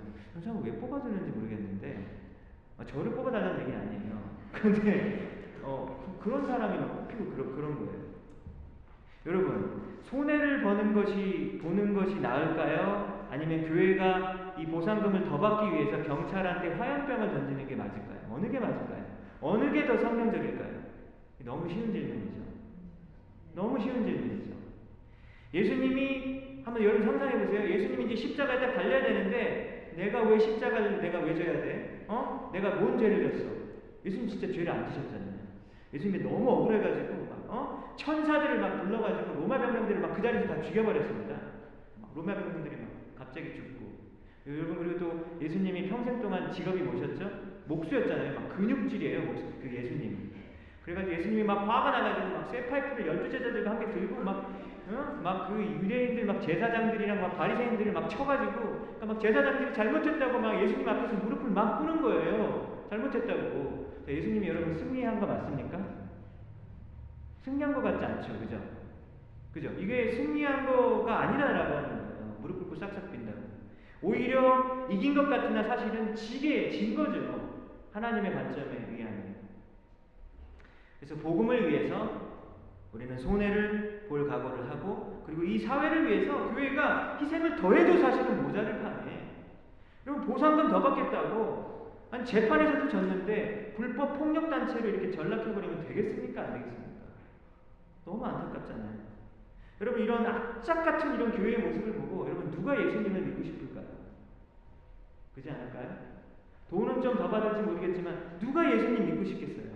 저는 0.42 0.62
왜 0.64 0.72
뽑아줬는지 0.72 1.30
모르겠는데 1.30 2.06
아, 2.06 2.21
저를 2.86 3.12
뽑아달라는 3.12 3.60
얘기는 3.62 3.78
아니에요. 3.80 4.12
근데 4.52 5.28
어, 5.62 6.18
그, 6.22 6.28
런 6.30 6.46
사람이 6.46 6.78
막 6.78 7.08
뽑히고 7.08 7.30
그런, 7.32 7.56
그런 7.56 7.78
거예요. 7.78 8.02
여러분 9.26 9.82
손해를 10.04 10.62
버는 10.62 10.92
것이 10.94 11.60
보는 11.62 11.94
것이 11.94 12.16
나을까요? 12.20 13.26
아니면 13.30 13.68
교회가 13.68 14.54
이 14.58 14.66
보상금을 14.66 15.24
더 15.28 15.38
받기 15.38 15.72
위해서 15.74 16.02
경찰한테 16.02 16.74
화염병을 16.74 17.32
던지는 17.32 17.66
게 17.68 17.76
맞을까요? 17.76 18.18
어느 18.30 18.50
게 18.50 18.58
맞을까요? 18.58 19.04
어느 19.40 19.72
게 19.72 19.86
더 19.86 19.96
성경적일까요? 19.96 20.82
너무 21.44 21.68
쉬운 21.68 21.92
질문이죠. 21.92 22.40
너무 23.54 23.78
쉬운 23.80 24.04
질문이죠. 24.04 24.52
예수님이 25.54 26.62
한번 26.64 26.82
여러분 26.84 27.04
상상해 27.04 27.38
보세요. 27.44 27.68
예수님이 27.68 28.04
이제 28.06 28.16
십자가에 28.16 28.60
딱 28.60 28.74
달려야 28.74 29.02
되는데 29.02 29.92
내가 29.96 30.22
왜 30.22 30.38
십자가를 30.38 31.00
내가 31.00 31.18
왜 31.20 31.34
져야 31.34 31.52
돼? 31.62 31.91
어? 32.08 32.50
내가 32.52 32.76
뭔 32.76 32.98
죄를 32.98 33.32
졌어? 33.32 33.50
예수님 34.04 34.28
진짜 34.28 34.46
죄를 34.48 34.70
안 34.70 34.88
지셨잖아요. 34.88 35.32
예수님이 35.94 36.22
너무 36.24 36.48
억울해가지고 36.50 37.26
막, 37.26 37.44
어? 37.48 37.94
천사들을 37.96 38.60
막 38.60 38.82
불러가지고 38.82 39.34
로마 39.40 39.58
병병들을 39.58 40.00
막 40.00 40.14
그 40.14 40.22
자리에서 40.22 40.48
다 40.54 40.62
죽여버렸습니다. 40.62 41.36
로마 42.14 42.34
병들이 42.34 42.76
막 42.76 42.88
갑자기 43.18 43.54
죽고 43.54 43.92
여러분 44.46 44.78
그리고 44.78 44.98
또 44.98 45.38
예수님이 45.40 45.88
평생 45.88 46.20
동안 46.20 46.50
직업이 46.50 46.80
뭐셨죠? 46.82 47.30
목수였잖아요. 47.66 48.34
막 48.34 48.56
근육질이에요. 48.56 49.22
목수, 49.22 49.44
그 49.62 49.72
예수님. 49.74 50.32
그래가지고 50.84 51.14
예수님이 51.16 51.44
막 51.44 51.60
화가 51.68 51.90
나가지고 51.90 52.28
막 52.38 52.44
쇠파이프를 52.46 53.06
열두 53.06 53.30
제자들과 53.30 53.70
함께 53.70 53.92
들고 53.92 54.22
막 54.22 54.50
어? 54.94 55.20
막그 55.22 55.60
유대인들 55.60 56.24
막 56.26 56.40
제사장들이랑 56.40 57.20
막 57.20 57.36
바리새인들을 57.36 57.92
막 57.92 58.08
쳐가지고 58.08 58.52
그러니까 58.52 59.06
막 59.06 59.20
제사장들이 59.20 59.72
잘못했다고 59.72 60.38
막 60.38 60.62
예수님 60.62 60.88
앞에서 60.88 61.14
무릎을 61.14 61.50
막 61.50 61.78
꿇는 61.78 62.02
거예요. 62.02 62.86
잘못했다고. 62.90 64.02
예수님이 64.08 64.48
여러분 64.48 64.74
승리한 64.74 65.20
거 65.20 65.26
맞습니까? 65.26 65.78
승리한 67.40 67.74
거 67.74 67.82
같지 67.82 68.04
않죠, 68.04 68.38
그죠? 68.38 68.60
그죠? 69.52 69.70
이게 69.78 70.10
승리한 70.10 70.66
거가 70.66 71.20
아니라라고 71.20 71.76
하는 71.76 71.88
거예요. 71.88 72.36
무릎 72.40 72.58
꿇고 72.60 72.76
싹싹 72.76 73.10
빈다고. 73.10 73.38
오히려 74.02 74.88
이긴 74.90 75.14
것 75.14 75.28
같으나 75.28 75.62
사실은 75.62 76.14
지게 76.14 76.70
진 76.70 76.96
거죠. 76.96 77.62
하나님의 77.92 78.32
관점에 78.34 78.88
의하면. 78.90 79.36
그래서 80.98 81.14
복음을 81.16 81.68
위해서 81.68 82.31
우리는 82.92 83.18
손해를 83.18 84.06
볼 84.08 84.28
각오를 84.28 84.70
하고 84.70 85.22
그리고 85.26 85.42
이 85.42 85.58
사회를 85.58 86.06
위해서 86.06 86.48
교회가 86.52 87.18
희생을 87.20 87.56
더해도 87.56 87.98
사실은 88.00 88.42
모자를 88.42 88.82
파네. 88.82 89.30
여러분 90.06 90.26
보상금 90.26 90.68
더 90.70 90.82
받겠다고 90.82 91.72
아니 92.10 92.24
재판에서도 92.26 92.88
졌는데 92.90 93.74
불법 93.76 94.18
폭력 94.18 94.50
단체로 94.50 94.88
이렇게 94.88 95.10
전락해버리면 95.10 95.86
되겠습니까? 95.88 96.42
안 96.42 96.52
되겠습니까? 96.54 96.82
너무 98.04 98.24
안타깝잖아요. 98.26 98.92
여러분 99.80 100.02
이런 100.02 100.26
악착 100.26 100.84
같은 100.84 101.14
이런 101.14 101.32
교회의 101.36 101.58
모습을 101.58 101.94
보고 101.94 102.26
여러분 102.26 102.50
누가 102.50 102.78
예수님을 102.78 103.22
믿고 103.22 103.42
싶을까요? 103.42 103.86
그지 105.34 105.50
않을까요? 105.50 106.12
돈은 106.68 107.00
좀 107.02 107.16
더 107.16 107.28
받을지 107.28 107.62
모르겠지만 107.62 108.38
누가 108.38 108.70
예수님 108.70 109.06
믿고 109.06 109.24
싶겠어요? 109.24 109.71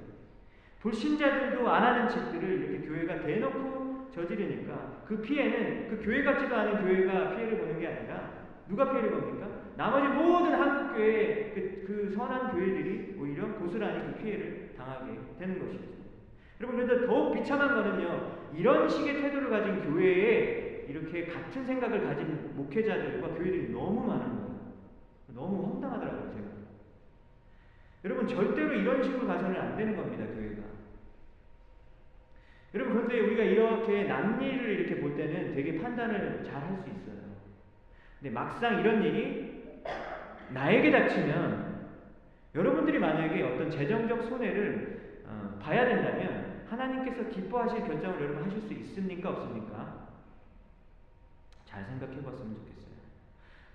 불신자들도 0.87 1.69
안 1.69 1.83
하는 1.83 2.09
짓들을 2.09 2.49
이렇게 2.49 2.87
교회가 2.87 3.23
대놓고 3.23 4.09
저지르니까 4.15 5.03
그 5.05 5.21
피해는 5.21 5.89
그 5.89 6.05
교회 6.05 6.23
같지도 6.23 6.55
않은 6.55 6.85
교회가 6.85 7.35
피해를 7.35 7.59
보는 7.59 7.81
게 7.81 7.89
아니라 7.89 8.47
누가 8.69 8.91
피해를 8.91 9.11
봅니까? 9.11 9.49
나머지 9.77 10.07
모든 10.09 10.55
한국 10.55 10.95
교회 10.95 11.51
그, 11.53 11.85
그 11.87 12.15
선한 12.15 12.53
교회들이 12.53 13.17
오히려 13.19 13.53
고스란히 13.55 14.13
그 14.13 14.23
피해를 14.23 14.75
당하게 14.77 15.19
되는 15.41 15.59
것이죠. 15.59 15.85
여러분 16.61 16.87
그런데 16.87 17.07
더욱 17.07 17.35
비참한 17.35 17.75
거는요. 17.75 18.53
이런 18.55 18.89
식의 18.89 19.23
태도를 19.23 19.51
가진 19.51 19.83
교회에 19.91 20.87
이렇게 20.89 21.27
같은 21.27 21.65
생각을 21.65 22.05
가진 22.05 22.53
목회자들과 22.55 23.29
교회들이 23.29 23.73
너무 23.73 24.07
많은 24.07 24.25
거예요. 24.25 24.73
너무 25.35 25.73
황당하더라고요, 25.73 26.31
제가. 26.31 26.47
여러분 28.05 28.29
절대로 28.29 28.73
이런 28.73 29.03
식으로 29.03 29.27
가서는 29.27 29.61
안 29.61 29.77
되는 29.77 29.97
겁니다, 29.97 30.25
교회가. 30.33 30.66
여러분 32.77 32.95
그런데 32.95 33.21
우리가 33.21 33.43
이렇게 33.43 34.05
남일을 34.05 34.69
이렇게 34.69 35.01
볼 35.01 35.17
때는 35.17 35.55
되게 35.55 35.81
판단을 35.81 36.45
잘 36.45 36.63
할 36.63 36.77
수 36.83 36.91
있어요. 36.91 37.17
근데 38.21 38.35
막상 38.35 38.81
이런 38.81 39.03
일이 39.03 39.83
나에게 40.51 40.91
닥치면 40.91 41.87
여러분들이 42.55 42.99
만약에 42.99 43.43
어떤 43.43 43.71
재정적 43.71 44.25
손해를 44.25 45.23
어, 45.27 45.59
봐야 45.61 45.87
된다면 45.87 46.63
하나님께서 46.69 47.29
기뻐하실 47.31 47.87
결정을 47.87 48.21
여러분 48.21 48.45
하실 48.45 48.61
수 48.61 48.73
있습니까 48.75 49.31
없습니까? 49.31 50.09
잘 51.65 51.85
생각해 51.85 52.17
봤으면 52.23 52.55
좋겠어요. 52.55 52.87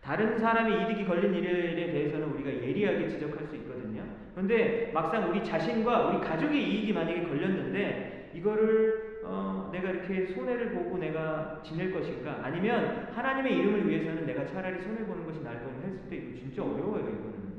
다른 0.01 0.37
사람의 0.37 0.83
이득이 0.83 1.05
걸린 1.05 1.33
일에 1.33 1.91
대해서는 1.91 2.29
우리가 2.29 2.49
예리하게 2.49 3.09
지적할 3.09 3.47
수 3.47 3.55
있거든요. 3.57 4.03
그런데 4.33 4.91
막상 4.93 5.29
우리 5.29 5.43
자신과 5.43 6.09
우리 6.09 6.19
가족의 6.27 6.63
이익이 6.63 6.93
만약에 6.93 7.23
걸렸는데 7.23 8.20
이거를 8.33 9.21
어, 9.23 9.69
내가 9.71 9.89
이렇게 9.89 10.25
손해를 10.27 10.71
보고 10.71 10.97
내가 10.97 11.61
지낼 11.63 11.93
것인가? 11.93 12.39
아니면 12.43 13.07
하나님의 13.13 13.57
이름을 13.57 13.87
위해서는 13.87 14.25
내가 14.25 14.45
차라리 14.45 14.81
손해 14.81 15.05
보는 15.05 15.25
것이 15.25 15.41
나을 15.43 15.59
거냐 15.59 15.85
했을 15.85 16.09
때 16.09 16.15
이거 16.17 16.37
진짜 16.37 16.63
어려워요. 16.63 17.01
이거는 17.01 17.51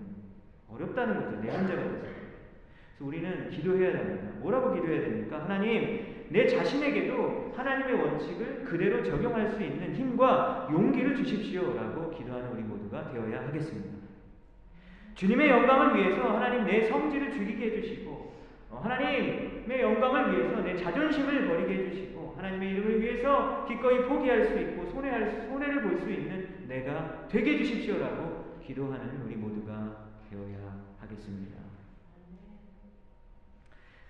어렵다는 0.68 1.14
거죠. 1.14 1.40
내 1.40 1.56
문제가 1.56 1.82
돼서. 1.82 1.96
그래서 2.00 3.04
우리는 3.04 3.50
기도해야 3.50 3.92
됩니다. 3.92 4.28
뭐라고 4.40 4.74
기도해야 4.74 5.00
됩니까? 5.02 5.44
하나님, 5.44 6.26
내 6.28 6.46
자신에게도 6.46 7.52
하나님의 7.56 8.02
원칙을 8.02 8.64
그대로 8.64 9.02
적용할 9.02 9.50
수 9.50 9.62
있는 9.62 9.94
힘과 9.94 10.68
용기를 10.72 11.16
주십시오라고 11.16 12.10
기도하는 12.10 12.52
우리 12.52 12.62
모두가 12.62 13.12
되어야 13.12 13.46
하겠습니다. 13.48 14.02
주님의 15.14 15.48
영광을 15.50 15.94
위해서 15.96 16.22
하나님 16.36 16.64
내 16.64 16.88
성질을 16.88 17.32
죽이게 17.32 17.66
해주시고 17.66 18.10
어, 18.10 18.21
하나님의 18.82 19.80
영광을 19.80 20.32
위해서 20.32 20.60
내 20.62 20.76
자존심을 20.76 21.46
버리게 21.48 21.84
해주시고 21.84 22.34
하나님의 22.36 22.70
이름을 22.70 23.00
위해서 23.00 23.64
기꺼이 23.66 24.04
포기할 24.04 24.44
수 24.46 24.58
있고 24.58 24.86
손해할, 24.86 25.46
손해를 25.48 25.82
볼 25.82 26.00
수 26.02 26.10
있는 26.10 26.66
내가 26.66 27.26
되게 27.28 27.52
해주십시오라고 27.54 28.60
기도하는 28.66 29.22
우리 29.24 29.36
모두가 29.36 30.08
되어야 30.30 30.80
하겠습니다. 31.00 31.56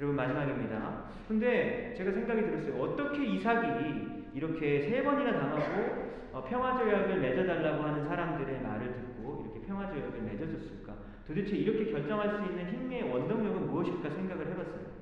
여러분 0.00 0.16
마지막입니다. 0.16 1.04
근데 1.28 1.94
제가 1.96 2.12
생각이 2.12 2.40
들었어요. 2.42 2.80
어떻게 2.82 3.24
이삭이 3.24 4.30
이렇게 4.34 4.88
세 4.88 5.02
번이나 5.02 5.38
당하고 5.38 6.12
어, 6.32 6.44
평화 6.48 6.78
조약을 6.78 7.20
맺어달라고 7.20 7.82
하는 7.84 8.08
사람들의 8.08 8.62
말을 8.62 8.94
듣고 8.94 9.44
이렇게 9.44 9.66
평화 9.66 9.86
조약을 9.88 10.22
맺어줬을까? 10.22 10.81
도대체 11.26 11.56
이렇게 11.56 11.90
결정할 11.90 12.30
수 12.30 12.42
있는 12.42 12.72
힘의 12.72 13.10
원동력은 13.10 13.66
무엇일까 13.68 14.10
생각을 14.10 14.46
해봤어요. 14.48 14.92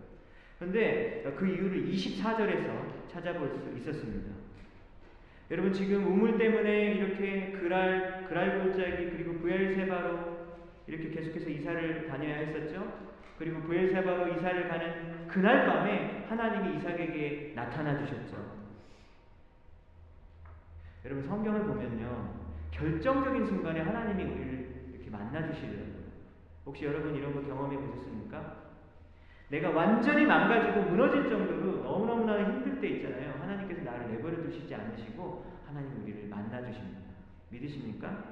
그런데 0.59 1.23
그 1.39 1.47
이유를 1.47 1.87
24절에서 1.87 3.09
찾아볼 3.09 3.49
수 3.49 3.79
있었습니다. 3.79 4.31
여러분 5.51 5.73
지금 5.73 6.07
우물 6.07 6.39
때문에 6.39 6.93
이렇게 6.93 7.53
그랄 7.53 8.27
그랄 8.29 8.63
골짜기 8.63 9.11
그리고 9.11 9.35
부엘세바로 9.39 10.39
이렇게 10.87 11.11
계속해서 11.11 11.51
이사를 11.51 12.07
다녀야 12.07 12.37
했었죠. 12.37 13.11
그리고 13.39 13.61
부엘세바로 13.63 14.35
이사를 14.35 14.69
가는 14.69 15.27
그날 15.27 15.67
밤에 15.67 16.27
하나님이 16.29 16.77
이삭에게 16.77 17.55
나타나 17.57 17.99
주셨죠. 17.99 18.61
여러분 21.05 21.27
성경을 21.27 21.63
보면요. 21.65 22.35
결정적인 22.71 23.47
순간에 23.47 23.81
하나님이 23.81 24.23
우리를 24.23 24.69
이렇게 24.93 25.11
만나 25.11 25.47
주시더라고요. 25.47 25.90
혹시 26.67 26.85
여러분 26.85 27.15
이런 27.15 27.35
거 27.35 27.41
경험해 27.43 27.77
보셨습니까? 27.77 28.61
내가 29.49 29.71
완전히 29.71 30.25
망가지고 30.25 30.91
무너질 30.91 31.29
정도로 31.29 31.83
너무너무나 31.83 32.39
힘들 32.45 32.81
때 32.81 32.89
있잖아요. 32.89 33.35
하나님께서 33.41 33.83
나를 33.83 34.13
내버려 34.13 34.37
두시지 34.43 34.73
않으시고 34.75 35.45
하나님 35.67 36.03
우리를 36.03 36.29
만나 36.29 36.65
주십니다. 36.65 37.01
믿으십니까? 37.51 38.25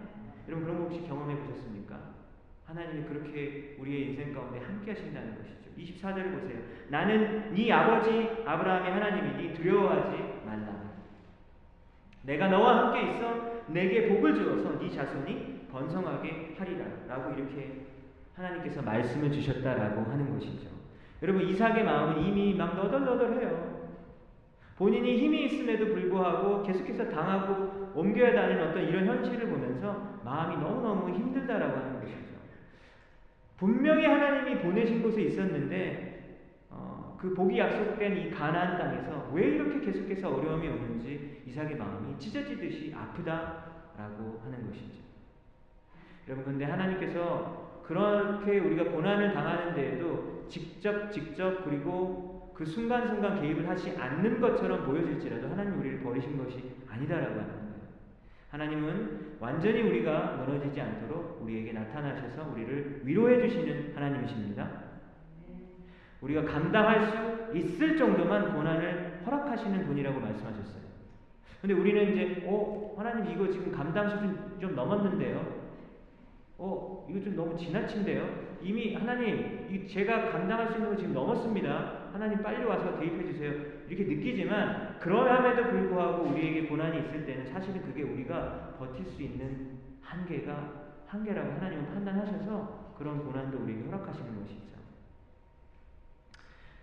여러분 0.47 0.65
그런 0.65 0.79
거 0.79 0.85
혹시 0.85 1.07
경험해 1.09 1.37
보셨습니까? 1.41 1.99
하나님이 2.67 3.05
그렇게 3.05 3.77
우리의 3.81 4.11
인생 4.11 4.33
가운데 4.33 4.61
함께 4.61 4.93
하신다는 4.93 5.37
것이죠. 5.39 5.71
24절을 5.77 6.41
보세요. 6.41 6.61
나는 6.89 7.55
네 7.55 7.73
아버지 7.73 8.45
아브라함의 8.45 8.93
하나님이니 8.93 9.55
두려워하지 9.55 10.43
말라. 10.45 10.89
내가 12.23 12.49
너와 12.49 12.93
함께 12.93 13.13
있어 13.13 13.63
내게 13.69 14.09
복을 14.09 14.35
주어서 14.35 14.79
네 14.79 14.91
자손이 14.91 15.69
번성하게 15.71 16.57
하리라. 16.59 16.85
라고 17.09 17.33
이렇게 17.35 17.88
하나님께서 18.39 18.83
말씀을 18.83 19.33
주셨다라고 19.33 20.11
하는 20.11 20.33
것이죠. 20.33 20.69
여러분 21.23 21.43
이삭의 21.49 21.85
마음은 21.85 22.25
이미 22.25 22.55
막 22.55 22.77
너덜너덜해요. 22.77 23.79
본인이 24.77 25.19
힘이 25.19 25.47
있음에도 25.47 25.87
불구하고 25.87 26.63
계속해서 26.63 27.09
당하고 27.09 27.91
옮겨야 27.95 28.33
다니는 28.33 28.69
어떤 28.69 28.85
이런 28.85 29.07
현실을 29.07 29.51
보면서 29.51 30.21
마음이 30.25 30.57
너무너무 30.57 31.13
힘들다라고 31.13 31.77
하는 31.77 32.01
것이죠. 32.01 32.19
분명히 33.57 34.07
하나님이 34.07 34.61
보내신 34.63 35.03
곳에 35.03 35.23
있었는데 35.23 36.39
어, 36.71 37.17
그 37.21 37.35
복이 37.35 37.59
약속된 37.59 38.17
이 38.19 38.31
가나안 38.31 38.79
땅에서 38.79 39.31
왜 39.33 39.47
이렇게 39.47 39.81
계속해서 39.85 40.33
어려움이 40.33 40.69
오는지 40.69 41.43
이삭의 41.49 41.75
마음이 41.75 42.17
찢어지듯이 42.21 42.95
아프다라고 42.97 44.41
하는 44.45 44.69
것이죠. 44.69 45.03
여러분 46.29 46.45
근데 46.45 46.67
하나님께서 46.67 47.68
그렇게 47.89 48.59
우리가 48.59 48.85
고난을 48.85 49.33
당하는 49.33 49.75
데에도 49.75 50.45
직접 50.49 51.11
직접 51.11 51.65
그리고 51.65 52.53
그 52.55 52.67
순간순간 52.67 53.41
개입을 53.41 53.67
하지 53.67 53.97
않는 53.97 54.41
것처럼 54.41 54.85
보여질지라도 54.85 55.49
하나님 55.49 55.79
우리를 55.81 56.01
버리신 56.03 56.37
것이 56.37 56.75
아니다라고 56.87 57.33
하는 57.33 57.47
거예요. 57.47 57.69
하나님은 58.51 59.37
완전히 59.41 59.81
우리가 59.83 60.45
무너지지 60.45 60.81
않도록 60.81 61.41
우리에게 61.43 61.73
나타나셔서 61.73 62.51
우리를 62.53 63.03
위로해 63.05 63.41
주시는 63.41 63.93
하나님이십니다. 63.95 64.69
우리가 66.21 66.45
감당할 66.45 67.07
수 67.07 67.57
있을 67.57 67.97
정도만 67.97 68.55
고난을 68.55 69.23
허락하시는 69.25 69.87
분이라고 69.87 70.21
말씀하셨어요. 70.21 70.83
근데 71.63 71.75
우리는 71.75 72.13
이제 72.13 72.45
어 72.47 72.95
하나님 72.99 73.33
이거 73.33 73.51
지금 73.51 73.73
감당 73.73 74.11
수준 74.11 74.59
좀 74.61 74.75
넘었는데요. 74.75 75.58
어 76.59 77.07
이거 77.09 77.21
좀 77.21 77.37
너무 77.37 77.57
지나친데요. 77.57 78.49
이미 78.61 78.95
하나님 78.95 79.69
이 79.71 79.87
제가 79.87 80.31
감당할 80.33 80.69
수 80.69 80.75
있는 80.75 80.91
거 80.91 80.97
지금 80.97 81.15
넘었습니다. 81.15 82.11
하나님 82.13 82.43
빨리 82.43 82.65
와서 82.65 82.99
대입해 82.99 83.25
주세요. 83.27 83.53
이렇게 83.89 84.05
느끼지만 84.05 84.99
그러함에도 84.99 85.71
불구하고 85.71 86.25
우리에게 86.25 86.67
고난이 86.67 86.99
있을 86.99 87.25
때는 87.25 87.47
사실은 87.53 87.83
그게 87.83 88.03
우리가 88.03 88.75
버틸 88.79 89.05
수 89.07 89.23
있는 89.23 89.79
한계가 90.03 90.89
한계라고 91.07 91.53
하나님은 91.53 91.95
판단하셔서 91.95 92.95
그런 92.99 93.25
고난도 93.25 93.59
우리에게 93.59 93.85
허락하시는 93.85 94.41
것이죠. 94.41 94.79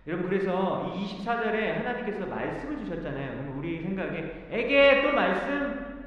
여러분 0.06 0.28
그래서 0.28 0.94
이 0.96 1.04
24절에 1.04 1.78
하나님께서 1.78 2.24
말씀을 2.26 2.78
주셨잖아요. 2.78 3.54
우리 3.58 3.82
생각에 3.82 4.46
에게 4.50 5.02
또 5.02 5.12
말씀, 5.12 6.06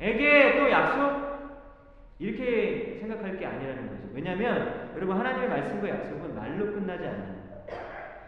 에게 0.00 0.58
또 0.58 0.70
약속 0.70 1.23
이렇게 2.24 2.96
생각할 3.00 3.36
게 3.36 3.44
아니라는 3.44 3.86
거죠. 3.88 4.08
왜냐하면 4.14 4.92
여러분 4.96 5.18
하나님의 5.18 5.46
말씀과 5.46 5.90
약속은 5.90 6.34
말로 6.34 6.72
끝나지 6.72 7.04
않아요. 7.06 7.44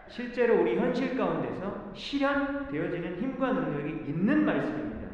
실제로 0.07 0.61
우리 0.61 0.77
현실 0.77 1.17
가운데서 1.17 1.93
실현되어지는 1.95 3.19
힘과 3.19 3.53
능력이 3.53 4.09
있는 4.09 4.45
말씀입니다. 4.45 5.07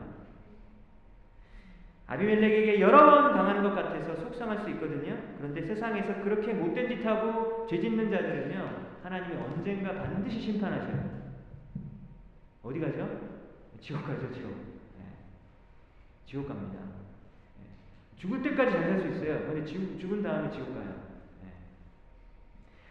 아비멜렉에게 2.08 2.82
여러 2.82 3.06
번 3.06 3.34
당하는 3.34 3.64
것 3.64 3.74
같아서 3.74 4.16
속상할 4.16 4.60
수 4.60 4.70
있거든요. 4.72 5.18
그런데 5.38 5.62
세상에서 5.62 6.22
그렇게 6.22 6.54
못된 6.54 6.90
짓 6.90 7.06
하고 7.06 7.66
죄 7.68 7.80
짓는 7.80 8.12
자들은요, 8.12 8.98
하나님이 9.02 9.36
언젠가 9.42 9.94
반드시 9.94 10.42
심판하셔요. 10.42 11.24
어디 12.62 12.80
가죠? 12.82 13.08
지옥 13.80 14.06
가죠, 14.06 14.32
지옥. 14.34 14.52
네. 15.00 15.06
지옥 16.26 16.50
갑니다. 16.50 17.03
네. 18.24 18.30
죽을 18.30 18.42
때까지 18.42 18.72
잘 18.72 18.84
살 18.88 19.00
수 19.00 19.08
있어요. 19.10 19.40
근데 19.46 19.66
죽, 19.66 20.00
죽은 20.00 20.24
다음에 20.24 20.50
지옥 20.50 20.74
가요. 20.74 20.94
네. 21.44 21.50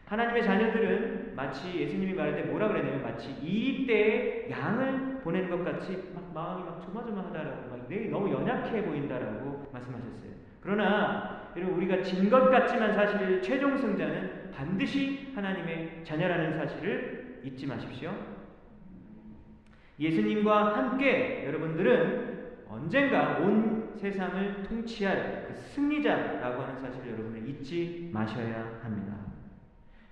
하나님의 0.07 0.43
자녀들은 0.45 1.35
마치 1.35 1.75
예수님이 1.81 2.13
말할 2.15 2.37
때 2.37 2.43
뭐라 2.43 2.69
그랬냐면 2.69 3.03
마치 3.03 3.31
이때에 3.43 4.51
양을 4.51 5.21
보내는 5.25 5.51
것 5.51 5.65
같이 5.65 6.11
막 6.15 6.33
마음이 6.35 6.65
막 6.65 6.83
조마조마하다라고 6.85 7.71
막 7.71 7.89
내가 7.89 8.11
너무 8.11 8.31
연약해 8.33 8.85
보인다라고 8.85 9.71
말씀하셨어요. 9.73 10.33
그러나 10.61 11.53
여러분 11.57 11.77
우리가 11.77 12.03
진 12.03 12.29
것 12.31 12.51
같지만 12.51 12.93
사실 12.95 13.41
최종 13.43 13.77
승자는 13.79 14.53
반드시 14.55 15.33
하나님의 15.35 16.03
자녀라는 16.05 16.57
사실을 16.59 17.41
잊지 17.45 17.67
마십시오. 17.67 18.15
예수님과 19.99 20.77
함께 20.77 21.45
여러분들은 21.47 22.65
언젠가 22.69 23.39
온 23.39 23.82
세상을 23.99 24.63
통치할 24.65 25.47
그 25.49 25.55
승리자라고 25.55 26.63
하는 26.63 26.81
사실을 26.81 27.13
여러분은 27.13 27.47
잊지 27.49 28.11
마셔야 28.13 28.81
합니다. 28.83 29.17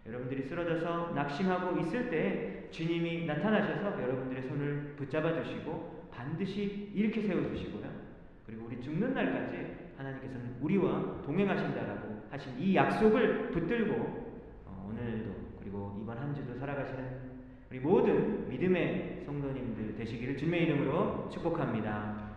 여러분들이 0.06 0.42
쓰러져서 0.42 1.12
낙심하고 1.14 1.78
있을 1.80 2.10
때 2.10 2.68
주님이 2.70 3.26
나타나셔서 3.26 4.02
여러분들의 4.02 4.42
손을 4.44 4.94
붙잡아 4.96 5.42
주시고 5.42 6.08
반드시 6.10 6.90
이렇게 6.94 7.22
세워 7.22 7.46
주시고요. 7.48 7.88
그리고 8.46 8.66
우리 8.66 8.80
죽는 8.80 9.14
날까지 9.14 9.92
하나님께서는 9.96 10.56
우리와 10.60 11.22
동행하신다라고 11.22 12.22
하신 12.30 12.58
이 12.58 12.74
약속을 12.74 13.50
붙들고 13.50 13.94
어, 14.66 14.88
오늘도 14.90 15.58
그리고 15.60 16.00
이번 16.02 16.18
한 16.18 16.34
주도 16.34 16.54
살아가시는 16.58 17.30
우리 17.70 17.78
모든 17.78 18.48
믿음의 18.48 19.22
성도님들 19.24 19.94
되시기를 19.96 20.36
주님의 20.36 20.64
이름으로 20.64 21.28
축복합니다. 21.30 22.29